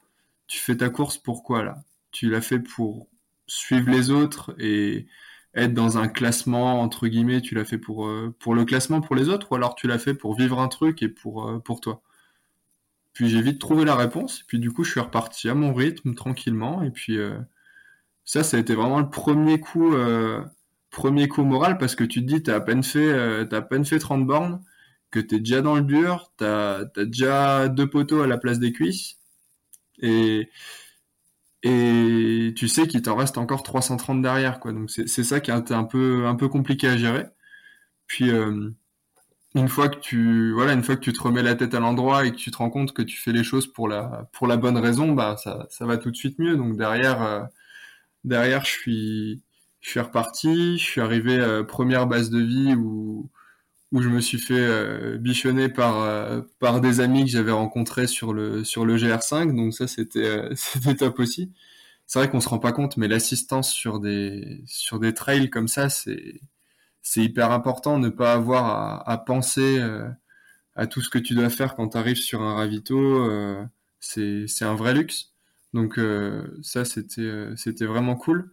tu 0.48 0.60
fais 0.60 0.78
ta 0.78 0.90
course 0.90 1.18
pourquoi 1.18 1.64
là? 1.64 1.84
Tu 2.12 2.30
l'as 2.30 2.42
fait 2.42 2.60
pour 2.60 3.11
suivre 3.52 3.90
les 3.92 4.12
autres 4.12 4.56
et 4.60 5.08
être 5.56 5.74
dans 5.74 5.98
un 5.98 6.08
classement 6.08 6.82
entre 6.82 7.08
guillemets, 7.08 7.42
tu 7.42 7.56
l'as 7.56 7.66
fait 7.66 7.78
pour 7.78 8.08
euh, 8.08 8.36
pour 8.40 8.56
le 8.56 8.66
classement 8.66 9.02
pour 9.02 9.16
les 9.16 9.30
autres 9.30 9.52
ou 9.52 9.56
alors 9.56 9.76
tu 9.76 9.88
l'as 9.88 10.00
fait 10.00 10.14
pour 10.14 10.36
vivre 10.36 10.60
un 10.60 10.68
truc 10.70 11.04
et 11.04 11.10
pour 11.10 11.50
euh, 11.50 11.60
pour 11.60 11.82
toi? 11.82 12.02
Puis 13.14 13.30
j'ai 13.30 13.42
vite 13.42 13.60
trouvé 13.60 13.86
la 13.86 13.96
réponse 13.96 14.42
et 14.42 14.44
puis 14.48 14.60
du 14.60 14.72
coup 14.72 14.84
je 14.84 14.92
suis 14.92 15.00
reparti 15.00 15.50
à 15.50 15.56
mon 15.56 15.74
rythme 15.74 16.14
tranquillement 16.16 16.82
et 16.84 16.92
puis 16.92 17.18
euh, 17.18 17.38
ça 18.26 18.44
ça 18.44 18.58
a 18.58 18.60
été 18.60 18.76
vraiment 18.76 19.00
le 19.00 19.10
premier 19.10 19.60
coup 19.60 19.96
premier 20.92 21.28
coup 21.28 21.44
moral 21.44 21.78
parce 21.78 21.96
que 21.96 22.04
tu 22.04 22.22
te 22.22 22.28
dis 22.28 22.44
t'as 22.44 22.56
à 22.58 22.62
peine 22.62 22.84
fait 22.84 23.48
t'as 23.50 23.58
à 23.58 23.62
peine 23.62 23.86
fait 23.86 24.00
30 24.00 24.26
bornes 24.28 24.62
que 25.12 25.20
t'es 25.20 25.40
déjà 25.40 25.62
dans 25.62 25.76
le 25.76 25.84
dur, 25.84 26.32
t'as 26.38 26.86
t'as 26.86 27.06
déjà 27.06 27.68
deux 27.70 27.90
poteaux 27.90 28.22
à 28.22 28.28
la 28.28 28.38
place 28.38 28.60
des 28.60 28.72
cuisses 28.74 29.20
et 30.02 30.50
et 31.64 32.54
tu 32.56 32.68
sais 32.68 32.88
qu'il 32.88 33.02
t'en 33.04 33.16
reste 33.16 33.38
encore 33.38 33.64
330 33.64 34.22
derrière, 34.22 34.60
quoi. 34.60 34.74
Donc 34.74 34.90
c'est 34.90 35.08
ça 35.24 35.40
qui 35.40 35.52
a 35.52 35.58
été 35.58 35.74
un 35.74 35.84
peu 35.84 36.26
un 36.26 36.36
peu 36.36 36.48
compliqué 36.50 36.88
à 36.88 36.98
gérer. 36.98 37.26
Puis 38.08 38.30
euh, 38.32 38.72
une 39.56 39.68
fois 39.70 39.90
que 39.90 40.00
tu 40.00 40.54
voilà, 40.54 40.74
une 40.74 40.84
fois 40.84 40.96
que 40.96 41.02
tu 41.02 41.14
te 41.14 41.22
remets 41.22 41.44
la 41.44 41.56
tête 41.56 41.74
à 41.74 41.80
l'endroit 41.80 42.26
et 42.26 42.32
que 42.32 42.38
tu 42.38 42.52
te 42.52 42.58
rends 42.58 42.70
compte 42.70 42.94
que 42.94 43.02
tu 43.02 43.18
fais 43.18 43.32
les 43.34 43.44
choses 43.44 43.68
pour 43.68 43.88
la 43.88 44.30
pour 44.34 44.48
la 44.48 44.58
bonne 44.58 44.78
raison, 44.78 45.14
bah 45.14 45.38
ça 45.38 45.68
ça 45.70 45.86
va 45.86 45.98
tout 45.98 46.12
de 46.12 46.16
suite 46.16 46.40
mieux. 46.40 46.58
Donc 46.58 46.78
derrière 46.78 47.22
euh, 47.24 47.44
derrière 48.24 48.66
je 48.66 48.72
suis 48.72 49.44
je 49.82 49.90
suis 49.92 50.00
reparti, 50.00 50.78
je 50.78 50.84
suis 50.84 51.02
arrivé 51.02 51.40
euh, 51.40 51.64
première 51.64 52.08
base 52.08 52.30
de 52.30 52.40
vie 52.42 52.76
où 52.76 53.30
où 53.92 54.02
je 54.02 54.10
me 54.10 54.22
suis 54.22 54.40
fait 54.40 54.54
euh, 54.58 55.18
bichonner 55.18 55.70
par 55.70 56.02
euh, 56.02 56.42
par 56.60 56.80
des 56.82 57.02
amis 57.02 57.26
que 57.26 57.32
j'avais 57.32 57.52
rencontrés 57.52 58.08
sur 58.08 58.34
le 58.34 58.64
sur 58.64 58.86
le 58.86 58.96
GR5 58.98 59.56
donc 59.56 59.74
ça 59.74 59.88
c'était 59.88 60.26
euh, 60.26 60.50
c'était 60.56 60.96
top 60.96 61.20
aussi. 61.20 61.52
C'est 62.08 62.20
vrai 62.20 62.30
qu'on 62.30 62.42
se 62.42 62.50
rend 62.50 62.60
pas 62.60 62.74
compte 62.74 62.98
mais 62.98 63.08
l'assistance 63.08 63.72
sur 63.72 64.00
des 64.00 64.62
sur 64.66 65.00
des 65.00 65.14
trails 65.14 65.50
comme 65.50 65.68
ça 65.68 65.90
c'est 65.90 66.42
c'est 67.04 67.22
hyper 67.24 67.52
important. 67.52 68.00
Ne 68.00 68.10
pas 68.10 68.34
avoir 68.34 69.10
à, 69.10 69.18
penser 69.26 69.80
euh, 69.80 70.08
à 70.76 70.88
tout 70.88 71.02
ce 71.02 71.10
que 71.10 71.20
tu 71.20 71.36
dois 71.36 71.50
faire 71.50 71.76
quand 71.76 71.90
tu 71.90 71.98
arrives 71.98 72.18
sur 72.18 72.42
un 72.42 72.56
ravito 72.56 72.98
euh, 73.30 73.64
c'est 74.00 74.48
c'est 74.48 74.66
un 74.66 74.76
vrai 74.76 74.94
luxe. 74.94 75.34
Donc 75.74 76.00
ça 76.64 76.86
c'était 76.86 77.32
c'était 77.56 77.86
vraiment 77.86 78.16
cool 78.16 78.52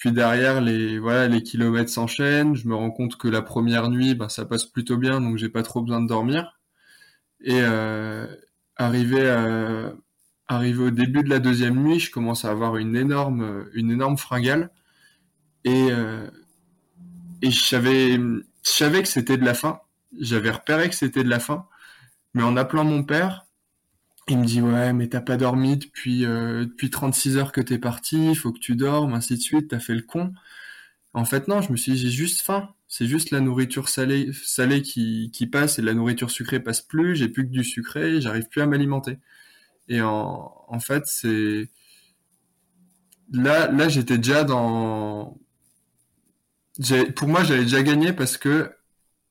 puis 0.00 0.12
derrière, 0.12 0.62
les, 0.62 1.00
voilà, 1.00 1.28
les 1.28 1.44
kilomètres 1.44 1.90
s'enchaînent. 1.92 2.56
Je 2.56 2.68
me 2.68 2.76
rends 2.76 2.92
compte 2.92 3.18
que 3.18 3.28
la 3.28 3.42
première 3.42 3.90
nuit, 3.90 4.16
bah, 4.16 4.30
ça 4.30 4.46
passe 4.46 4.66
plutôt 4.66 4.98
bien, 4.98 5.22
donc 5.22 5.38
j'ai 5.38 5.50
pas 5.50 5.64
trop 5.64 5.82
besoin 5.82 6.02
de 6.02 6.08
dormir. 6.08 6.60
Et 7.42 7.60
euh, 7.62 8.26
arrivé, 8.76 9.28
à- 9.30 9.92
arrivé 10.48 10.84
au 10.84 10.90
début 10.90 11.22
de 11.24 11.30
la 11.30 11.38
deuxième 11.40 11.82
nuit, 11.82 12.00
je 12.00 12.10
commence 12.12 12.44
à 12.44 12.50
avoir 12.50 12.76
une 12.76 12.96
énorme, 12.96 13.66
fringale. 14.18 14.70
Et, 15.64 15.88
euh, 15.92 16.28
et 17.42 17.50
je 17.50 17.60
savais, 17.64 18.14
je 18.16 18.40
savais 18.62 19.02
que 19.02 19.08
c'était 19.08 19.36
de 19.36 19.44
la 19.44 19.54
fin. 19.54 19.80
J'avais 20.18 20.50
repéré 20.50 20.88
que 20.88 20.94
c'était 20.94 21.24
de 21.24 21.28
la 21.28 21.40
fin. 21.40 21.66
Mais 22.34 22.44
en 22.44 22.56
appelant 22.56 22.84
mon 22.84 23.04
père, 23.04 23.46
il 24.28 24.38
me 24.38 24.44
dit 24.46 24.60
ouais 24.62 24.92
mais 24.92 25.08
t'as 25.08 25.20
pas 25.20 25.36
dormi 25.36 25.76
depuis 25.76 26.24
euh, 26.24 26.64
depuis 26.64 26.90
36 26.90 27.36
heures 27.36 27.52
que 27.52 27.60
t'es 27.60 27.78
parti, 27.78 28.30
il 28.30 28.36
faut 28.36 28.52
que 28.52 28.58
tu 28.60 28.76
dormes, 28.76 29.14
ainsi 29.14 29.34
de 29.36 29.40
suite, 29.42 29.68
t'as 29.68 29.80
fait 29.80 29.94
le 29.94 30.02
con. 30.02 30.32
En 31.14 31.24
fait 31.24 31.48
non, 31.48 31.62
je 31.62 31.72
me 31.72 31.76
suis 31.78 31.92
dit 31.92 31.98
j'ai 31.98 32.10
juste 32.10 32.42
faim. 32.42 32.70
C'est 32.88 33.06
juste 33.06 33.30
la 33.32 33.40
nourriture 33.40 33.88
salée 33.88 34.32
salée 34.44 34.82
qui, 34.82 35.30
qui 35.32 35.46
passe 35.46 35.78
et 35.78 35.82
la 35.82 35.94
nourriture 35.94 36.30
sucrée 36.30 36.60
passe 36.60 36.82
plus, 36.82 37.16
j'ai 37.16 37.28
plus 37.28 37.44
que 37.46 37.52
du 37.52 37.64
sucré, 37.64 38.20
j'arrive 38.20 38.48
plus 38.48 38.62
à 38.62 38.66
m'alimenter. 38.66 39.18
Et 39.88 40.02
en, 40.02 40.52
en 40.68 40.80
fait 40.80 41.04
c'est 41.06 41.70
là 43.32 43.70
là 43.72 43.88
j'étais 43.88 44.18
déjà 44.18 44.44
dans 44.44 45.36
pour 47.16 47.28
moi 47.28 47.44
j'avais 47.44 47.62
déjà 47.62 47.82
gagné 47.82 48.12
parce 48.12 48.36
que 48.36 48.72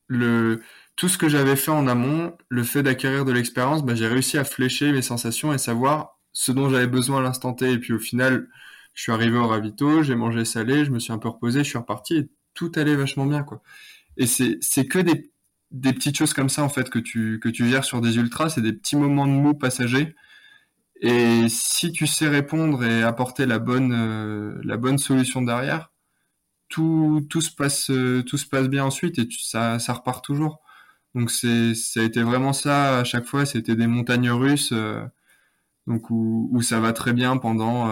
le 0.08 0.62
tout 1.00 1.08
ce 1.08 1.16
que 1.16 1.30
j'avais 1.30 1.56
fait 1.56 1.70
en 1.70 1.86
amont, 1.86 2.36
le 2.50 2.62
fait 2.62 2.82
d'acquérir 2.82 3.24
de 3.24 3.32
l'expérience, 3.32 3.82
bah, 3.82 3.94
j'ai 3.94 4.06
réussi 4.06 4.36
à 4.36 4.44
flécher 4.44 4.92
mes 4.92 5.00
sensations 5.00 5.50
et 5.50 5.56
savoir 5.56 6.20
ce 6.34 6.52
dont 6.52 6.68
j'avais 6.68 6.86
besoin 6.86 7.20
à 7.20 7.22
l'instant 7.22 7.54
T. 7.54 7.72
Et 7.72 7.78
puis 7.78 7.94
au 7.94 7.98
final, 7.98 8.48
je 8.92 9.04
suis 9.04 9.10
arrivé 9.10 9.38
au 9.38 9.48
ravito, 9.48 10.02
j'ai 10.02 10.14
mangé 10.14 10.44
salé, 10.44 10.84
je 10.84 10.90
me 10.90 10.98
suis 10.98 11.10
un 11.10 11.16
peu 11.16 11.28
reposé, 11.28 11.64
je 11.64 11.70
suis 11.70 11.78
reparti 11.78 12.16
et 12.18 12.28
tout 12.52 12.70
allait 12.76 12.96
vachement 12.96 13.24
bien, 13.24 13.42
quoi. 13.44 13.62
Et 14.18 14.26
c'est, 14.26 14.58
que 14.88 14.98
des, 14.98 15.30
petites 15.94 16.18
choses 16.18 16.34
comme 16.34 16.50
ça, 16.50 16.62
en 16.64 16.68
fait, 16.68 16.90
que 16.90 16.98
tu, 16.98 17.40
que 17.40 17.48
tu 17.48 17.66
gères 17.66 17.86
sur 17.86 18.02
des 18.02 18.16
ultras, 18.18 18.50
c'est 18.50 18.60
des 18.60 18.74
petits 18.74 18.96
moments 18.96 19.26
de 19.26 19.32
mou 19.32 19.54
passagers. 19.54 20.14
Et 21.00 21.48
si 21.48 21.92
tu 21.92 22.06
sais 22.06 22.28
répondre 22.28 22.84
et 22.84 23.02
apporter 23.02 23.46
la 23.46 23.58
bonne, 23.58 23.94
euh, 23.94 24.60
la 24.64 24.76
bonne 24.76 24.98
solution 24.98 25.40
derrière, 25.40 25.92
tout, 26.68 27.26
tout 27.30 27.40
se 27.40 27.50
passe, 27.50 27.88
euh, 27.90 28.22
tout 28.22 28.36
se 28.36 28.46
passe 28.46 28.68
bien 28.68 28.84
ensuite 28.84 29.18
et 29.18 29.26
ça, 29.30 29.78
ça 29.78 29.94
repart 29.94 30.22
toujours. 30.22 30.60
Donc 31.14 31.30
c'est, 31.30 31.74
ça 31.74 32.00
a 32.00 32.04
été 32.04 32.22
vraiment 32.22 32.52
ça 32.52 32.98
à 32.98 33.04
chaque 33.04 33.26
fois. 33.26 33.46
C'était 33.46 33.76
des 33.76 33.86
montagnes 33.86 34.30
russes, 34.30 34.72
euh, 34.72 35.04
donc 35.86 36.10
où, 36.10 36.48
où, 36.52 36.62
ça 36.62 36.80
va 36.80 36.92
très 36.92 37.12
bien 37.12 37.36
pendant, 37.36 37.90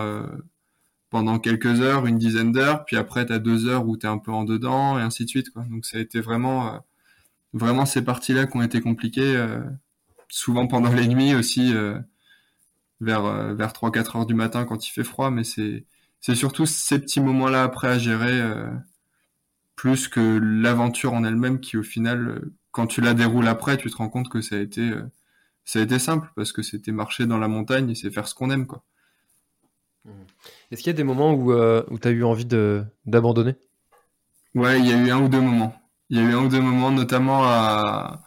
pendant 1.11 1.39
quelques 1.39 1.81
heures, 1.81 2.07
une 2.07 2.19
dizaine 2.19 2.53
d'heures, 2.53 2.85
puis 2.85 2.97
après 2.97 3.27
t'as 3.27 3.39
deux 3.39 3.67
heures 3.67 3.87
où 3.87 3.97
t'es 3.97 4.07
un 4.07 4.19
peu 4.19 4.33
en 4.33 4.45
dedans 4.45 4.99
et 4.99 5.03
ainsi 5.03 5.25
de 5.25 5.31
suite 5.31 5.51
quoi. 5.51 5.65
Donc 5.71 5.87
ça 5.87 5.99
a 5.99 6.01
été 6.01 6.21
vraiment 6.21 6.75
euh, 6.75 6.79
vraiment 7.55 7.87
ces 7.87 8.03
parties-là 8.05 8.47
qui 8.47 8.57
ont 8.57 8.63
été 8.63 8.81
compliquées, 8.81 9.37
euh, 9.37 9.61
souvent 10.29 10.67
pendant 10.67 10.93
les 10.93 11.09
nuits 11.09 11.35
aussi 11.35 11.75
euh, 11.75 11.99
vers 13.01 13.55
vers 13.55 13.73
trois 13.73 13.93
quatre 13.93 14.17
heures 14.17 14.27
du 14.27 14.35
matin 14.35 14.65
quand 14.65 14.87
il 14.87 14.91
fait 14.91 15.05
froid, 15.05 15.31
mais 15.31 15.45
c'est 15.45 15.87
c'est 16.21 16.35
surtout 16.35 16.67
ces 16.67 16.99
petits 17.01 17.21
moments-là 17.21 17.63
après 17.65 17.89
à 17.89 17.99
gérer 17.99 18.43
plus 19.77 20.09
que 20.09 20.39
l'aventure 20.43 21.15
en 21.15 21.25
elle-même 21.25 21.61
qui 21.61 21.77
au 21.77 21.83
final 21.85 22.43
quand 22.73 22.87
tu 22.87 23.01
la 23.01 23.15
déroules 23.15 23.49
après, 23.49 23.77
tu 23.77 23.91
te 23.91 23.97
rends 23.97 24.09
compte 24.09 24.29
que 24.29 24.41
ça 24.41 24.57
a 24.57 24.59
été 24.59 24.91
ça 25.65 25.81
a 25.81 25.83
été 25.83 25.99
simple 25.99 26.31
parce 26.35 26.53
que 26.53 26.63
c'était 26.63 26.93
marcher 26.93 27.27
dans 27.27 27.39
la 27.39 27.49
montagne 27.49 27.91
et 27.91 27.95
c'est 27.95 28.11
faire 28.11 28.27
ce 28.29 28.35
qu'on 28.35 28.51
aime 28.51 28.67
quoi. 28.67 28.85
Mmh. 30.05 30.11
Est-ce 30.71 30.83
qu'il 30.83 30.91
y 30.91 30.95
a 30.95 30.97
des 30.97 31.05
moments 31.05 31.33
où, 31.35 31.53
euh, 31.53 31.83
où 31.91 31.99
tu 31.99 32.09
as 32.09 32.11
eu 32.11 32.25
envie 32.25 32.47
d'abandonner? 33.07 33.55
Ouais, 34.55 34.79
il 34.81 34.87
y 34.87 34.93
a 34.93 34.97
eu 34.97 35.11
un 35.11 35.21
ou 35.21 35.29
deux 35.29 35.41
moments. 35.41 35.75
Il 36.11 36.17
y 36.17 36.21
a 36.21 36.23
eu 36.23 36.35
un 36.35 36.45
ou 36.45 36.49
deux 36.49 36.61
moments, 36.61 36.91
notamment 36.91 37.45
à, 37.45 38.23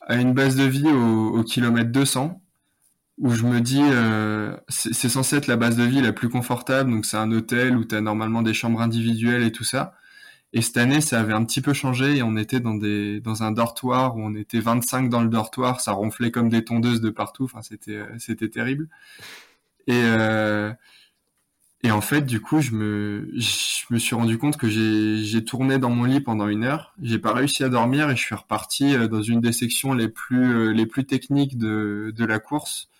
à 0.00 0.16
une 0.16 0.32
base 0.32 0.56
de 0.56 0.64
vie 0.64 0.88
au, 0.88 1.38
au 1.38 1.42
kilomètre 1.42 1.90
200, 1.90 2.40
où 3.18 3.30
je 3.32 3.44
me 3.44 3.60
dis, 3.60 3.82
euh, 3.82 4.56
c'est 4.68 5.08
censé 5.08 5.36
être 5.36 5.46
la 5.46 5.56
base 5.56 5.76
de 5.76 5.84
vie 5.84 6.00
la 6.00 6.12
plus 6.12 6.28
confortable, 6.28 6.90
donc 6.90 7.04
c'est 7.04 7.16
un 7.16 7.30
hôtel 7.32 7.76
où 7.76 7.84
tu 7.84 7.94
as 7.94 8.00
normalement 8.00 8.42
des 8.42 8.54
chambres 8.54 8.80
individuelles 8.80 9.42
et 9.42 9.52
tout 9.52 9.64
ça. 9.64 9.94
Et 10.52 10.62
cette 10.62 10.76
année, 10.78 11.00
ça 11.00 11.20
avait 11.20 11.32
un 11.32 11.44
petit 11.44 11.60
peu 11.60 11.72
changé 11.72 12.16
et 12.16 12.22
on 12.22 12.36
était 12.36 12.60
dans 12.60 12.74
des 12.74 13.20
dans 13.20 13.42
un 13.44 13.52
dortoir 13.52 14.16
où 14.16 14.20
on 14.20 14.34
était 14.34 14.60
25 14.60 15.08
dans 15.08 15.22
le 15.22 15.28
dortoir, 15.28 15.80
ça 15.80 15.92
ronflait 15.92 16.30
comme 16.32 16.48
des 16.48 16.64
tondeuses 16.64 17.00
de 17.00 17.10
partout. 17.10 17.44
Enfin, 17.44 17.60
c'était 17.62 18.48
terrible. 18.48 18.88
Et 19.86 20.02
euh, 20.04 20.72
et 21.82 21.90
en 21.90 22.02
fait, 22.02 22.22
du 22.22 22.40
coup, 22.40 22.60
je 22.60 22.72
me, 22.72 23.30
suis 23.38 24.14
rendu 24.14 24.36
compte 24.36 24.58
que 24.58 24.68
j'ai 24.68 25.44
tourné 25.44 25.78
dans 25.78 25.88
mon 25.88 26.04
lit 26.04 26.20
pendant 26.20 26.46
une 26.46 26.64
heure. 26.64 26.94
J'ai 27.00 27.18
pas 27.18 27.32
réussi 27.32 27.64
à 27.64 27.70
dormir 27.70 28.10
et 28.10 28.16
je 28.16 28.20
suis 28.20 28.34
reparti 28.34 28.94
euh, 28.94 29.08
dans 29.08 29.22
une 29.22 29.40
des 29.40 29.52
sections 29.52 29.94
les 29.94 30.08
plus, 30.08 30.74
euh, 30.74 31.02
techniques 31.04 31.56
de, 31.56 32.12
la 32.18 32.38
course, 32.38 32.90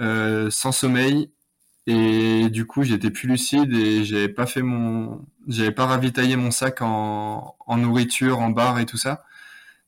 euh, 0.00 0.48
sans 0.50 0.70
sommeil. 0.70 1.30
Et 1.88 2.50
du 2.50 2.66
coup, 2.66 2.84
j'étais 2.84 3.10
plus 3.10 3.28
lucide 3.28 3.72
et 3.74 4.04
j'avais 4.04 4.28
pas 4.28 4.46
fait 4.46 4.62
mon, 4.62 5.24
j'avais 5.48 5.72
pas 5.72 5.86
ravitaillé 5.86 6.36
mon 6.36 6.50
sac 6.50 6.82
en, 6.82 7.56
en 7.66 7.76
nourriture, 7.78 8.40
en 8.40 8.50
bar 8.50 8.78
et 8.78 8.86
tout 8.86 8.98
ça. 8.98 9.24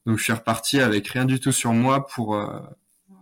Donc, 0.07 0.19
je 0.19 0.25
suis 0.25 0.33
reparti 0.33 0.81
avec 0.81 1.09
rien 1.09 1.27
du 1.27 1.41
tout 1.41 1.53
sur 1.53 1.73
moi 1.75 2.07
pour 2.07 2.35
euh, 2.37 2.61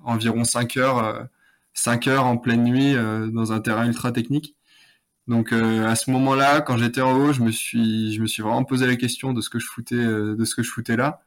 environ 0.05 0.45
5 0.45 0.76
heures, 0.79 1.29
5 1.74 2.07
heures 2.09 2.26
en 2.26 2.39
pleine 2.39 2.64
nuit 2.64 2.95
dans 3.33 3.53
un 3.53 3.61
terrain 3.61 3.87
ultra 3.87 4.12
technique. 4.12 4.57
Donc 5.29 5.53
euh, 5.53 5.87
à 5.87 5.95
ce 5.95 6.11
moment-là, 6.11 6.62
quand 6.62 6.79
j'étais 6.79 7.03
en 7.03 7.14
haut, 7.18 7.33
je 7.35 7.43
me 7.43 7.53
suis, 7.53 8.14
je 8.14 8.22
me 8.22 8.26
suis 8.26 8.43
vraiment 8.43 8.64
posé 8.64 8.87
la 8.87 8.97
question 8.97 9.35
de 9.35 9.43
ce 9.43 9.51
que 9.51 9.59
je 9.59 9.66
foutais, 9.66 9.95
euh, 9.95 10.35
de 10.35 10.45
ce 10.47 10.55
que 10.55 10.62
je 10.62 10.70
foutais 10.70 10.97
là. 10.97 11.20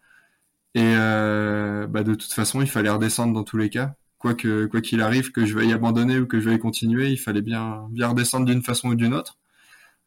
Et 0.75 0.81
euh, 0.83 1.87
bah, 1.87 2.03
de 2.03 2.15
toute 2.15 2.33
façon, 2.33 2.61
il 2.61 2.69
fallait 2.69 2.89
redescendre 2.89 3.33
dans 3.33 3.43
tous 3.43 3.57
les 3.57 3.69
cas. 3.69 3.95
Quoi 4.21 4.35
que, 4.35 4.67
quoi 4.67 4.81
qu'il 4.81 5.01
arrive, 5.01 5.31
que 5.31 5.47
je 5.47 5.55
veuille 5.55 5.73
abandonner 5.73 6.19
ou 6.19 6.27
que 6.27 6.39
je 6.39 6.45
veuille 6.49 6.59
continuer, 6.59 7.09
il 7.09 7.17
fallait 7.17 7.41
bien, 7.41 7.87
bien 7.89 8.09
redescendre 8.09 8.45
d'une 8.45 8.61
façon 8.61 8.89
ou 8.89 8.95
d'une 8.95 9.15
autre. 9.15 9.39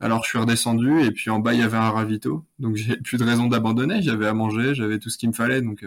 Alors 0.00 0.22
je 0.24 0.28
suis 0.30 0.38
redescendu 0.38 1.02
et 1.02 1.10
puis 1.10 1.30
en 1.30 1.40
bas 1.40 1.52
il 1.54 1.60
y 1.60 1.62
avait 1.64 1.76
un 1.76 1.90
ravito, 1.90 2.46
donc 2.60 2.76
j'ai 2.76 2.96
plus 2.96 3.18
de 3.18 3.24
raison 3.24 3.46
d'abandonner. 3.48 4.02
J'avais 4.02 4.28
à 4.28 4.34
manger, 4.34 4.74
j'avais 4.74 5.00
tout 5.00 5.10
ce 5.10 5.18
qu'il 5.18 5.30
me 5.30 5.34
fallait, 5.34 5.62
donc 5.62 5.84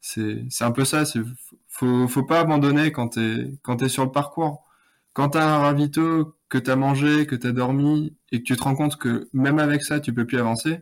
c'est, 0.00 0.44
c'est 0.50 0.64
un 0.64 0.72
peu 0.72 0.84
ça. 0.84 1.04
Faut, 1.68 2.08
faut 2.08 2.24
pas 2.24 2.40
abandonner 2.40 2.92
quand 2.92 3.08
t'es, 3.08 3.58
quand 3.62 3.78
t'es 3.78 3.88
sur 3.88 4.04
le 4.04 4.12
parcours. 4.12 4.64
Quand 5.14 5.30
t'as 5.30 5.44
un 5.46 5.58
ravito 5.58 6.36
que 6.48 6.58
tu 6.58 6.70
as 6.70 6.76
mangé, 6.76 7.26
que 7.26 7.36
tu 7.36 7.46
as 7.46 7.52
dormi, 7.52 8.14
et 8.32 8.40
que 8.40 8.44
tu 8.44 8.56
te 8.56 8.62
rends 8.62 8.76
compte 8.76 8.96
que 8.98 9.28
même 9.32 9.58
avec 9.58 9.82
ça, 9.82 10.00
tu 10.00 10.12
peux 10.14 10.26
plus 10.26 10.38
avancer, 10.38 10.80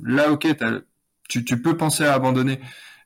là, 0.00 0.32
ok, 0.32 0.48
tu, 1.28 1.44
tu, 1.44 1.62
peux 1.62 1.76
penser 1.76 2.04
à 2.04 2.14
abandonner. 2.14 2.60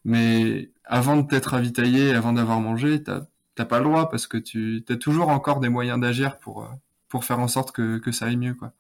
Mais 0.05 0.72
avant 0.85 1.17
de 1.17 1.27
t'être 1.27 1.47
ravitaillé, 1.47 2.15
avant 2.15 2.33
d'avoir 2.33 2.61
mangé, 2.61 3.03
t'as 3.03 3.65
pas 3.65 3.79
le 3.79 3.85
droit 3.85 4.09
parce 4.11 4.27
que 4.27 4.39
tu 4.39 4.85
as 4.89 4.97
toujours 4.97 5.29
encore 5.29 5.61
des 5.61 5.69
moyens 5.69 6.01
d'agir 6.01 6.39
pour, 6.39 6.69
pour 7.09 7.25
faire 7.25 7.41
en 7.41 7.49
sorte 7.49 7.73
que, 7.73 7.99
que 7.99 8.13
ça 8.13 8.27
aille 8.27 8.37
mieux. 8.37 8.55
Quoi. 8.55 8.73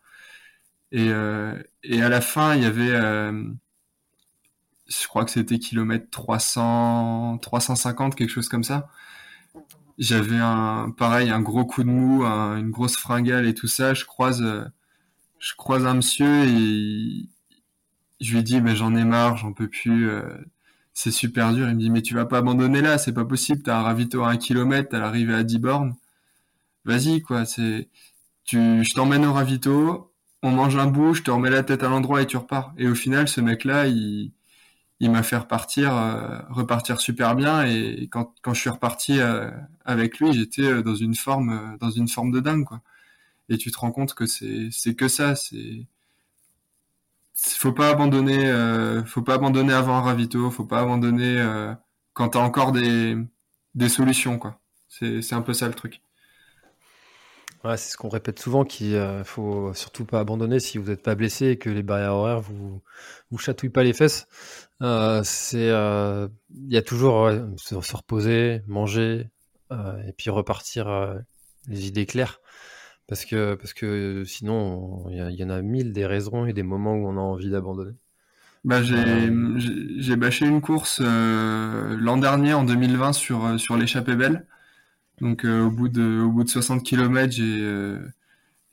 Et, 0.92 1.09
euh, 1.11 1.61
et 1.82 2.03
à 2.03 2.09
la 2.09 2.20
fin, 2.20 2.55
il 2.55 2.62
y 2.62 2.66
avait, 2.66 2.90
euh, 2.90 3.44
je 4.88 5.07
crois 5.09 5.24
que 5.24 5.30
c'était 5.30 5.59
kilomètre 5.59 6.11
300, 6.11 7.38
350, 7.38 8.14
quelque 8.14 8.28
chose 8.28 8.48
comme 8.48 8.64
ça. 8.64 8.88
J'avais 9.98 10.38
un, 10.38 10.90
pareil, 10.90 11.30
un 11.30 11.40
gros 11.40 11.64
coup 11.64 11.82
de 11.82 11.88
mou, 11.88 12.24
une 12.24 12.70
grosse 12.70 12.96
fringale 12.96 13.46
et 13.46 13.55
tout 13.55 13.68
ça. 13.68 13.94
Je 13.94 14.05
croise, 14.05 14.42
euh, 14.42 14.64
je 15.38 15.55
croise 15.57 15.86
un 15.86 15.94
monsieur 15.94 16.44
et 16.44 17.28
je 18.20 18.34
lui 18.34 18.42
dis, 18.42 18.61
mais 18.61 18.76
j'en 18.76 18.94
ai 18.96 19.05
marre, 19.05 19.36
j'en 19.36 19.53
peux 19.53 19.68
plus. 19.68 20.09
Euh, 20.11 20.22
c'est 20.95 21.11
super 21.11 21.53
dur. 21.53 21.68
Il 21.68 21.74
me 21.76 21.80
dit, 21.80 21.90
mais 21.90 22.03
tu 22.03 22.14
vas 22.14 22.26
pas 22.26 22.38
abandonner 22.38 22.80
là, 22.82 22.99
c'est 22.99 23.12
pas 23.12 23.24
possible. 23.24 23.62
T'as 23.62 23.78
un 23.78 23.82
ravito 23.82 24.22
à 24.24 24.30
un 24.30 24.36
kilomètre, 24.36 24.90
t'as 24.90 24.99
l'arrivée 25.01 25.34
à 25.34 25.43
10 25.45 25.59
bornes. 25.59 25.95
Vas-y, 26.84 27.22
quoi. 27.22 27.45
C'est, 27.47 27.88
tu, 28.45 28.84
je 28.84 28.95
t'emmène 28.95 29.24
au 29.26 29.32
ravito, 29.32 30.12
on 30.43 30.51
mange 30.51 30.76
un 30.76 30.86
bout, 30.86 31.14
je 31.14 31.22
te 31.22 31.30
remets 31.30 31.51
la 31.51 31.62
tête 31.64 31.82
à 31.82 31.88
l'endroit 31.88 32.22
et 32.22 32.26
tu 32.26 32.36
repars. 32.36 32.74
Et 32.78 32.88
au 32.88 32.95
final, 32.95 33.28
ce 33.28 33.40
mec-là, 33.40 33.86
il, 33.86 34.32
il 35.01 35.11
m'a 35.11 35.22
fait 35.24 35.36
repartir, 35.36 35.97
euh, 35.97 36.38
repartir 36.51 37.01
super 37.01 37.34
bien. 37.36 37.64
Et 37.64 38.09
quand, 38.11 38.34
quand 38.43 38.55
je 38.55 38.61
suis 38.61 38.70
reparti 38.70 39.20
euh, 39.20 39.51
avec 39.84 40.18
lui, 40.20 40.32
j'étais 40.32 40.62
euh, 40.62 40.82
dans 40.82 40.95
une 40.95 41.14
forme, 41.16 41.76
dans 41.80 41.90
une 41.90 42.09
forme 42.09 42.32
de 42.32 42.40
dingue, 42.40 42.64
quoi. 42.64 42.80
Et 43.49 43.59
tu 43.59 43.70
te 43.72 43.78
rends 43.78 43.93
compte 43.93 44.14
que 44.14 44.26
c'est, 44.26 44.68
c'est 44.72 44.95
que 44.95 45.09
ça. 45.09 45.36
C'est, 45.36 45.86
faut 47.43 47.72
pas 47.72 47.90
abandonner, 47.90 48.53
faut 49.07 49.22
pas 49.22 49.34
abandonner 49.34 49.72
avant 49.72 49.97
un 49.97 50.03
ravito, 50.03 50.51
faut 50.51 50.66
pas 50.66 50.80
abandonner 50.80 51.74
quand 52.12 52.30
t'as 52.30 52.40
encore 52.40 52.72
des, 52.72 53.16
des 53.74 53.88
solutions, 53.88 54.38
quoi. 54.38 54.61
C'est, 54.88 55.32
un 55.32 55.43
peu 55.43 55.55
ça 55.55 55.68
le 55.68 55.74
truc. 55.74 56.03
Ouais, 57.64 57.76
c'est 57.76 57.93
ce 57.93 57.97
qu'on 57.97 58.09
répète 58.09 58.40
souvent 58.40 58.64
qu'il 58.64 58.95
euh, 58.97 59.24
faut 59.24 59.72
surtout 59.72 60.05
pas 60.05 60.20
abandonner 60.20 60.59
si 60.59 60.78
vous 60.78 60.90
n'êtes 60.90 61.03
pas 61.03 61.14
blessé 61.14 61.47
et 61.51 61.59
que 61.59 61.70
les 61.70 61.84
barrières 61.84 62.14
horaires 62.14 62.40
vous 62.40 62.82
vous 63.30 63.38
chatouillent 63.38 63.70
pas 63.70 63.84
les 63.84 63.93
fesses. 63.93 64.26
Euh, 64.82 65.22
c'est 65.24 65.70
euh, 65.70 66.28
il 66.51 66.72
y 66.72 66.76
a 66.76 66.82
toujours 66.82 67.30
se, 67.57 67.95
reposer, 67.95 68.62
manger 68.66 69.30
euh, 69.70 70.03
et 70.07 70.12
puis 70.12 70.28
repartir 70.28 70.88
euh, 70.88 71.18
les 71.68 71.86
idées 71.86 72.07
claires 72.07 72.40
parce 73.13 73.27
que 73.27 73.55
parce 73.57 73.75
que 73.75 74.25
sinon 74.25 75.05
il 75.11 75.17
y, 75.17 75.43
y, 75.43 75.45
en 75.45 75.51
a 75.51 75.61
mille 75.61 75.93
des 75.93 76.07
raisons 76.07 76.47
et 76.47 76.55
des 76.55 76.63
moments 76.63 76.95
où 76.95 77.07
on 77.07 77.19
a 77.19 77.21
envie 77.21 77.51
d'abandonner. 77.51 77.93
Bah 78.65 78.83
j'ai 78.83 79.31
j'ai 79.99 80.17
bâché 80.17 80.47
une 80.47 80.63
course 80.63 81.01
l'an 81.01 82.17
dernier 82.17 82.55
en 82.55 82.65
2020 82.65 83.13
sur 83.13 83.61
sur 83.61 83.77
l'échappée 83.77 84.17
belle. 84.17 84.47
Donc 85.21 85.45
euh, 85.45 85.67
au 85.67 85.71
bout 85.71 85.91
de 85.91 86.23
au 86.23 86.31
bout 86.31 86.45
de 86.45 86.49
60 86.49 86.83
km, 86.83 87.31
j'ai 87.31 87.59
euh, 87.61 88.01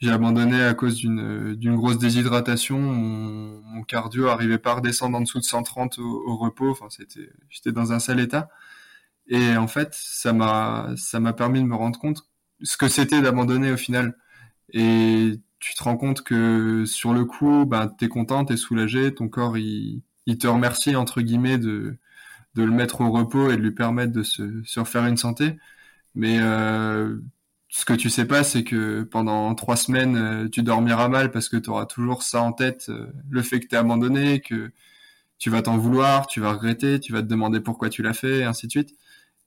abandonné 0.07 0.63
à 0.63 0.73
cause 0.73 0.95
d'une 0.95 1.75
grosse 1.75 1.97
déshydratation. 1.97 2.79
Mon, 2.79 3.61
mon, 3.61 3.83
cardio 3.83 4.27
arrivait 4.29 4.57
pas 4.57 4.71
à 4.71 4.75
redescendre 4.75 5.17
en 5.17 5.21
dessous 5.21 5.39
de 5.39 5.43
130 5.43 5.99
au, 5.99 6.37
repos. 6.37 6.71
Enfin, 6.71 6.87
j'étais 7.49 7.73
dans 7.73 7.91
un 7.91 7.99
sale 7.99 8.21
état. 8.21 8.49
Et 9.27 9.57
en 9.57 9.67
fait, 9.67 9.89
ça 9.93 10.31
m'a 10.33 10.93
ça 10.97 11.19
m'a 11.19 11.33
permis 11.33 11.59
de 11.59 11.65
me 11.65 11.75
rendre 11.75 11.99
compte 11.99 12.25
ce 12.63 12.77
que 12.77 12.87
c'était 12.87 13.21
d'abandonner 13.21 13.71
au 13.71 13.77
final. 13.77 14.15
Et 14.73 15.39
tu 15.59 15.73
te 15.75 15.83
rends 15.83 15.97
compte 15.97 16.21
que 16.23 16.85
sur 16.85 17.13
le 17.13 17.25
coup, 17.25 17.65
ben 17.65 17.87
t'es 17.87 18.07
content, 18.07 18.45
t'es 18.45 18.57
soulagé, 18.57 19.13
ton 19.13 19.27
corps 19.29 19.57
il 19.57 20.01
il 20.25 20.37
te 20.37 20.47
remercie 20.47 20.95
entre 20.95 21.21
guillemets 21.21 21.57
de 21.57 21.97
de 22.55 22.63
le 22.63 22.71
mettre 22.71 23.01
au 23.01 23.11
repos 23.11 23.51
et 23.51 23.57
de 23.57 23.61
lui 23.61 23.71
permettre 23.71 24.13
de 24.13 24.23
se, 24.23 24.63
se 24.65 24.79
refaire 24.79 25.05
une 25.05 25.17
santé. 25.17 25.57
Mais 26.15 26.39
euh, 26.41 27.17
ce 27.69 27.85
que 27.85 27.93
tu 27.93 28.09
sais 28.09 28.25
pas, 28.25 28.43
c'est 28.43 28.63
que 28.63 29.03
pendant 29.03 29.53
trois 29.55 29.77
semaines, 29.77 30.17
euh, 30.17 30.49
tu 30.49 30.63
dormiras 30.63 31.07
mal 31.09 31.31
parce 31.31 31.49
que 31.49 31.57
tu 31.57 31.69
auras 31.69 31.85
toujours 31.85 32.23
ça 32.23 32.41
en 32.41 32.53
tête, 32.53 32.87
euh, 32.89 33.07
le 33.29 33.41
fait 33.43 33.59
que 33.59 33.67
tu 33.67 33.75
es 33.75 33.77
abandonné, 33.77 34.41
que 34.41 34.71
tu 35.39 35.49
vas 35.49 35.61
t'en 35.63 35.77
vouloir, 35.77 36.27
tu 36.27 36.41
vas 36.41 36.53
regretter, 36.53 36.99
tu 36.99 37.13
vas 37.13 37.21
te 37.21 37.27
demander 37.27 37.61
pourquoi 37.61 37.89
tu 37.89 38.03
l'as 38.03 38.13
fait, 38.13 38.39
et 38.39 38.43
ainsi 38.45 38.67
de 38.67 38.71
suite. 38.71 38.95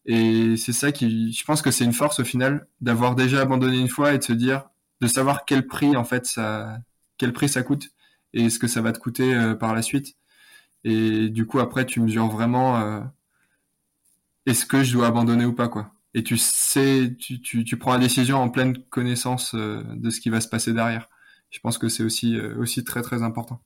Et 0.06 0.56
c'est 0.56 0.72
ça 0.72 0.92
qui, 0.92 1.32
je 1.32 1.44
pense 1.44 1.62
que 1.62 1.70
c'est 1.70 1.84
une 1.84 1.92
force 1.92 2.20
au 2.20 2.24
final 2.24 2.66
d'avoir 2.80 3.14
déjà 3.14 3.42
abandonné 3.42 3.78
une 3.78 3.88
fois 3.88 4.14
et 4.14 4.18
de 4.18 4.24
se 4.24 4.32
dire, 4.32 4.64
de 5.02 5.08
savoir 5.08 5.44
quel 5.44 5.66
prix 5.66 5.96
en 5.96 6.04
fait 6.04 6.26
ça, 6.26 6.78
quel 7.18 7.32
prix 7.32 7.48
ça 7.48 7.62
coûte 7.64 7.90
et 8.32 8.48
ce 8.50 8.58
que 8.60 8.68
ça 8.68 8.80
va 8.80 8.92
te 8.92 9.00
coûter 9.00 9.34
euh, 9.34 9.54
par 9.54 9.74
la 9.74 9.82
suite. 9.82 10.16
Et 10.84 11.28
du 11.28 11.44
coup 11.44 11.58
après 11.58 11.84
tu 11.84 12.00
mesures 12.00 12.28
vraiment 12.28 12.80
euh, 12.80 13.00
est-ce 14.46 14.64
que 14.64 14.84
je 14.84 14.92
dois 14.92 15.08
abandonner 15.08 15.44
ou 15.44 15.52
pas 15.52 15.68
quoi. 15.68 15.90
Et 16.14 16.22
tu 16.22 16.36
sais, 16.36 17.16
tu, 17.18 17.40
tu, 17.40 17.76
prends 17.78 17.94
la 17.94 17.98
décision 17.98 18.36
en 18.36 18.50
pleine 18.50 18.76
connaissance 18.90 19.54
euh, 19.54 19.82
de 19.94 20.10
ce 20.10 20.20
qui 20.20 20.28
va 20.28 20.40
se 20.40 20.48
passer 20.48 20.72
derrière. 20.72 21.08
Je 21.50 21.58
pense 21.58 21.78
que 21.78 21.88
c'est 21.88 22.04
aussi 22.04 22.38
aussi 22.40 22.84
très 22.84 23.02
très 23.02 23.22
important. 23.22 23.60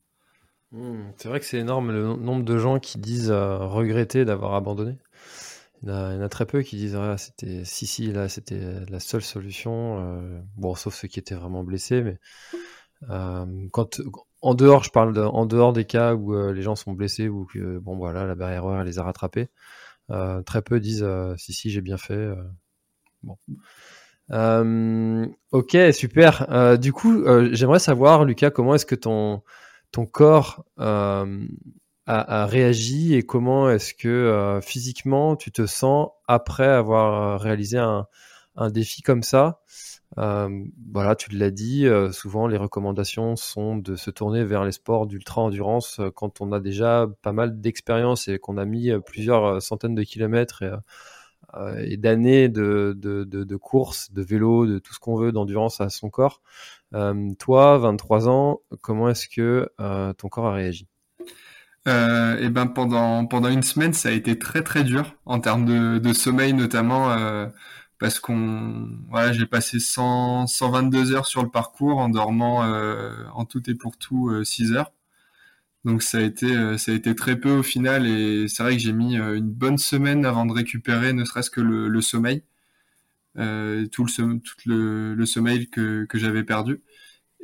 Mmh, 0.72 1.10
c'est 1.18 1.28
vrai 1.28 1.38
que 1.40 1.46
c'est 1.46 1.58
énorme 1.58 1.92
le 1.92 2.16
nombre 2.16 2.44
de 2.44 2.58
gens 2.58 2.78
qui 2.78 2.98
disent 2.98 3.30
regretter 3.30 4.24
d'avoir 4.24 4.54
abandonné. 4.54 4.96
Il 5.82 5.88
y, 5.88 5.92
en 5.92 6.20
a, 6.20 6.28
très 6.28 6.46
peu 6.46 6.62
qui 6.62 6.76
disent 6.76 6.96
ah, 6.96 7.16
c'était 7.18 7.64
si 7.64 7.86
si 7.86 8.10
là 8.12 8.28
c'était 8.28 8.60
la 8.88 9.00
seule 9.00 9.22
solution. 9.22 10.00
Euh, 10.00 10.40
bon, 10.56 10.74
sauf 10.74 10.94
ceux 10.94 11.08
qui 11.08 11.18
étaient 11.18 11.34
vraiment 11.34 11.64
blessés, 11.64 12.02
mais 12.02 12.18
euh, 13.10 13.46
quand 13.72 14.00
en 14.40 14.54
dehors, 14.54 14.84
je 14.84 14.90
parle 14.90 15.18
en 15.18 15.46
dehors 15.46 15.72
des 15.72 15.84
cas 15.84 16.14
où 16.14 16.34
euh, 16.34 16.52
les 16.52 16.62
gens 16.62 16.76
sont 16.76 16.92
blessés 16.92 17.28
ou 17.28 17.46
que 17.46 17.78
bon 17.78 17.96
voilà 17.96 18.24
la 18.26 18.34
barrière 18.34 18.64
elle 18.80 18.86
les 18.86 18.98
a 18.98 19.02
rattrapés. 19.02 19.48
très 20.46 20.62
peu 20.62 20.80
disent 20.80 21.06
si 21.36 21.52
si 21.52 21.70
j'ai 21.70 21.82
bien 21.82 21.98
fait. 21.98 22.34
bon. 23.22 23.36
ok, 25.52 25.76
super. 25.92 26.78
du 26.78 26.92
coup, 26.92 27.24
j'aimerais 27.52 27.80
savoir, 27.80 28.24
Lucas, 28.24 28.50
comment 28.50 28.74
est-ce 28.74 28.86
que 28.86 28.94
ton 28.94 29.42
ton 29.92 30.06
corps 30.06 30.64
a, 32.06 32.46
réagi 32.46 33.14
et 33.14 33.22
comment 33.24 33.70
est-ce 33.70 33.94
que 33.94 34.08
euh, 34.08 34.60
physiquement 34.60 35.36
tu 35.36 35.50
te 35.52 35.66
sens 35.66 36.10
après 36.28 36.66
avoir 36.66 37.34
euh, 37.34 37.36
réalisé 37.38 37.78
un, 37.78 38.06
un 38.56 38.70
défi 38.70 39.02
comme 39.02 39.22
ça? 39.22 39.60
Euh, 40.18 40.48
Voilà, 40.92 41.16
tu 41.16 41.30
l'as 41.30 41.50
dit, 41.50 41.86
euh, 41.86 42.12
souvent 42.12 42.46
les 42.48 42.56
recommandations 42.58 43.36
sont 43.36 43.76
de 43.76 43.96
se 43.96 44.10
tourner 44.10 44.44
vers 44.44 44.64
les 44.64 44.72
sports 44.72 45.06
d'ultra-endurance 45.06 46.00
quand 46.14 46.40
on 46.40 46.52
a 46.52 46.60
déjà 46.60 47.08
pas 47.22 47.32
mal 47.32 47.60
d'expérience 47.60 48.28
et 48.28 48.38
qu'on 48.38 48.58
a 48.58 48.64
mis 48.64 48.90
plusieurs 49.06 49.62
centaines 49.62 49.94
de 49.96 50.02
kilomètres 50.04 50.62
et, 50.62 50.72
et 51.92 51.96
d'années 51.96 52.48
de, 52.48 52.94
de, 52.98 53.24
de, 53.24 53.44
de 53.44 53.56
course, 53.56 54.12
de 54.12 54.22
vélo, 54.22 54.66
de 54.66 54.78
tout 54.78 54.92
ce 54.94 54.98
qu'on 55.00 55.16
veut 55.16 55.32
d'endurance 55.32 55.80
à 55.80 55.88
son 55.88 56.10
corps. 56.10 56.42
toi, 57.38 57.78
23 57.78 58.28
ans, 58.28 58.60
comment 58.82 59.08
est-ce 59.08 59.28
que 59.28 59.68
ton 60.18 60.28
corps 60.28 60.46
a 60.46 60.54
réagi? 60.54 60.86
Euh, 61.86 62.36
et 62.38 62.48
ben 62.48 62.66
pendant 62.66 63.26
pendant 63.26 63.48
une 63.48 63.62
semaine, 63.62 63.92
ça 63.92 64.08
a 64.08 64.12
été 64.12 64.38
très 64.38 64.62
très 64.62 64.82
dur 64.82 65.14
en 65.24 65.38
termes 65.40 65.64
de, 66.00 66.12
sommeil 66.12 66.52
notamment 66.52 67.12
euh, 67.12 67.46
parce 67.98 68.18
qu'on 68.18 68.88
voilà, 69.08 69.32
j'ai 69.32 69.46
passé 69.46 69.78
100 69.78 70.48
122 70.48 71.14
heures 71.14 71.26
sur 71.26 71.42
le 71.44 71.50
parcours 71.50 71.98
en 71.98 72.08
dormant 72.08 72.64
euh, 72.64 73.12
en 73.34 73.44
tout 73.44 73.68
et 73.70 73.74
pour 73.74 73.96
tout 73.98 74.44
6 74.44 74.72
heures. 74.72 74.92
Donc 75.84 76.02
ça 76.02 76.18
a 76.18 76.22
été 76.22 76.78
ça 76.78 76.92
a 76.92 76.94
été 76.94 77.14
très 77.14 77.36
peu 77.38 77.50
au 77.50 77.62
final 77.62 78.06
et 78.06 78.48
c'est 78.48 78.62
vrai 78.64 78.72
que 78.74 78.82
j'ai 78.82 78.92
mis 78.92 79.16
une 79.16 79.50
bonne 79.50 79.78
semaine 79.78 80.26
avant 80.26 80.46
de 80.46 80.52
récupérer 80.52 81.12
ne 81.12 81.24
serait-ce 81.24 81.50
que 81.50 81.60
le, 81.60 81.88
le 81.88 82.00
sommeil. 82.00 82.42
tout 83.36 84.04
le 84.04 84.38
tout 84.40 84.56
le, 84.66 85.14
le 85.14 85.26
sommeil 85.26 85.68
que 85.70 86.04
que 86.06 86.18
j'avais 86.18 86.44
perdu. 86.44 86.80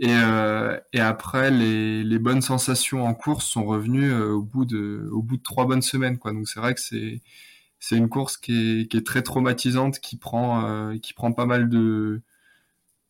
Et, 0.00 0.08
euh, 0.10 0.78
et 0.92 1.00
après, 1.00 1.50
les, 1.50 2.02
les, 2.02 2.18
bonnes 2.18 2.42
sensations 2.42 3.04
en 3.04 3.14
course 3.14 3.46
sont 3.46 3.64
revenues 3.64 4.10
euh, 4.10 4.32
au 4.32 4.42
bout 4.42 4.64
de 4.64 5.08
au 5.12 5.22
bout 5.22 5.36
de 5.36 5.42
trois 5.42 5.66
bonnes 5.66 5.82
semaines, 5.82 6.18
quoi. 6.18 6.32
Donc 6.32 6.48
c'est 6.48 6.60
vrai 6.60 6.74
que 6.74 6.80
c'est 6.80 7.96
une 7.96 8.08
course 8.08 8.36
qui 8.36 8.82
est, 8.82 8.88
qui 8.90 8.96
est 8.96 9.06
très 9.06 9.22
traumatisante, 9.22 10.00
qui 10.00 10.16
prend 10.16 10.64
euh, 10.66 10.96
qui 10.98 11.14
prend 11.14 11.32
pas 11.32 11.46
mal 11.46 11.68
de 11.68 12.22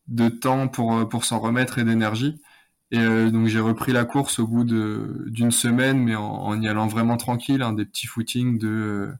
de 0.07 0.29
temps 0.29 0.67
pour 0.67 1.07
pour 1.09 1.25
s'en 1.25 1.39
remettre 1.39 1.79
et 1.79 1.83
d'énergie. 1.83 2.41
Et 2.91 2.99
euh, 2.99 3.31
donc 3.31 3.47
j'ai 3.47 3.59
repris 3.59 3.93
la 3.93 4.05
course 4.05 4.39
au 4.39 4.47
bout 4.47 4.63
d'une 4.65 5.51
semaine, 5.51 5.99
mais 6.03 6.15
en, 6.15 6.23
en, 6.25 6.61
y 6.61 6.67
allant 6.67 6.87
vraiment 6.87 7.17
tranquille, 7.17 7.61
hein, 7.63 7.73
des 7.73 7.85
petits 7.85 8.07
footings 8.07 8.59
de 8.59 8.67
euh, 8.69 9.13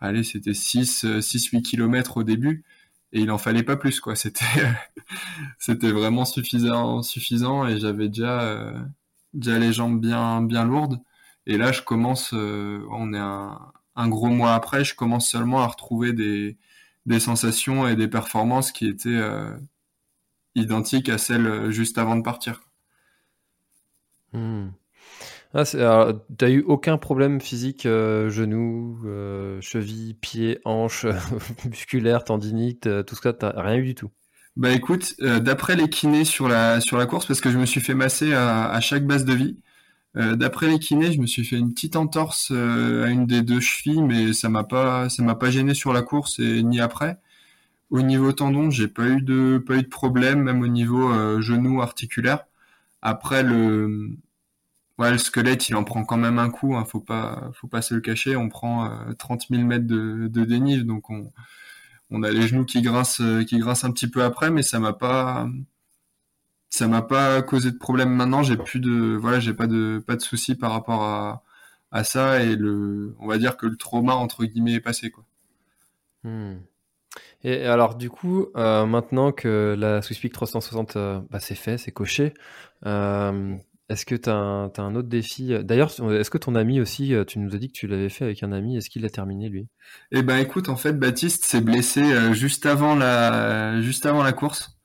allez 0.00 0.24
c'était 0.24 0.54
6 0.54 1.06
6 1.20 1.46
8 1.48 1.62
km 1.62 2.18
au 2.18 2.24
début 2.24 2.64
et 3.12 3.20
il 3.20 3.30
en 3.30 3.38
fallait 3.38 3.62
pas 3.62 3.76
plus 3.76 4.00
quoi. 4.00 4.16
C'était 4.16 4.44
c'était 5.58 5.92
vraiment 5.92 6.24
suffisant 6.24 7.02
suffisant. 7.02 7.66
Et 7.66 7.78
j'avais 7.78 8.08
déjà 8.08 8.42
euh, 8.42 8.78
déjà 9.34 9.58
les 9.58 9.72
jambes 9.72 10.00
bien 10.00 10.42
bien 10.42 10.64
lourdes. 10.64 11.00
Et 11.46 11.56
là 11.58 11.72
je 11.72 11.82
commence 11.82 12.32
euh, 12.34 12.84
on 12.90 13.12
est 13.14 13.18
un, 13.18 14.08
gros 14.08 14.28
mois 14.28 14.54
après 14.54 14.84
je 14.84 14.94
commence 14.94 15.28
seulement 15.28 15.60
à 15.60 15.66
retrouver 15.66 16.12
des 16.12 16.56
des 17.06 17.20
sensations 17.20 17.88
et 17.88 17.96
des 17.96 18.08
performances 18.08 18.72
qui 18.72 18.86
étaient 18.86 19.08
euh, 19.10 19.56
identiques 20.54 21.08
à 21.08 21.18
celles 21.18 21.70
juste 21.70 21.98
avant 21.98 22.16
de 22.16 22.22
partir. 22.22 22.62
Mmh. 24.32 24.68
Ah, 25.54 25.64
t'as 26.36 26.50
eu 26.50 26.60
aucun 26.66 26.98
problème 26.98 27.40
physique, 27.40 27.86
euh, 27.86 28.28
genou, 28.28 28.98
euh, 29.06 29.58
cheville, 29.62 30.14
pied, 30.14 30.60
hanche, 30.66 31.06
musculaire, 31.64 32.24
tendinite, 32.24 32.86
euh, 32.86 33.02
tout 33.02 33.16
ça, 33.16 33.32
t'as 33.32 33.58
rien 33.60 33.76
eu 33.76 33.84
du 33.84 33.94
tout? 33.94 34.10
Bah 34.56 34.72
écoute, 34.72 35.14
d'après 35.20 35.76
les 35.76 35.88
kinés 35.88 36.24
sur 36.24 36.48
la 36.48 36.80
sur 36.80 36.98
la 36.98 37.06
course, 37.06 37.26
parce 37.26 37.40
que 37.40 37.50
je 37.50 37.58
me 37.58 37.64
suis 37.64 37.80
fait 37.80 37.94
masser 37.94 38.34
à, 38.34 38.80
chaque 38.80 39.06
base 39.06 39.24
de 39.24 39.32
vie. 39.32 39.56
d'après 40.14 40.66
les 40.66 40.80
kinés, 40.80 41.12
je 41.12 41.20
me 41.20 41.26
suis 41.26 41.44
fait 41.44 41.56
une 41.56 41.72
petite 41.72 41.94
entorse 41.94 42.50
à 42.50 43.06
une 43.08 43.24
des 43.26 43.42
deux 43.42 43.60
chevilles, 43.60 44.02
mais 44.02 44.32
ça 44.32 44.48
m'a 44.48 44.64
pas 44.64 45.08
ça 45.10 45.22
m'a 45.22 45.36
pas 45.36 45.50
gêné 45.50 45.74
sur 45.74 45.92
la 45.92 46.02
course 46.02 46.40
et 46.40 46.64
ni 46.64 46.80
après. 46.80 47.18
Au 47.90 48.02
niveau 48.02 48.32
tendon, 48.32 48.70
j'ai 48.70 48.88
pas 48.88 49.06
eu 49.06 49.22
de 49.22 49.58
pas 49.64 49.76
eu 49.76 49.82
de 49.82 49.88
problème, 49.88 50.42
même 50.42 50.60
au 50.62 50.68
niveau 50.68 51.40
genou 51.40 51.80
articulaire. 51.80 52.46
Après 53.02 53.44
le 53.44 54.18
le 54.98 55.18
squelette, 55.18 55.68
il 55.68 55.76
en 55.76 55.84
prend 55.84 56.04
quand 56.04 56.16
même 56.16 56.38
un 56.38 56.50
coup. 56.50 56.76
Hein, 56.76 56.84
faut 56.84 57.00
pas, 57.00 57.50
faut 57.54 57.68
pas 57.68 57.82
se 57.82 57.94
le 57.94 58.00
cacher. 58.00 58.36
On 58.36 58.48
prend 58.48 58.86
euh, 58.86 59.12
30 59.18 59.46
000 59.50 59.62
mètres 59.62 59.86
de, 59.86 60.28
de 60.28 60.82
donc 60.82 61.10
on, 61.10 61.32
on 62.10 62.22
a 62.22 62.30
les 62.30 62.42
genoux 62.48 62.64
qui 62.64 62.82
grincent, 62.82 63.22
euh, 63.22 63.44
qui 63.44 63.60
un 63.62 63.90
petit 63.92 64.08
peu 64.08 64.22
après, 64.24 64.50
mais 64.50 64.62
ça 64.62 64.78
m'a 64.80 64.92
pas, 64.92 65.48
ça 66.70 66.88
m'a 66.88 67.02
pas 67.02 67.42
causé 67.42 67.70
de 67.70 67.78
problème. 67.78 68.10
Maintenant, 68.10 68.42
j'ai 68.42 68.56
plus 68.56 68.80
de, 68.80 69.16
voilà, 69.16 69.40
j'ai 69.40 69.54
pas 69.54 69.66
de, 69.66 70.02
pas 70.06 70.16
de 70.16 70.20
soucis 70.22 70.54
par 70.54 70.72
rapport 70.72 71.02
à, 71.02 71.42
à 71.90 72.04
ça 72.04 72.42
et 72.42 72.56
le, 72.56 73.14
on 73.20 73.26
va 73.28 73.38
dire 73.38 73.56
que 73.56 73.66
le 73.66 73.76
trauma 73.76 74.14
entre 74.14 74.44
guillemets 74.44 74.74
est 74.74 74.80
passé, 74.80 75.10
quoi. 75.10 75.24
Hmm. 76.24 76.56
Et 77.44 77.64
alors 77.64 77.94
du 77.94 78.10
coup, 78.10 78.48
euh, 78.56 78.86
maintenant 78.86 79.32
que 79.32 79.76
la 79.78 80.02
Swisspeak 80.02 80.32
360 80.32 80.96
euh, 80.96 81.20
bah, 81.30 81.40
c'est 81.40 81.54
fait, 81.54 81.78
c'est 81.78 81.92
coché, 81.92 82.34
euh, 82.86 83.56
est-ce 83.88 84.04
que 84.04 84.14
tu 84.14 84.28
as, 84.28 84.34
un 84.34 84.94
autre 84.94 85.08
défi 85.08 85.54
D'ailleurs, 85.64 85.90
est-ce 86.12 86.28
que 86.28 86.36
ton 86.36 86.54
ami 86.54 86.78
aussi, 86.78 87.14
euh, 87.14 87.24
tu 87.24 87.38
nous 87.38 87.54
as 87.54 87.58
dit 87.58 87.68
que 87.68 87.78
tu 87.78 87.86
l'avais 87.86 88.10
fait 88.10 88.24
avec 88.24 88.42
un 88.42 88.52
ami, 88.52 88.76
est-ce 88.76 88.90
qu'il 88.90 89.00
l'a 89.00 89.08
terminé 89.08 89.48
lui? 89.48 89.68
Eh 90.12 90.22
ben 90.22 90.36
écoute, 90.36 90.68
en 90.68 90.76
fait, 90.76 90.92
Baptiste 90.92 91.44
s'est 91.44 91.62
blessé 91.62 92.02
euh, 92.02 92.34
juste 92.34 92.66
avant 92.66 92.94
la 92.94 93.80
juste 93.80 94.04
avant 94.04 94.22
la 94.22 94.32
course. 94.32 94.76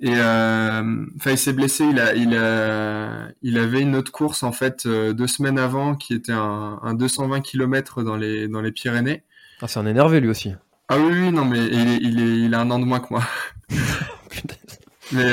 Et 0.00 0.12
euh, 0.12 1.06
enfin, 1.16 1.30
il 1.30 1.38
s'est 1.38 1.54
blessé. 1.54 1.84
Il 1.84 1.98
a, 1.98 2.14
il 2.14 2.36
a, 2.36 3.28
il 3.40 3.56
avait 3.56 3.80
une 3.80 3.96
autre 3.96 4.12
course 4.12 4.42
en 4.42 4.52
fait 4.52 4.86
deux 4.86 5.26
semaines 5.26 5.58
avant, 5.58 5.96
qui 5.96 6.12
était 6.12 6.32
un, 6.32 6.78
un 6.82 6.92
220 6.92 7.40
km 7.40 8.02
dans 8.02 8.16
les 8.16 8.48
dans 8.48 8.60
les 8.60 8.72
Pyrénées. 8.72 9.22
Ah, 9.62 9.68
c'est 9.68 9.80
un 9.80 9.86
énervé 9.86 10.20
lui 10.20 10.28
aussi. 10.28 10.52
Ah 10.88 10.98
oui, 10.98 11.10
oui, 11.10 11.32
non, 11.32 11.46
mais 11.46 11.58
il, 11.58 11.88
est, 11.88 11.96
il, 12.02 12.20
est, 12.20 12.38
il 12.40 12.54
a 12.54 12.60
un 12.60 12.70
an 12.70 12.78
de 12.78 12.84
moins 12.84 13.00
que 13.00 13.06
moi. 13.08 13.22
mais 15.12 15.32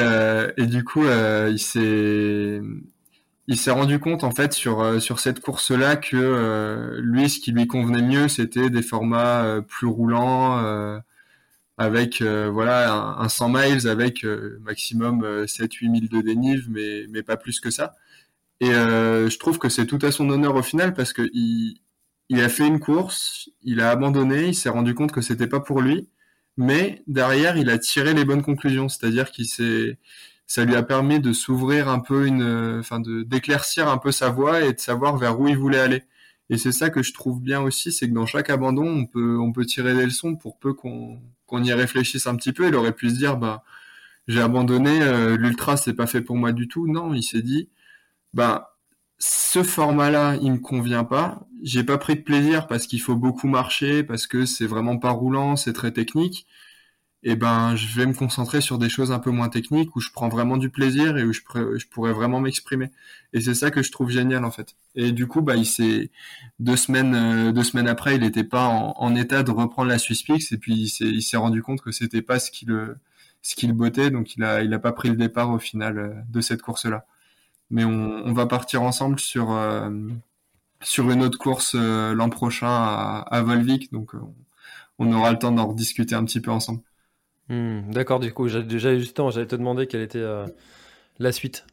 et 0.56 0.66
du 0.68 0.86
coup, 0.86 1.04
il 1.04 1.60
s'est 1.60 2.62
il 3.48 3.58
s'est 3.58 3.72
rendu 3.72 4.00
compte 4.00 4.24
en 4.24 4.32
fait 4.32 4.54
sur 4.54 4.82
euh, 4.82 5.00
sur 5.00 5.20
cette 5.20 5.42
course-là 5.42 5.98
que 5.98 6.16
euh, 6.16 7.00
lui, 7.02 7.30
ce 7.30 7.40
qui 7.40 7.52
lui 7.52 7.68
convenait 7.68 8.02
mieux, 8.02 8.28
c'était 8.28 8.70
des 8.70 8.82
formats 8.82 9.44
euh, 9.44 9.62
plus 9.62 9.88
roulants, 9.88 10.64
avec 11.78 12.22
voilà 12.22 12.94
un, 13.18 13.30
100 13.30 13.50
miles 13.50 13.88
avec 13.88 14.26
maximum 14.62 15.24
7-8 15.46 15.90
milles 15.90 16.10
de 16.10 16.22
dénive, 16.22 16.68
mais 16.70 17.06
mais 17.10 17.24
pas 17.24 17.38
plus 17.38 17.60
que 17.60 17.72
ça. 17.72 17.96
Et 18.62 18.72
je 18.72 19.38
trouve 19.40 19.60
que 19.60 19.70
c'est 19.70 19.88
tout 19.88 20.00
à 20.04 20.12
son 20.12 20.30
honneur 20.30 20.56
au 20.56 20.62
final 20.64 20.94
parce 20.94 21.14
que 21.14 21.24
il, 21.34 21.82
il 22.30 22.42
a 22.42 22.50
fait 22.50 22.68
une 22.68 22.80
course, 22.80 23.50
il 23.64 23.82
a 23.82 23.92
abandonné, 23.92 24.48
il 24.48 24.56
s'est 24.56 24.70
rendu 24.70 24.94
compte 24.96 25.12
que 25.12 25.22
c'était 25.22 25.48
pas 25.48 25.60
pour 25.60 25.82
lui, 25.82 26.10
mais 26.58 27.04
derrière 27.08 27.58
il 27.58 27.70
a 27.70 27.78
tiré 27.80 28.14
les 28.14 28.26
bonnes 28.26 28.44
conclusions, 28.44 28.90
c'est-à-dire 28.90 29.32
qu'il 29.32 29.48
s'est 29.48 29.98
ça 30.54 30.66
lui 30.66 30.76
a 30.76 30.84
permis 30.84 31.20
de 31.20 31.34
s'ouvrir 31.34 31.90
un 31.90 32.00
peu 32.00 32.28
une, 32.28 32.78
enfin 32.80 33.00
de 33.00 33.24
d'éclaircir 33.24 33.88
un 33.88 33.98
peu 33.98 34.12
sa 34.12 34.30
voie 34.30 34.62
et 34.62 34.74
de 34.74 34.80
savoir 34.80 35.18
vers 35.18 35.40
où 35.40 35.48
il 35.48 35.58
voulait 35.58 35.80
aller. 35.80 36.04
Et 36.52 36.58
c'est 36.60 36.72
ça 36.72 36.92
que 36.92 37.02
je 37.02 37.12
trouve 37.12 37.42
bien 37.42 37.60
aussi, 37.62 37.92
c'est 37.92 38.08
que 38.08 38.14
dans 38.14 38.28
chaque 38.28 38.52
abandon, 38.52 38.86
on 38.86 39.08
peut 39.08 39.40
on 39.40 39.52
peut 39.52 39.66
tirer 39.66 39.96
des 39.96 40.06
leçons 40.06 40.36
pour 40.36 40.60
peu 40.60 40.74
qu'on 40.76 41.20
qu'on 41.48 41.64
y 41.64 41.74
réfléchisse 41.74 42.28
un 42.28 42.36
petit 42.36 42.54
peu. 42.54 42.68
Il 42.68 42.76
aurait 42.76 42.94
pu 42.94 43.10
se 43.10 43.16
dire, 43.16 43.38
bah 43.38 43.64
j'ai 44.28 44.42
abandonné, 44.42 45.02
euh, 45.02 45.38
l'ultra 45.38 45.78
c'est 45.78 45.96
pas 45.96 46.08
fait 46.08 46.22
pour 46.22 46.38
moi 46.38 46.52
du 46.54 46.68
tout. 46.68 46.88
Non, 46.88 47.14
il 47.16 47.24
s'est 47.24 47.42
dit, 47.42 47.70
bah 48.34 48.78
ce 49.20 49.64
format-là, 49.64 50.38
il 50.42 50.52
me 50.54 50.60
convient 50.60 51.04
pas. 51.06 51.48
J'ai 51.64 51.84
pas 51.84 51.98
pris 51.98 52.16
de 52.16 52.22
plaisir 52.22 52.68
parce 52.68 52.88
qu'il 52.88 53.02
faut 53.02 53.16
beaucoup 53.16 53.48
marcher, 53.48 54.04
parce 54.04 54.28
que 54.28 54.46
c'est 54.46 54.68
vraiment 54.68 54.98
pas 55.00 55.12
roulant, 55.12 55.56
c'est 55.56 55.74
très 55.74 55.92
technique. 55.94 56.48
Eh 57.26 57.36
ben, 57.36 57.76
je 57.76 57.88
vais 57.98 58.06
me 58.06 58.14
concentrer 58.14 58.60
sur 58.62 58.78
des 58.78 58.90
choses 58.90 59.12
un 59.12 59.20
peu 59.20 59.32
moins 59.32 59.50
techniques 59.50 59.96
où 59.96 60.02
je 60.02 60.10
prends 60.12 60.30
vraiment 60.30 60.58
du 60.58 60.70
plaisir 60.70 61.18
et 61.18 61.24
où 61.24 61.32
je, 61.34 61.42
pourrais 61.90 62.14
vraiment 62.14 62.42
m'exprimer. 62.42 62.92
Et 63.32 63.42
c'est 63.42 63.54
ça 63.54 63.72
que 63.72 63.82
je 63.82 63.92
trouve 63.92 64.10
génial 64.10 64.44
en 64.46 64.52
fait. 64.52 64.76
Et 64.96 65.12
du 65.14 65.28
coup, 65.28 65.42
bah, 65.42 65.56
il 65.56 65.66
s'est 65.66 66.12
deux 66.60 66.76
semaines, 66.76 67.16
euh, 67.16 67.52
deux 67.54 67.64
semaines 67.64 67.88
après, 67.88 68.16
il 68.16 68.22
n'était 68.22 68.44
pas 68.44 68.68
en, 68.68 69.16
état 69.16 69.44
de 69.44 69.52
reprendre 69.52 69.90
la 69.90 70.00
Swiss 70.00 70.24
Pix 70.24 70.52
et 70.52 70.58
puis 70.58 70.74
il 71.00 71.22
s'est 71.22 71.38
rendu 71.38 71.62
compte 71.64 71.82
que 71.82 71.92
c'était 71.92 72.22
pas 72.22 72.40
ce 72.40 72.52
qui 72.52 72.68
ce 73.42 73.56
qui 73.56 73.68
le 73.68 73.74
bottait, 73.74 74.10
donc 74.10 74.36
il 74.36 74.44
a 74.44 74.64
il 74.64 74.74
a 74.74 74.80
pas 74.80 74.94
pris 74.94 75.10
le 75.10 75.16
départ 75.16 75.50
au 75.52 75.60
final 75.60 75.98
euh, 75.98 76.14
de 76.30 76.42
cette 76.42 76.62
course-là 76.62 77.06
mais 77.74 77.86
on, 77.86 78.34
va 78.34 78.46
partir 78.46 78.84
ensemble 78.84 79.20
sur 79.20 79.52
euh, 79.52 79.90
sur 80.82 81.10
une 81.12 81.24
autre 81.24 81.40
course 81.40 81.76
euh, 81.76 82.14
l'an 82.14 82.30
prochain 82.30 82.68
à, 82.68 83.26
à, 83.32 83.42
Volvic, 83.42 83.92
donc 83.92 84.12
on 85.00 85.12
aura 85.12 85.32
le 85.32 85.40
temps 85.40 85.52
d'en 85.52 85.68
rediscuter 85.68 86.16
un 86.16 86.24
petit 86.24 86.40
peu 86.42 86.52
ensemble. 86.52 86.82
Hmm, 87.50 87.92
d'accord, 87.92 88.20
du 88.20 88.34
coup, 88.34 88.48
déjà 88.48 88.98
justement, 88.98 89.32
j'allais 89.32 89.48
te 89.48 89.56
demander 89.56 89.88
quelle 89.88 90.02
était 90.02 90.24
la 91.20 91.32
suite. 91.32 91.66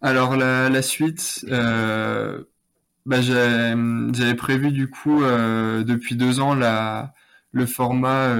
Alors 0.00 0.36
la, 0.36 0.82
suite, 0.82 1.44
bah, 1.48 3.20
j'avais 3.20 4.34
prévu 4.34 4.72
du 4.72 4.90
coup 4.90 5.22
depuis 5.22 6.16
deux 6.16 6.40
ans 6.40 6.54
la, 6.54 7.14
le 7.52 7.66
format 7.66 8.36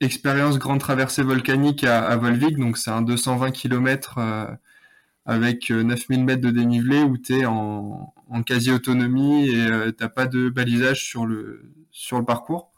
expérience 0.00 0.58
grande 0.58 0.80
traversée 0.80 1.22
volcanique 1.22 1.84
à, 1.84 2.14
Volvic, 2.16 2.58
donc 2.58 2.76
c'est 2.76 2.90
un 2.90 3.02
220 3.02 3.50
km 3.50 4.18
avec 5.26 5.70
9000 5.70 6.20
euh, 6.20 6.24
mètres 6.24 6.40
de 6.40 6.50
dénivelé 6.50 7.02
où 7.02 7.18
tu 7.18 7.40
es 7.40 7.46
en, 7.46 8.14
en 8.28 8.42
quasi-autonomie 8.42 9.50
et 9.50 9.66
euh, 9.66 9.90
t'as 9.90 10.08
pas 10.08 10.26
de 10.26 10.48
balisage 10.48 11.04
sur 11.04 11.26
le, 11.26 11.72
sur 11.90 12.18
le 12.18 12.24
parcours. 12.24 12.72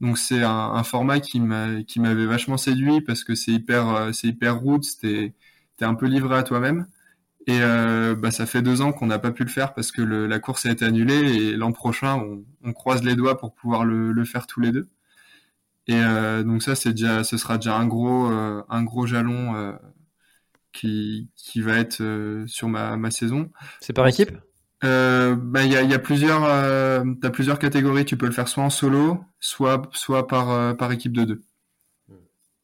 Donc 0.00 0.18
c'est 0.18 0.42
un, 0.42 0.50
un, 0.50 0.82
format 0.82 1.20
qui 1.20 1.40
m'avait 1.40 2.26
vachement 2.26 2.58
séduit 2.58 3.00
parce 3.00 3.24
que 3.24 3.34
c'est 3.34 3.52
hyper 3.52 3.88
euh, 3.88 4.12
c'est 4.12 4.28
hyper 4.28 4.58
route, 4.58 4.84
t'es 5.00 5.34
es 5.80 5.84
un 5.84 5.94
peu 5.94 6.06
livré 6.06 6.36
à 6.36 6.42
toi-même. 6.42 6.86
Et 7.46 7.60
euh, 7.60 8.14
bah, 8.14 8.30
ça 8.30 8.44
fait 8.44 8.60
deux 8.62 8.80
ans 8.82 8.92
qu'on 8.92 9.06
n'a 9.06 9.18
pas 9.18 9.30
pu 9.30 9.44
le 9.44 9.50
faire 9.50 9.72
parce 9.72 9.92
que 9.92 10.02
le, 10.02 10.26
la 10.26 10.38
course 10.40 10.66
a 10.66 10.70
été 10.70 10.84
annulée 10.84 11.14
et 11.14 11.56
l'an 11.56 11.72
prochain 11.72 12.16
on, 12.16 12.44
on, 12.64 12.72
croise 12.72 13.04
les 13.04 13.14
doigts 13.14 13.38
pour 13.38 13.54
pouvoir 13.54 13.84
le, 13.84 14.12
le 14.12 14.24
faire 14.24 14.46
tous 14.46 14.60
les 14.60 14.72
deux. 14.72 14.88
Et 15.86 15.94
euh, 15.94 16.42
donc 16.42 16.62
ça 16.62 16.74
c'est 16.74 16.90
déjà 16.90 17.24
ce 17.24 17.38
sera 17.38 17.56
déjà 17.56 17.76
un 17.76 17.86
gros 17.86 18.26
un 18.26 18.82
gros 18.82 19.06
jalon 19.06 19.78
qui, 20.72 21.30
qui 21.36 21.62
va 21.62 21.78
être 21.78 22.44
sur 22.46 22.68
ma, 22.68 22.96
ma 22.96 23.10
saison. 23.10 23.50
C'est 23.80 23.92
par 23.94 24.06
équipe? 24.08 24.32
Euh, 24.86 25.36
bah, 25.36 25.64
il 25.64 25.72
y, 25.72 25.76
a, 25.76 25.82
y 25.82 25.94
a 25.94 25.98
plusieurs 25.98 26.44
euh, 26.44 27.04
as 27.22 27.30
plusieurs 27.30 27.58
catégories. 27.58 28.04
Tu 28.04 28.16
peux 28.16 28.26
le 28.26 28.32
faire 28.32 28.48
soit 28.48 28.62
en 28.62 28.70
solo 28.70 29.22
soit 29.40 29.88
soit 29.92 30.26
par 30.26 30.50
euh, 30.50 30.74
par 30.74 30.92
équipe 30.92 31.12
de 31.12 31.24
deux. 31.24 31.42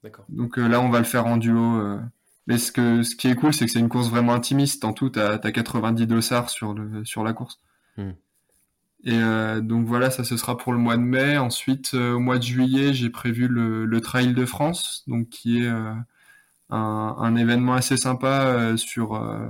D'accord. 0.03 0.25
Donc 0.29 0.57
là 0.57 0.81
on 0.81 0.89
va 0.89 0.99
le 0.99 1.05
faire 1.05 1.27
en 1.27 1.37
duo 1.37 1.99
mais 2.49 2.59
ce 2.59 2.73
que 2.73 3.05
ce 3.05 3.15
qui 3.15 3.29
est 3.29 3.37
cool 3.37 3.55
c'est 3.55 3.67
que 3.67 3.71
c'est 3.71 3.79
une 3.79 3.89
course 3.89 4.09
vraiment 4.09 4.33
intimiste. 4.35 4.85
En 4.85 4.93
tout 4.93 5.11
t'as 5.11 5.35
as 5.35 5.53
90 5.53 6.07
dossards 6.07 6.51
sur 6.51 6.75
le 6.75 7.05
sur 7.05 7.23
la 7.23 7.33
course. 7.33 7.61
Hmm. 7.99 8.13
et 9.05 9.21
donc 9.61 9.87
voilà 9.87 10.11
ça 10.11 10.25
ce 10.25 10.39
sera 10.39 10.57
pour 10.57 10.73
le 10.73 10.79
mois 10.79 10.97
de 10.97 11.03
mai. 11.03 11.39
Ensuite 11.39 11.95
au 11.95 12.19
mois 12.19 12.39
de 12.39 12.43
juillet 12.43 12.95
j'ai 12.95 13.11
prévu 13.11 13.47
le, 13.47 13.85
le 13.85 14.01
trail 14.01 14.35
de 14.35 14.45
France 14.45 15.05
donc 15.07 15.29
qui 15.29 15.63
est 15.63 15.71
un, 16.73 17.37
événement 17.37 17.75
assez 17.75 17.97
sympa 17.97 18.47
euh, 18.47 18.77
sur 18.77 19.15
euh, 19.15 19.49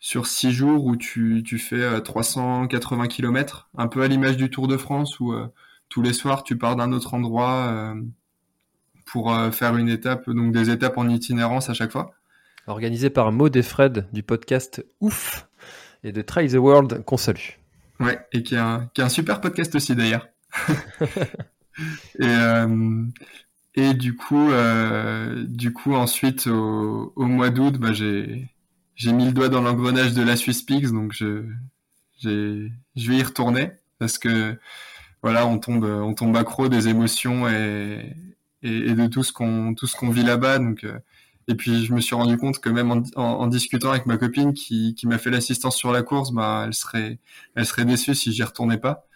sur 0.00 0.26
six 0.26 0.52
jours 0.52 0.84
où 0.84 0.96
tu, 0.96 1.42
tu 1.44 1.58
fais 1.58 2.00
380 2.00 3.04
euh, 3.04 3.06
km, 3.06 3.68
un 3.76 3.88
peu 3.88 4.02
à 4.02 4.08
l'image 4.08 4.36
du 4.36 4.50
Tour 4.50 4.68
de 4.68 4.76
France 4.76 5.18
où 5.20 5.34
tous 5.88 6.02
les 6.02 6.12
soirs 6.12 6.44
tu 6.44 6.56
pars 6.56 6.76
d'un 6.76 6.92
autre 6.92 7.14
endroit 7.14 7.94
pour 9.06 9.34
faire 9.52 9.76
une 9.76 9.88
étape, 9.88 10.28
donc 10.30 10.52
des 10.52 10.70
étapes 10.70 10.98
en 10.98 11.08
itinérance 11.08 11.70
à 11.70 11.74
chaque 11.74 11.90
fois. 11.90 12.12
Organisé 12.66 13.10
par 13.10 13.32
Maud 13.32 13.56
et 13.56 13.62
Fred 13.62 14.06
du 14.12 14.22
podcast 14.22 14.84
Ouf 15.00 15.48
et 16.04 16.12
de 16.12 16.22
Try 16.22 16.48
the 16.48 16.54
World 16.54 17.02
qu'on 17.04 17.16
salue. 17.16 17.56
Ouais, 17.98 18.18
et 18.32 18.42
qui 18.42 18.54
est 18.54 18.58
un, 18.58 18.88
qui 18.94 19.00
est 19.00 19.04
un 19.04 19.08
super 19.08 19.40
podcast 19.40 19.74
aussi 19.74 19.96
d'ailleurs. 19.96 20.28
et, 22.20 22.26
et 23.78 23.94
du 23.94 24.16
coup, 24.16 24.50
euh, 24.50 25.44
du 25.46 25.72
coup, 25.72 25.94
ensuite, 25.94 26.48
au, 26.48 27.12
au 27.14 27.26
mois 27.26 27.50
d'août, 27.50 27.78
bah, 27.78 27.92
j'ai, 27.92 28.48
j'ai 28.98 29.12
mis 29.12 29.26
le 29.26 29.32
doigt 29.32 29.48
dans 29.48 29.62
l'engrenage 29.62 30.12
de 30.12 30.22
la 30.22 30.36
Swiss 30.36 30.62
Peaks, 30.62 30.90
donc 30.92 31.12
je, 31.14 31.44
j'ai, 32.18 32.70
je 32.96 33.10
vais 33.10 33.16
y 33.18 33.22
retourner 33.22 33.70
parce 33.98 34.18
que 34.18 34.58
voilà, 35.22 35.46
on 35.46 35.58
tombe, 35.58 35.84
on 35.84 36.14
tombe 36.14 36.36
accro 36.36 36.68
des 36.68 36.88
émotions 36.88 37.48
et, 37.48 38.14
et, 38.62 38.94
de 38.94 39.06
tout 39.06 39.22
ce 39.22 39.32
qu'on, 39.32 39.74
tout 39.74 39.86
ce 39.86 39.96
qu'on 39.96 40.10
vit 40.10 40.22
là-bas. 40.24 40.58
Donc, 40.58 40.84
euh, 40.84 40.98
et 41.48 41.54
puis 41.54 41.86
je 41.86 41.94
me 41.94 42.00
suis 42.00 42.14
rendu 42.14 42.36
compte 42.36 42.58
que 42.60 42.68
même 42.68 42.90
en, 42.90 43.02
en, 43.16 43.46
discutant 43.46 43.90
avec 43.90 44.06
ma 44.06 44.18
copine 44.18 44.52
qui, 44.52 44.94
qui 44.94 45.06
m'a 45.06 45.18
fait 45.18 45.30
l'assistance 45.30 45.76
sur 45.76 45.92
la 45.92 46.02
course, 46.02 46.32
bah, 46.32 46.64
elle 46.66 46.74
serait, 46.74 47.18
elle 47.54 47.66
serait 47.66 47.84
déçue 47.84 48.14
si 48.14 48.32
j'y 48.32 48.42
retournais 48.42 48.78
pas. 48.78 49.06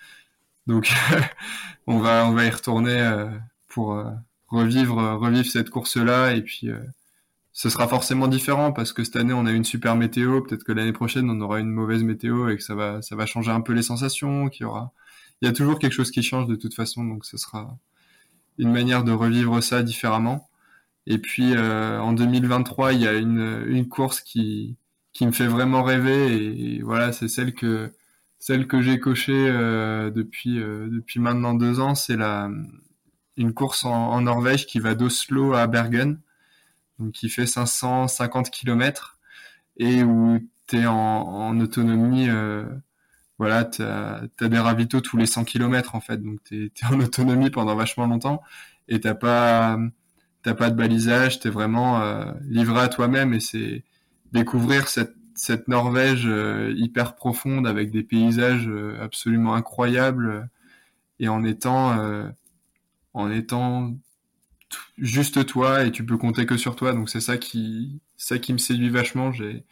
Donc, 0.67 0.93
on 1.87 1.99
va, 1.99 2.27
on 2.27 2.33
va 2.33 2.45
y 2.45 2.51
retourner 2.51 3.01
euh, 3.01 3.29
pour 3.69 4.01
revivre, 4.49 4.99
euh, 4.99 5.17
revivre 5.17 5.51
cette 5.51 5.71
course-là. 5.71 6.33
Et 6.35 6.43
puis, 6.43 6.69
ce 7.53 7.69
sera 7.69 7.87
forcément 7.89 8.29
différent 8.29 8.73
parce 8.73 8.93
que 8.93 9.05
cette 9.05 9.17
année, 9.17 9.33
on 9.33 9.47
a 9.47 9.53
une 9.53 9.65
super 9.65 9.97
météo. 9.97 10.41
Peut-être 10.41 10.65
que 10.65 10.73
l'année 10.73 10.93
prochaine, 10.93 11.29
on 11.31 11.41
aura 11.41 11.61
une 11.61 11.71
mauvaise 11.71 12.03
météo 12.03 12.49
et 12.49 12.57
que 12.57 12.63
ça 12.63 12.75
va, 12.75 13.03
ça 13.03 13.17
va 13.17 13.27
changer 13.27 13.51
un 13.51 13.61
peu 13.61 13.73
les 13.73 13.83
sensations. 13.83 14.49
Qu'il 14.49 14.65
y 14.65 14.67
aura, 14.67 14.93
il 15.41 15.47
y 15.47 15.49
a 15.49 15.53
toujours 15.53 15.79
quelque 15.79 15.93
chose 15.93 16.11
qui 16.11 16.23
change 16.23 16.47
de 16.47 16.57
toute 16.57 16.75
façon. 16.75 17.05
Donc, 17.05 17.25
ce 17.25 17.37
sera 17.37 17.77
une 18.59 18.73
manière 18.73 19.05
de 19.05 19.13
revivre 19.13 19.63
ça 19.63 19.83
différemment. 19.83 20.49
Et 21.07 21.19
puis, 21.19 21.55
euh, 21.55 22.01
en 22.01 22.13
2023, 22.13 22.93
il 22.95 23.01
y 23.03 23.09
a 23.09 23.15
une, 23.15 23.65
une 23.67 23.89
course 23.89 24.21
qui, 24.21 24.77
qui 25.13 25.27
me 25.27 25.33
fait 25.33 25.47
vraiment 25.47 25.83
rêver. 25.83 26.77
Et, 26.77 26.83
voilà, 26.83 27.13
c'est 27.13 27.29
celle 27.29 27.55
que, 27.55 27.93
celle 28.39 28.67
que 28.67 28.83
j'ai 28.83 28.99
cochée 28.99 29.49
depuis, 30.15 30.57
depuis 30.57 31.21
maintenant 31.21 31.55
deux 31.55 31.81
ans. 31.81 31.95
C'est 31.95 32.17
la, 32.17 32.51
une 33.37 33.55
course 33.55 33.85
en, 33.85 34.21
Norvège 34.21 34.67
qui 34.67 34.79
va 34.79 34.95
d'Oslo 34.95 35.55
à 35.55 35.67
Bergen, 35.67 36.21
qui 37.11 37.29
fait 37.29 37.47
550 37.47 38.51
km 38.51 39.19
et 39.77 40.03
où 40.03 40.39
tu 40.67 40.79
es 40.79 40.87
en, 40.87 41.59
autonomie. 41.61 42.29
Euh, 42.29 42.65
voilà, 43.39 43.65
tu 43.65 43.83
as, 43.83 44.29
des 44.41 44.59
ravitaux 44.59 45.01
tous 45.01 45.17
les 45.17 45.27
100 45.27 45.45
km 45.45 45.95
en 45.95 46.01
fait, 46.01 46.19
donc 46.19 46.43
tu 46.45 46.67
es, 46.67 46.87
en 46.87 47.01
autonomie 47.01 47.51
pendant 47.51 47.75
vachement 47.75 48.07
longtemps 48.07 48.43
et 48.89 49.01
t'as 49.01 49.15
pas 49.15 49.79
t'as 50.43 50.55
pas 50.55 50.71
de 50.71 50.77
balisage, 50.77 51.41
tu 51.41 51.49
es 51.49 51.51
vraiment 51.51 52.01
euh, 52.01 52.33
livré 52.43 52.81
à 52.81 52.89
toi-même 52.89 53.33
et 53.33 53.41
c'est 53.41 53.85
découvrir 54.33 54.89
cette, 54.89 55.15
cette 55.35 55.69
Norvège 55.69 56.25
euh, 56.27 56.73
hyper 56.77 57.15
profonde 57.15 57.67
avec 57.67 57.91
des 57.91 58.03
paysages 58.03 58.71
absolument 59.01 59.55
incroyables 59.55 60.49
et 61.21 61.29
en 61.29 61.45
étant 61.45 61.97
en 63.15 63.31
étant 63.31 63.95
juste 64.99 65.47
toi 65.47 65.85
et 65.85 65.91
tu 65.93 66.05
peux 66.05 66.17
compter 66.17 66.47
que 66.47 66.57
sur 66.57 66.77
toi. 66.77 66.93
Donc 66.93 67.09
c'est 67.09 67.21
ça 67.21 67.37
qui, 67.37 68.01
ça 68.17 68.39
qui 68.39 68.53
me 68.53 68.59
séduit 68.59 68.91
vachement. 68.91 69.33
J'ai, 69.33 69.65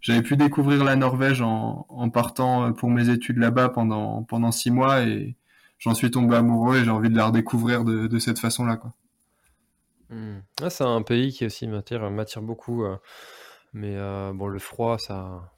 j'avais 0.00 0.22
pu 0.22 0.36
découvrir 0.36 0.84
la 0.84 0.96
Norvège 0.96 1.42
en, 1.42 1.86
en 1.88 2.10
partant 2.10 2.72
pour 2.72 2.90
mes 2.90 3.08
études 3.08 3.38
là-bas 3.38 3.70
pendant 3.70 4.22
pendant 4.24 4.52
six 4.52 4.70
mois 4.70 5.02
et 5.02 5.36
j'en 5.78 5.94
suis 5.94 6.10
tombé 6.10 6.36
amoureux 6.36 6.78
et 6.78 6.84
j'ai 6.84 6.90
envie 6.90 7.10
de 7.10 7.16
la 7.16 7.26
redécouvrir 7.26 7.84
de, 7.84 8.06
de 8.06 8.18
cette 8.18 8.38
façon-là, 8.38 8.76
quoi. 8.76 8.92
Hmm. 10.08 10.38
Ah, 10.62 10.70
c'est 10.70 10.84
un 10.84 11.02
pays 11.02 11.32
qui 11.32 11.46
aussi 11.46 11.66
m'attire, 11.66 12.08
m'attire 12.10 12.42
beaucoup. 12.42 12.84
Euh, 12.84 12.96
mais 13.72 13.96
euh, 13.96 14.32
bon, 14.32 14.46
le 14.46 14.58
froid, 14.58 14.98
ça, 14.98 15.52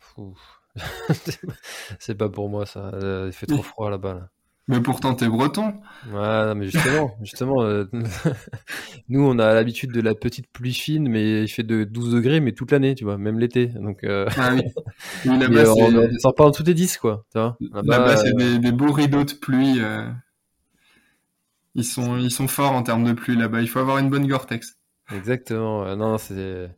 c'est 1.99 2.15
pas 2.15 2.29
pour 2.29 2.49
moi, 2.49 2.67
ça. 2.67 2.91
Euh, 2.95 3.25
il 3.27 3.33
fait 3.33 3.47
trop 3.47 3.63
froid 3.63 3.91
là-bas. 3.91 4.15
Là. 4.15 4.31
Mais 4.69 4.83
pourtant, 4.83 5.15
t'es 5.15 5.29
breton. 5.29 5.81
Ouais, 6.13 6.55
mais 6.55 6.67
justement, 6.69 7.17
justement, 7.23 7.63
euh, 7.63 7.87
nous, 9.09 9.23
on 9.27 9.39
a 9.39 9.55
l'habitude 9.55 9.93
de 9.93 10.01
la 10.03 10.15
petite 10.15 10.47
pluie 10.53 10.75
fine, 10.75 11.09
mais 11.09 11.45
il 11.45 11.49
fait 11.49 11.63
de 11.63 11.85
12 11.85 12.13
degrés, 12.13 12.41
mais 12.41 12.53
toute 12.53 12.71
l'année, 12.71 12.95
tu 12.95 13.05
vois, 13.05 13.17
même 13.17 13.39
l'été. 13.39 13.69
Donc, 13.69 14.05
euh... 14.05 14.29
ah 14.37 14.55
oui. 14.55 14.61
là-bas, 15.39 15.73
on 15.73 15.91
ne 15.91 16.19
sort 16.19 16.35
pas 16.35 16.45
en 16.45 16.51
dessous 16.51 16.63
des 16.63 16.75
10, 16.75 16.99
quoi. 16.99 17.25
Là-bas, 17.35 18.19
c'est 18.19 18.35
euh, 18.39 18.59
des, 18.59 18.73
beaux 18.73 18.93
rideaux 18.93 19.25
de 19.25 19.33
pluie. 19.33 19.81
Ils 21.75 21.85
sont, 21.85 22.19
ils 22.19 22.31
sont 22.31 22.49
forts 22.49 22.73
en 22.73 22.83
termes 22.83 23.05
de 23.05 23.13
pluie 23.15 23.37
là-bas. 23.37 23.63
Il 23.63 23.69
faut 23.69 23.79
avoir 23.79 23.99
une 23.99 24.11
bonne 24.11 24.27
Gore-Tex. 24.27 24.77
Exactement. 25.15 25.97
Non, 25.97 26.19
c'est. 26.19 26.69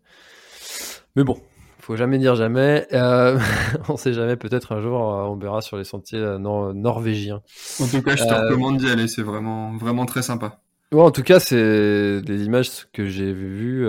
Mais 1.17 1.25
bon, 1.25 1.43
faut 1.91 1.97
jamais 1.97 2.19
dire 2.19 2.37
jamais. 2.37 2.87
Euh, 2.93 3.37
on 3.89 3.97
sait 3.97 4.13
jamais, 4.13 4.37
peut-être 4.37 4.71
un 4.71 4.81
jour 4.81 5.13
euh, 5.13 5.25
on 5.25 5.35
verra 5.35 5.61
sur 5.61 5.77
les 5.77 5.83
sentiers 5.83 6.21
euh, 6.21 6.39
norvégiens. 6.39 7.43
En 7.81 7.89
tout 7.89 8.01
cas, 8.01 8.15
je 8.15 8.23
te 8.23 8.33
recommande 8.33 8.77
d'y 8.77 8.89
aller, 8.89 9.09
c'est 9.09 9.23
vraiment, 9.23 9.77
vraiment 9.77 10.07
très 10.07 10.23
sympa. 10.23 10.61
Ouais, 10.93 11.03
en 11.03 11.11
tout 11.11 11.25
cas, 11.25 11.41
c'est 11.41 12.23
des 12.23 12.45
images 12.45 12.87
que 12.93 13.07
j'ai 13.07 13.33
vues 13.33 13.89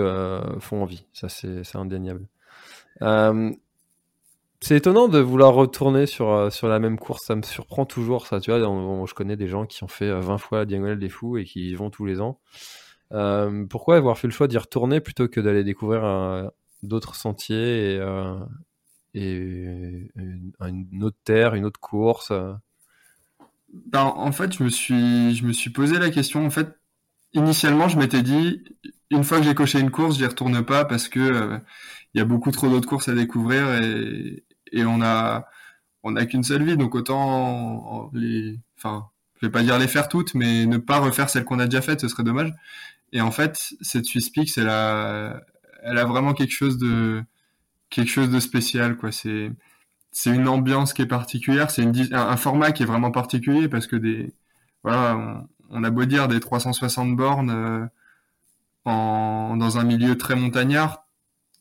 font 0.58 0.82
envie. 0.82 1.06
Ça, 1.12 1.28
c'est 1.28 1.76
indéniable. 1.76 2.26
c'est 3.00 4.76
étonnant 4.76 5.06
de 5.06 5.20
vouloir 5.20 5.54
retourner 5.54 6.06
sur, 6.06 6.28
euh, 6.30 6.50
sur 6.50 6.66
la 6.66 6.80
même 6.80 6.98
course. 6.98 7.26
Ça 7.26 7.36
me 7.36 7.42
surprend 7.42 7.86
toujours, 7.86 8.26
ça. 8.26 8.40
Tu 8.40 8.50
vois, 8.50 8.58
je 9.06 9.14
connais 9.14 9.36
des 9.36 9.46
gens 9.46 9.64
qui 9.64 9.84
ont 9.84 9.88
fait 9.88 10.10
20 10.10 10.38
fois 10.38 10.58
la 10.58 10.64
Diagonale 10.64 10.98
des 10.98 11.08
Fous 11.08 11.38
et 11.38 11.44
qui 11.44 11.70
y 11.70 11.74
vont 11.76 11.90
tous 11.90 12.04
les 12.04 12.20
ans. 12.20 12.40
pourquoi 13.70 13.96
avoir 13.96 14.18
fait 14.18 14.26
le 14.26 14.32
choix 14.32 14.48
d'y 14.48 14.58
retourner 14.58 14.98
plutôt 14.98 15.28
que 15.28 15.38
d'aller 15.40 15.62
découvrir 15.62 16.50
d'autres 16.82 17.14
sentiers 17.14 17.96
et, 17.96 18.00
et 19.14 20.10
une 20.60 21.04
autre 21.04 21.18
terre, 21.24 21.54
une 21.54 21.64
autre 21.64 21.80
course 21.80 22.32
ben, 23.72 24.04
en 24.04 24.32
fait, 24.32 24.52
je 24.52 24.62
me 24.64 24.68
suis, 24.68 25.34
je 25.34 25.44
me 25.44 25.52
suis 25.52 25.70
posé 25.70 25.98
la 25.98 26.10
question. 26.10 26.44
En 26.44 26.50
fait, 26.50 26.78
initialement, 27.32 27.88
je 27.88 27.98
m'étais 27.98 28.22
dit, 28.22 28.62
une 29.10 29.24
fois 29.24 29.38
que 29.38 29.44
j'ai 29.44 29.54
coché 29.54 29.80
une 29.80 29.90
course, 29.90 30.16
j'y 30.18 30.26
retourne 30.26 30.64
pas 30.64 30.84
parce 30.84 31.08
que 31.08 31.20
euh, 31.20 31.58
il 32.14 32.18
y 32.18 32.20
a 32.20 32.24
beaucoup 32.24 32.50
trop 32.50 32.68
d'autres 32.68 32.88
courses 32.88 33.08
à 33.08 33.14
découvrir 33.14 33.72
et, 33.82 34.44
et 34.72 34.84
on 34.84 35.00
a, 35.02 35.46
on 36.02 36.14
qu'une 36.26 36.42
seule 36.44 36.64
vie, 36.64 36.76
donc 36.76 36.94
autant 36.94 38.10
les, 38.14 38.58
enfin, 38.78 39.08
je 39.40 39.46
vais 39.46 39.52
pas 39.52 39.62
dire 39.62 39.78
les 39.78 39.88
faire 39.88 40.08
toutes, 40.08 40.34
mais 40.34 40.66
ne 40.66 40.78
pas 40.78 40.98
refaire 40.98 41.30
celles 41.30 41.44
qu'on 41.44 41.58
a 41.58 41.66
déjà 41.66 41.82
faites, 41.82 42.00
ce 42.00 42.08
serait 42.08 42.24
dommage. 42.24 42.52
Et 43.12 43.20
en 43.20 43.30
fait, 43.30 43.74
cette 43.80 44.06
Swiss 44.06 44.30
Peaks, 44.30 44.58
elle 44.58 44.68
a, 44.68 45.42
elle 45.82 45.98
a 45.98 46.04
vraiment 46.04 46.34
quelque 46.34 46.52
chose 46.52 46.78
de, 46.78 47.22
quelque 47.90 48.08
chose 48.08 48.30
de 48.30 48.40
spécial, 48.40 48.96
quoi. 48.96 49.12
C'est, 49.12 49.52
c'est 50.12 50.30
une 50.30 50.48
ambiance 50.48 50.92
qui 50.92 51.02
est 51.02 51.06
particulière, 51.06 51.70
c'est 51.70 51.84
un, 52.12 52.36
format 52.36 52.72
qui 52.72 52.82
est 52.82 52.86
vraiment 52.86 53.10
particulier 53.10 53.68
parce 53.68 53.86
que 53.86 53.96
des 53.96 54.34
voilà, 54.84 55.46
on, 55.70 55.84
a 55.84 55.90
beau 55.90 56.04
dire 56.04 56.28
des 56.28 56.40
360 56.40 57.16
bornes 57.16 57.50
euh, 57.50 57.86
en, 58.84 59.56
dans 59.56 59.78
un 59.78 59.84
milieu 59.84 60.18
très 60.18 60.34
montagnard, 60.36 61.06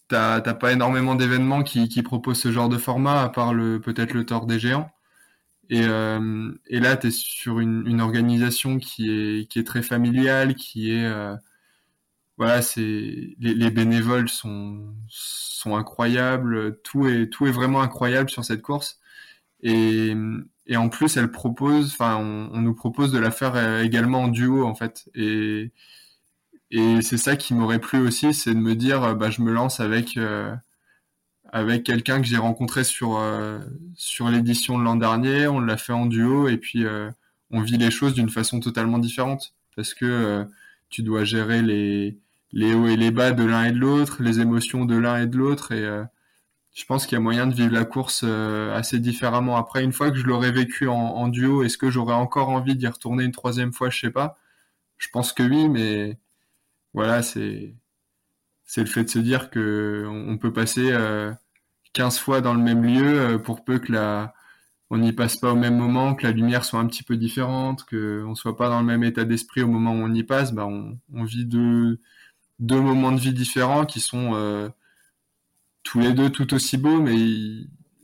t'as 0.09 0.41
pas 0.41 0.73
énormément 0.73 1.15
d'événements 1.15 1.63
qui, 1.63 1.87
qui 1.89 2.03
proposent 2.03 2.41
ce 2.41 2.51
genre 2.51 2.69
de 2.69 2.77
format 2.77 3.21
à 3.23 3.29
part 3.29 3.53
le 3.53 3.79
peut-être 3.79 4.13
le 4.13 4.25
tort 4.25 4.45
des 4.47 4.59
géants. 4.59 4.91
Et, 5.69 5.83
euh, 5.85 6.51
et 6.67 6.79
là, 6.81 6.97
tu 6.97 7.07
es 7.07 7.11
sur 7.11 7.59
une, 7.59 7.87
une, 7.87 8.01
organisation 8.01 8.77
qui 8.77 9.09
est, 9.09 9.47
qui 9.49 9.59
est 9.59 9.63
très 9.63 9.81
familiale, 9.81 10.55
qui 10.55 10.91
est 10.91 11.05
euh, 11.05 11.35
voilà, 12.41 12.63
c'est 12.63 12.81
les, 12.81 13.53
les, 13.53 13.69
bénévoles 13.69 14.27
sont 14.27 14.95
incroyables, 15.65 16.81
tout 16.81 17.05
est 17.07 17.51
vraiment 17.51 17.83
incroyable 17.83 18.31
sur 18.31 18.43
cette 18.43 18.63
course. 18.63 18.99
Et, 19.61 20.15
en 20.75 20.89
plus, 20.89 21.17
elle 21.17 21.31
propose, 21.31 21.91
enfin, 21.93 22.17
on, 22.17 22.61
nous 22.61 22.73
propose 22.73 23.11
de 23.11 23.19
la 23.19 23.29
faire 23.29 23.55
euh, 23.55 23.83
également 23.83 24.23
en 24.23 24.27
duo 24.27 24.65
en 24.65 24.73
fait. 24.73 25.07
Et 25.13 25.71
c'est 27.01 27.17
ça 27.17 27.35
qui 27.35 27.53
m'aurait 27.53 27.77
plu 27.79 27.99
aussi, 27.99 28.33
c'est 28.33 28.55
de 28.55 28.59
me 28.59 28.73
dire, 28.73 29.03
euh, 29.03 29.13
bah, 29.13 29.29
je 29.29 29.43
me 29.43 29.51
lance 29.53 29.79
avec 29.79 30.17
euh, 30.17 30.55
quelqu'un 31.85 32.21
que 32.21 32.27
j'ai 32.27 32.37
rencontré 32.37 32.83
sur 32.83 33.21
sur 33.95 34.29
l'édition 34.29 34.79
de 34.79 34.83
l'an 34.83 34.95
dernier. 34.95 35.47
On 35.47 35.59
l'a 35.59 35.77
fait 35.77 35.93
en 35.93 36.07
duo 36.07 36.47
et 36.47 36.57
puis 36.57 36.85
on 37.51 37.61
vit 37.61 37.77
les 37.77 37.91
choses 37.91 38.15
d'une 38.15 38.29
façon 38.29 38.59
totalement 38.59 38.97
différente 38.97 39.53
parce 39.75 39.93
que 39.93 40.47
tu 40.91 41.03
dois 41.03 41.23
gérer 41.23 41.61
les 41.61 42.19
les 42.53 42.73
hauts 42.73 42.87
et 42.87 42.97
les 42.97 43.11
bas 43.11 43.31
de 43.31 43.43
l'un 43.43 43.65
et 43.65 43.71
de 43.71 43.79
l'autre, 43.79 44.21
les 44.23 44.39
émotions 44.39 44.85
de 44.85 44.95
l'un 44.95 45.21
et 45.21 45.27
de 45.27 45.37
l'autre. 45.37 45.71
Et 45.71 45.83
euh, 45.83 46.03
je 46.73 46.85
pense 46.85 47.05
qu'il 47.05 47.15
y 47.15 47.17
a 47.17 47.21
moyen 47.21 47.47
de 47.47 47.53
vivre 47.53 47.73
la 47.73 47.85
course 47.85 48.23
euh, 48.25 48.75
assez 48.75 48.99
différemment. 48.99 49.57
Après, 49.57 49.83
une 49.83 49.91
fois 49.93 50.11
que 50.11 50.17
je 50.17 50.25
l'aurais 50.25 50.51
vécu 50.51 50.87
en, 50.87 51.27
duo, 51.27 51.63
est-ce 51.63 51.77
que 51.77 51.89
j'aurais 51.89 52.13
encore 52.13 52.49
envie 52.49 52.75
d'y 52.75 52.87
retourner 52.87 53.25
une 53.25 53.31
troisième 53.31 53.73
fois? 53.73 53.89
Je 53.89 53.99
sais 53.99 54.11
pas. 54.11 54.37
Je 54.97 55.09
pense 55.09 55.33
que 55.33 55.43
oui, 55.43 55.69
mais 55.69 56.19
voilà, 56.93 57.23
c'est 57.23 57.75
c'est 58.65 58.81
le 58.81 58.87
fait 58.87 59.03
de 59.05 59.09
se 59.09 59.19
dire 59.19 59.49
que 59.51 60.05
on 60.09 60.37
peut 60.37 60.53
passer 60.53 60.91
euh, 60.91 61.33
15 61.93 62.19
fois 62.19 62.41
dans 62.41 62.53
le 62.53 62.61
même 62.61 62.83
lieu 62.83 63.19
euh, 63.19 63.37
pour 63.39 63.63
peu 63.65 63.79
que 63.79 63.91
la 63.91 64.33
on 64.91 64.97
n'y 64.99 65.13
passe 65.13 65.37
pas 65.37 65.53
au 65.53 65.55
même 65.55 65.77
moment, 65.77 66.15
que 66.15 66.25
la 66.27 66.33
lumière 66.33 66.65
soit 66.65 66.79
un 66.79 66.87
petit 66.87 67.03
peu 67.03 67.17
différente, 67.17 67.85
que 67.85 68.23
on 68.27 68.35
soit 68.35 68.57
pas 68.57 68.69
dans 68.69 68.81
le 68.81 68.85
même 68.85 69.03
état 69.03 69.25
d'esprit 69.25 69.61
au 69.63 69.67
moment 69.67 69.93
où 69.93 70.03
on 70.03 70.13
y 70.13 70.23
passe, 70.23 70.53
bah 70.53 70.65
on, 70.67 70.99
on 71.13 71.23
vit 71.23 71.45
deux 71.45 72.01
deux 72.61 72.79
moments 72.79 73.11
de 73.11 73.19
vie 73.19 73.33
différents 73.33 73.85
qui 73.85 73.99
sont 73.99 74.35
euh, 74.35 74.69
tous 75.83 75.99
les 75.99 76.13
deux 76.13 76.29
tout 76.29 76.53
aussi 76.53 76.77
beaux, 76.77 77.01
mais 77.01 77.17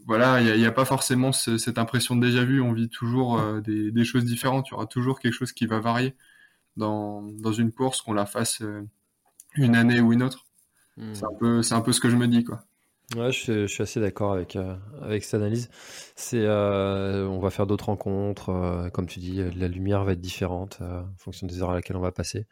voilà, 0.06 0.42
il 0.42 0.60
n'y 0.60 0.66
a, 0.66 0.72
pas 0.72 0.86
forcément 0.86 1.32
cette 1.32 1.78
impression 1.78 2.16
de 2.16 2.26
déjà 2.26 2.44
vu. 2.44 2.60
On 2.62 2.74
vit 2.74 2.90
toujours 2.90 3.40
euh, 3.40 3.62
des, 3.62 4.04
choses 4.04 4.26
différentes. 4.26 4.68
Il 4.70 4.72
y 4.72 4.74
aura 4.74 4.88
toujours 4.88 5.20
quelque 5.20 5.34
chose 5.34 5.52
qui 5.52 5.68
va 5.68 5.80
varier 5.80 6.16
dans, 6.76 7.22
dans 7.22 7.54
une 7.54 7.72
course, 7.72 8.02
qu'on 8.02 8.14
la 8.14 8.26
fasse 8.26 8.62
euh, 8.62 8.84
une 9.56 9.76
année 9.76 10.00
ou 10.00 10.12
une 10.12 10.24
autre. 10.24 10.48
Hmm. 10.98 11.14
C'est 11.14 11.26
un 11.26 11.34
peu, 11.40 11.62
c'est 11.62 11.76
un 11.76 11.82
peu 11.82 11.92
ce 11.92 12.00
que 12.00 12.10
je 12.10 12.16
me 12.16 12.28
dis, 12.28 12.44
quoi. 12.44 12.62
Ouais, 13.16 13.32
je 13.32 13.68
suis, 13.68 13.82
assez 13.82 14.02
d'accord 14.02 14.34
avec, 14.34 14.58
avec 15.02 15.24
cette 15.24 15.36
analyse. 15.36 15.70
C'est, 16.16 16.46
on 16.46 17.40
va 17.40 17.50
faire 17.52 17.66
d'autres 17.66 17.86
rencontres, 17.86 18.90
comme 18.94 19.08
tu 19.08 19.20
dis, 19.20 19.42
la 19.56 19.70
lumière 19.70 20.04
va 20.04 20.12
être 20.12 20.20
différente 20.20 20.80
en 20.82 21.16
fonction 21.18 21.48
des 21.48 21.62
heures 21.62 21.70
à 21.70 21.74
laquelle 21.74 21.96
on 21.96 22.02
va 22.02 22.12
passer. 22.12 22.48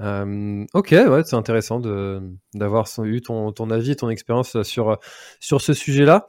Euh, 0.00 0.64
ok, 0.74 0.90
ouais, 0.90 1.22
c'est 1.24 1.36
intéressant 1.36 1.80
d'avoir 2.54 2.86
eu 3.02 3.20
ton, 3.20 3.52
ton 3.52 3.70
avis, 3.70 3.96
ton 3.96 4.10
expérience 4.10 4.62
sur 4.62 4.98
sur 5.40 5.60
ce 5.60 5.72
sujet-là. 5.74 6.26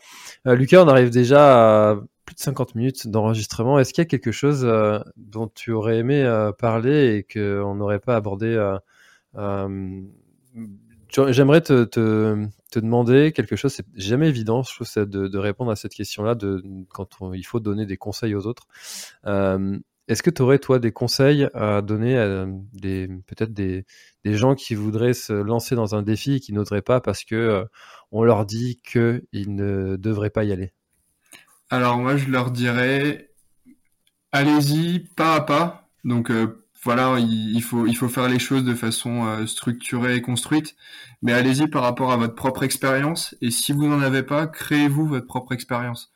Euh, 0.47 0.55
Lucas, 0.55 0.83
on 0.83 0.87
arrive 0.87 1.09
déjà 1.09 1.91
à 1.91 1.95
plus 2.25 2.35
de 2.35 2.39
50 2.39 2.75
minutes 2.75 3.07
d'enregistrement. 3.07 3.79
Est-ce 3.79 3.93
qu'il 3.93 4.01
y 4.03 4.07
a 4.07 4.09
quelque 4.09 4.31
chose 4.31 4.63
euh, 4.63 4.99
dont 5.17 5.47
tu 5.47 5.71
aurais 5.71 5.97
aimé 5.97 6.23
parler 6.57 7.15
et 7.15 7.23
qu'on 7.23 7.75
n'aurait 7.75 7.99
pas 7.99 8.15
abordé 8.15 8.57
J'aimerais 11.11 11.61
te, 11.61 11.85
te, 11.85 12.79
demander 12.79 13.31
quelque 13.31 13.55
chose. 13.55 13.73
C'est 13.73 13.85
jamais 13.95 14.29
évident, 14.29 14.61
je 14.63 14.75
trouve, 14.75 15.05
de, 15.05 15.27
de 15.27 15.37
répondre 15.37 15.71
à 15.71 15.75
cette 15.75 15.93
question-là 15.93 16.35
quand 16.89 17.33
il 17.33 17.43
faut 17.43 17.59
donner 17.59 17.85
des 17.85 17.97
conseils 17.97 18.35
aux 18.35 18.45
autres. 18.45 18.67
Est-ce 20.09 20.23
que 20.23 20.31
tu 20.31 20.41
aurais, 20.41 20.57
toi, 20.57 20.79
des 20.79 20.91
conseils 20.91 21.47
à 21.53 21.83
donner 21.83 22.17
à 22.17 22.47
des, 22.73 23.07
peut-être 23.27 23.53
des, 23.53 23.85
gens 24.25 24.55
qui 24.55 24.73
voudraient 24.73 25.13
se 25.13 25.33
lancer 25.33 25.75
dans 25.75 25.93
un 25.93 26.01
défi 26.01 26.33
et 26.33 26.39
qui 26.39 26.51
n'oseraient 26.51 26.81
pas 26.81 26.99
parce 26.99 27.23
que 27.23 27.35
euh, 27.35 27.63
on 28.11 28.23
leur 28.23 28.47
dit 28.47 28.81
qu'ils 28.83 29.21
ne 29.55 29.97
devraient 29.97 30.31
pas 30.31 30.43
y 30.45 30.51
aller? 30.51 30.73
Alors, 31.69 31.99
moi, 31.99 32.17
je 32.17 32.27
leur 32.27 32.49
dirais, 32.49 33.29
allez-y 34.31 34.99
pas 35.15 35.35
à 35.35 35.41
pas. 35.41 35.87
Donc, 36.03 36.31
euh, 36.31 36.65
voilà, 36.83 37.17
il, 37.19 37.61
faut, 37.61 38.09
faire 38.09 38.29
les 38.29 38.39
choses 38.39 38.63
de 38.63 38.73
façon 38.73 39.27
euh, 39.27 39.45
structurée 39.45 40.15
et 40.15 40.21
construite, 40.23 40.75
mais 41.21 41.33
allez-y 41.33 41.67
par 41.67 41.83
rapport 41.83 42.11
à 42.11 42.17
votre 42.17 42.33
propre 42.33 42.63
expérience. 42.63 43.35
Et 43.41 43.51
si 43.51 43.73
vous 43.73 43.85
n'en 43.85 44.01
avez 44.01 44.23
pas, 44.23 44.47
créez-vous 44.47 45.05
votre 45.05 45.27
propre 45.27 45.53
expérience. 45.53 46.11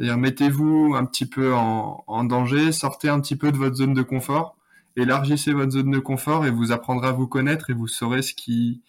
C'est-à-dire 0.00 0.16
mettez-vous 0.16 0.94
un 0.96 1.04
petit 1.04 1.26
peu 1.26 1.52
en, 1.52 2.24
danger, 2.24 2.72
sortez 2.72 3.10
un 3.10 3.20
petit 3.20 3.36
peu 3.36 3.52
de 3.52 3.58
votre 3.58 3.76
zone 3.76 3.92
de 3.92 4.00
confort, 4.00 4.56
élargissez 4.96 5.52
votre 5.52 5.72
zone 5.72 5.90
de 5.90 5.98
confort 5.98 6.46
et 6.46 6.50
vous 6.50 6.72
apprendrez 6.72 7.08
à 7.08 7.12
vous 7.12 7.26
connaître 7.26 7.68
et 7.68 7.74
vous 7.74 7.86
saurez 7.86 8.22
ce 8.22 8.32
qui, 8.32 8.80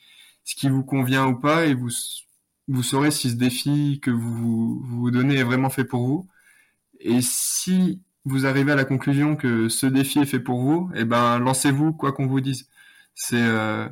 ce 0.45 0.55
qui 0.55 0.70
vous 0.70 0.86
convient 0.86 1.28
ou 1.28 1.36
pas 1.36 1.66
et 1.66 1.74
vous, 1.74 1.89
vous 2.70 2.82
saurez 2.82 3.12
si 3.12 3.30
ce 3.30 3.36
défi 3.36 3.99
que 4.01 4.09
vous 4.09 4.80
vous 4.86 5.12
donnez 5.12 5.36
est 5.36 5.43
vraiment 5.43 5.70
fait 5.70 5.84
pour 5.84 6.07
vous. 6.07 6.30
Et 7.01 7.20
si 7.22 8.01
vous 8.24 8.45
arrivez 8.45 8.72
à 8.72 8.76
la 8.76 8.86
conclusion 8.86 9.36
que 9.36 9.68
ce 9.68 9.88
défi 9.88 10.20
est 10.20 10.26
fait 10.26 10.39
pour 10.39 10.62
vous, 10.62 10.89
eh 10.95 11.03
ben 11.03 11.39
lancez-vous 11.39 11.91
quoi 11.91 12.14
qu'on 12.14 12.28
vous 12.28 12.39
dise. 12.39 12.70
C'est 13.16 13.36
euh, 13.36 13.86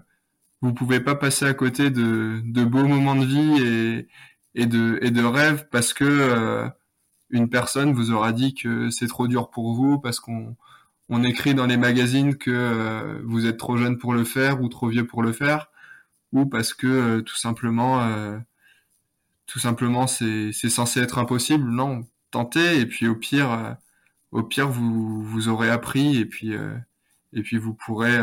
vous 0.61 0.74
pouvez 0.74 1.01
pas 1.01 1.15
passer 1.15 1.45
à 1.45 1.53
côté 1.53 1.89
de, 1.89 2.41
de 2.45 2.63
beaux 2.63 2.88
moments 2.88 3.15
de 3.15 3.26
vie 3.26 3.61
et, 3.61 4.07
et 4.55 4.65
de 4.67 4.99
et 5.01 5.11
de 5.11 5.24
rêves 5.24 5.67
parce 5.70 5.93
que 5.93 6.05
euh, 6.05 6.70
une 7.30 7.49
personne 7.49 7.93
vous 7.93 8.11
aura 8.11 8.32
dit 8.32 8.53
que 8.53 8.89
c'est 8.89 9.07
trop 9.07 9.27
dur 9.27 9.49
pour 9.49 9.73
vous 9.73 9.99
parce 9.99 10.19
qu'on 10.19 10.55
on 11.09 11.23
écrit 11.23 11.55
dans 11.55 11.65
les 11.65 11.77
magazines 11.77 12.38
que 12.38 12.51
euh, 12.51 13.21
vous 13.25 13.45
êtes 13.47 13.57
trop 13.57 13.77
jeune 13.77 13.97
pour 13.97 14.13
le 14.13 14.23
faire 14.23 14.61
ou 14.61 14.69
trop 14.69 14.88
vieux 14.88 15.07
pour 15.07 15.23
le 15.23 15.34
faire, 15.34 15.67
ou 16.32 16.45
parce 16.45 16.73
que 16.73 16.88
euh, 16.88 17.21
tout 17.21 17.36
simplement, 17.36 18.01
euh, 18.03 18.38
tout 19.47 19.59
simplement 19.59 20.07
c'est 20.07 20.51
censé 20.53 21.01
être 21.01 21.17
impossible. 21.17 21.69
Non, 21.69 22.07
tentez 22.32 22.80
et 22.80 22.86
puis 22.86 23.07
au 23.07 23.15
pire, 23.15 23.77
au 24.32 24.43
pire 24.43 24.69
vous 24.69 25.23
vous 25.23 25.49
aurez 25.49 25.69
appris 25.69 26.17
et 26.17 26.25
puis 26.25 26.53
et 27.34 27.41
puis 27.41 27.57
vous 27.57 27.73
pourrez 27.73 28.17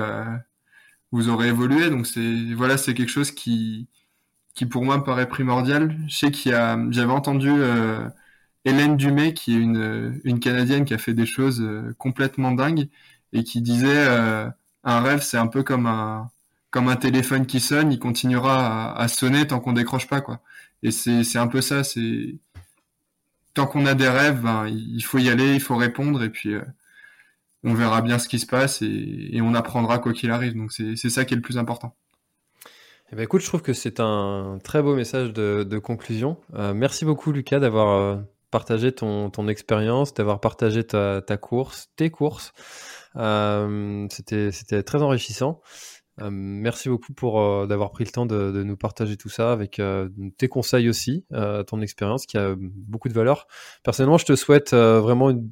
vous 1.12 1.28
aurez 1.28 1.48
évolué. 1.48 1.90
Donc 1.90 2.07
c'est 2.07 2.54
voilà 2.54 2.76
c'est 2.78 2.94
quelque 2.94 3.11
chose 3.11 3.32
qui 3.32 3.88
qui 4.54 4.66
pour 4.66 4.84
moi 4.84 4.98
me 4.98 5.04
paraît 5.04 5.28
primordial. 5.28 5.98
Je 6.09 6.16
sais 6.16 6.30
qu'il 6.30 6.52
y 6.52 6.54
a 6.54 6.78
j'avais 6.90 7.12
entendu 7.12 7.50
Hélène 8.66 8.96
Dumay, 8.96 9.32
qui 9.32 9.54
est 9.54 9.58
une, 9.58 10.20
une 10.24 10.40
Canadienne 10.40 10.84
qui 10.84 10.92
a 10.92 10.98
fait 10.98 11.14
des 11.14 11.24
choses 11.24 11.60
euh, 11.62 11.94
complètement 11.98 12.50
dingues 12.50 12.88
et 13.32 13.44
qui 13.44 13.62
disait 13.62 14.06
euh, 14.08 14.48
un 14.82 15.00
rêve, 15.00 15.22
c'est 15.22 15.36
un 15.38 15.46
peu 15.46 15.62
comme 15.62 15.86
un 15.86 16.96
téléphone 16.96 17.46
qui 17.46 17.60
sonne, 17.60 17.92
il 17.92 18.00
continuera 18.00 18.98
à, 18.98 19.08
sonner 19.08 19.46
tant 19.46 19.60
qu'on 19.60 19.72
décroche 19.72 20.08
pas 20.08 20.20
quoi. 20.20 20.40
Et 20.82 20.90
c'est 20.90 21.38
un 21.38 21.46
peu 21.46 21.60
ça, 21.60 21.84
c'est 21.84 22.38
tant 23.54 23.66
qu'on 23.66 23.86
a 23.86 23.94
des 23.94 24.08
rêves, 24.08 24.42
ben, 24.42 24.66
il 24.66 25.02
faut 25.02 25.18
y 25.18 25.28
aller, 25.30 25.54
il 25.54 25.60
faut 25.60 25.76
répondre 25.76 26.22
et 26.24 26.28
puis 26.30 26.54
euh, 26.54 26.62
on 27.62 27.72
verra 27.72 28.02
bien 28.02 28.18
ce 28.18 28.28
qui 28.28 28.40
se 28.40 28.46
passe 28.46 28.82
et, 28.82 29.40
on 29.42 29.54
apprendra 29.54 29.98
quoi 30.00 30.12
qu'il 30.12 30.30
arrive. 30.32 30.56
Donc 30.56 30.72
c'est 30.72 30.96
ça 30.96 31.24
qui 31.24 31.34
est 31.34 31.36
le 31.36 31.42
plus 31.42 31.58
important. 31.58 31.94
Eh 33.12 33.16
ben 33.16 33.22
écoute, 33.22 33.42
je 33.42 33.46
trouve 33.46 33.62
que 33.62 33.72
c'est 33.72 34.00
un 34.00 34.58
très 34.64 34.82
beau 34.82 34.96
message 34.96 35.32
de, 35.32 35.78
conclusion. 35.78 36.38
Euh, 36.54 36.74
merci 36.74 37.04
beaucoup 37.04 37.30
Lucas 37.30 37.60
d'avoir 37.60 37.88
euh, 38.00 38.16
partagé 38.51 38.92
ton, 38.92 39.30
ton 39.30 39.49
expérience, 39.49 40.14
d'avoir 40.14 40.40
partagé 40.40 40.84
ta, 40.84 41.22
ta, 41.22 41.36
course, 41.36 41.88
tes 41.97 42.11
courses. 42.11 42.53
Euh, 43.16 44.07
c'était 44.11 44.82
très 44.82 45.03
enrichissant. 45.03 45.61
Euh, 46.22 46.30
merci 46.30 46.88
beaucoup 46.88 47.12
pour 47.12 47.40
euh, 47.42 47.66
d'avoir 47.66 47.90
pris 47.90 48.05
le 48.05 48.11
temps 48.11 48.24
de, 48.24 48.51
de, 48.51 48.62
nous 48.62 48.76
partager 48.76 49.18
tout 49.18 49.28
ça 49.28 49.53
avec 49.53 49.78
euh, 49.78 50.09
tes 50.38 50.49
conseils 50.49 50.88
aussi, 50.88 51.26
ton 51.66 51.80
expérience 51.82 52.26
qui 52.26 52.38
a 52.38 52.55
beaucoup 52.57 53.09
de 53.09 53.14
valeur. 53.14 53.47
Personnellement, 53.82 54.18
je 54.18 54.24
te 54.24 54.36
souhaite 54.36 54.72
vraiment 54.72 55.30
une, 55.30 55.51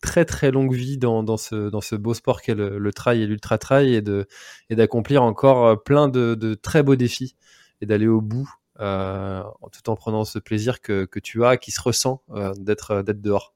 très 0.00 0.24
très 0.24 0.50
longue 0.50 0.74
vie 0.74 0.98
dans, 0.98 1.22
dans, 1.22 1.36
ce, 1.36 1.68
dans 1.68 1.80
ce 1.80 1.96
beau 1.96 2.14
sport 2.14 2.40
qu'est 2.40 2.54
le, 2.54 2.78
le 2.78 2.92
trail 2.92 3.22
et 3.22 3.26
l'ultra 3.26 3.58
trail 3.58 3.94
et 3.94 4.02
de 4.02 4.26
et 4.70 4.76
d'accomplir 4.76 5.22
encore 5.22 5.82
plein 5.82 6.08
de, 6.08 6.34
de, 6.34 6.54
très 6.54 6.82
beaux 6.82 6.96
défis 6.96 7.36
et 7.80 7.86
d'aller 7.86 8.06
au 8.06 8.20
bout 8.20 8.50
tout 8.78 9.90
en 9.90 9.96
prenant 9.96 10.24
ce 10.24 10.38
plaisir 10.38 10.80
que, 10.80 11.04
que 11.04 11.18
tu 11.18 11.44
as, 11.44 11.56
qui 11.56 11.70
se 11.70 11.80
ressent 11.80 12.22
d'être 12.58 13.02
d'être 13.02 13.20
dehors. 13.20 13.54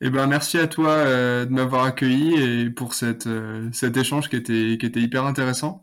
Eh 0.00 0.10
ben, 0.10 0.26
merci 0.28 0.58
à 0.58 0.68
toi 0.68 0.90
euh, 0.90 1.44
de 1.44 1.50
m'avoir 1.50 1.84
accueilli 1.84 2.34
et 2.34 2.70
pour 2.70 2.94
cette, 2.94 3.26
euh, 3.26 3.68
cet 3.72 3.96
échange 3.96 4.28
qui 4.28 4.36
était, 4.36 4.76
qui 4.78 4.86
était 4.86 5.00
hyper 5.00 5.24
intéressant. 5.24 5.82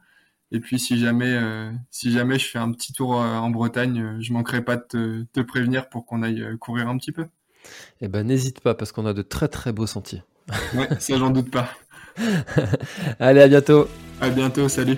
Et 0.51 0.60
puis, 0.62 0.80
si 0.80 0.97
jamais, 0.97 1.34
euh, 1.34 1.72
si 1.91 2.12
jamais 2.12 2.39
je 2.39 2.47
fais 2.47 2.60
un 2.60 2.72
petit 2.72 2.93
tour 2.93 3.12
en 3.12 3.49
Bretagne, 3.49 4.18
je 4.22 4.32
manquerai 4.32 4.64
pas 4.64 4.78
de 4.78 4.84
te, 4.84 5.24
te 5.34 5.39
prévenir 5.41 5.89
pour 5.89 6.06
qu'on 6.06 6.24
aille 6.24 6.45
courir 6.60 6.88
un 6.88 6.97
petit 6.97 7.12
peu. 7.12 7.26
Eh 7.99 8.08
ben, 8.08 8.26
n'hésite 8.26 8.62
pas 8.62 8.74
parce 8.74 8.91
qu'on 8.91 9.06
a 9.06 9.14
de 9.14 9.24
très 9.24 9.47
très 9.47 9.74
beaux 9.74 9.88
sentiers. 9.88 10.24
ouais, 10.76 10.88
ça 10.99 11.18
j'en 11.18 11.32
doute 11.32 11.51
pas. 11.51 11.70
Allez, 13.20 13.41
à 13.41 13.47
bientôt. 13.47 13.89
À 14.22 14.30
bientôt, 14.30 14.70
salut. 14.70 14.97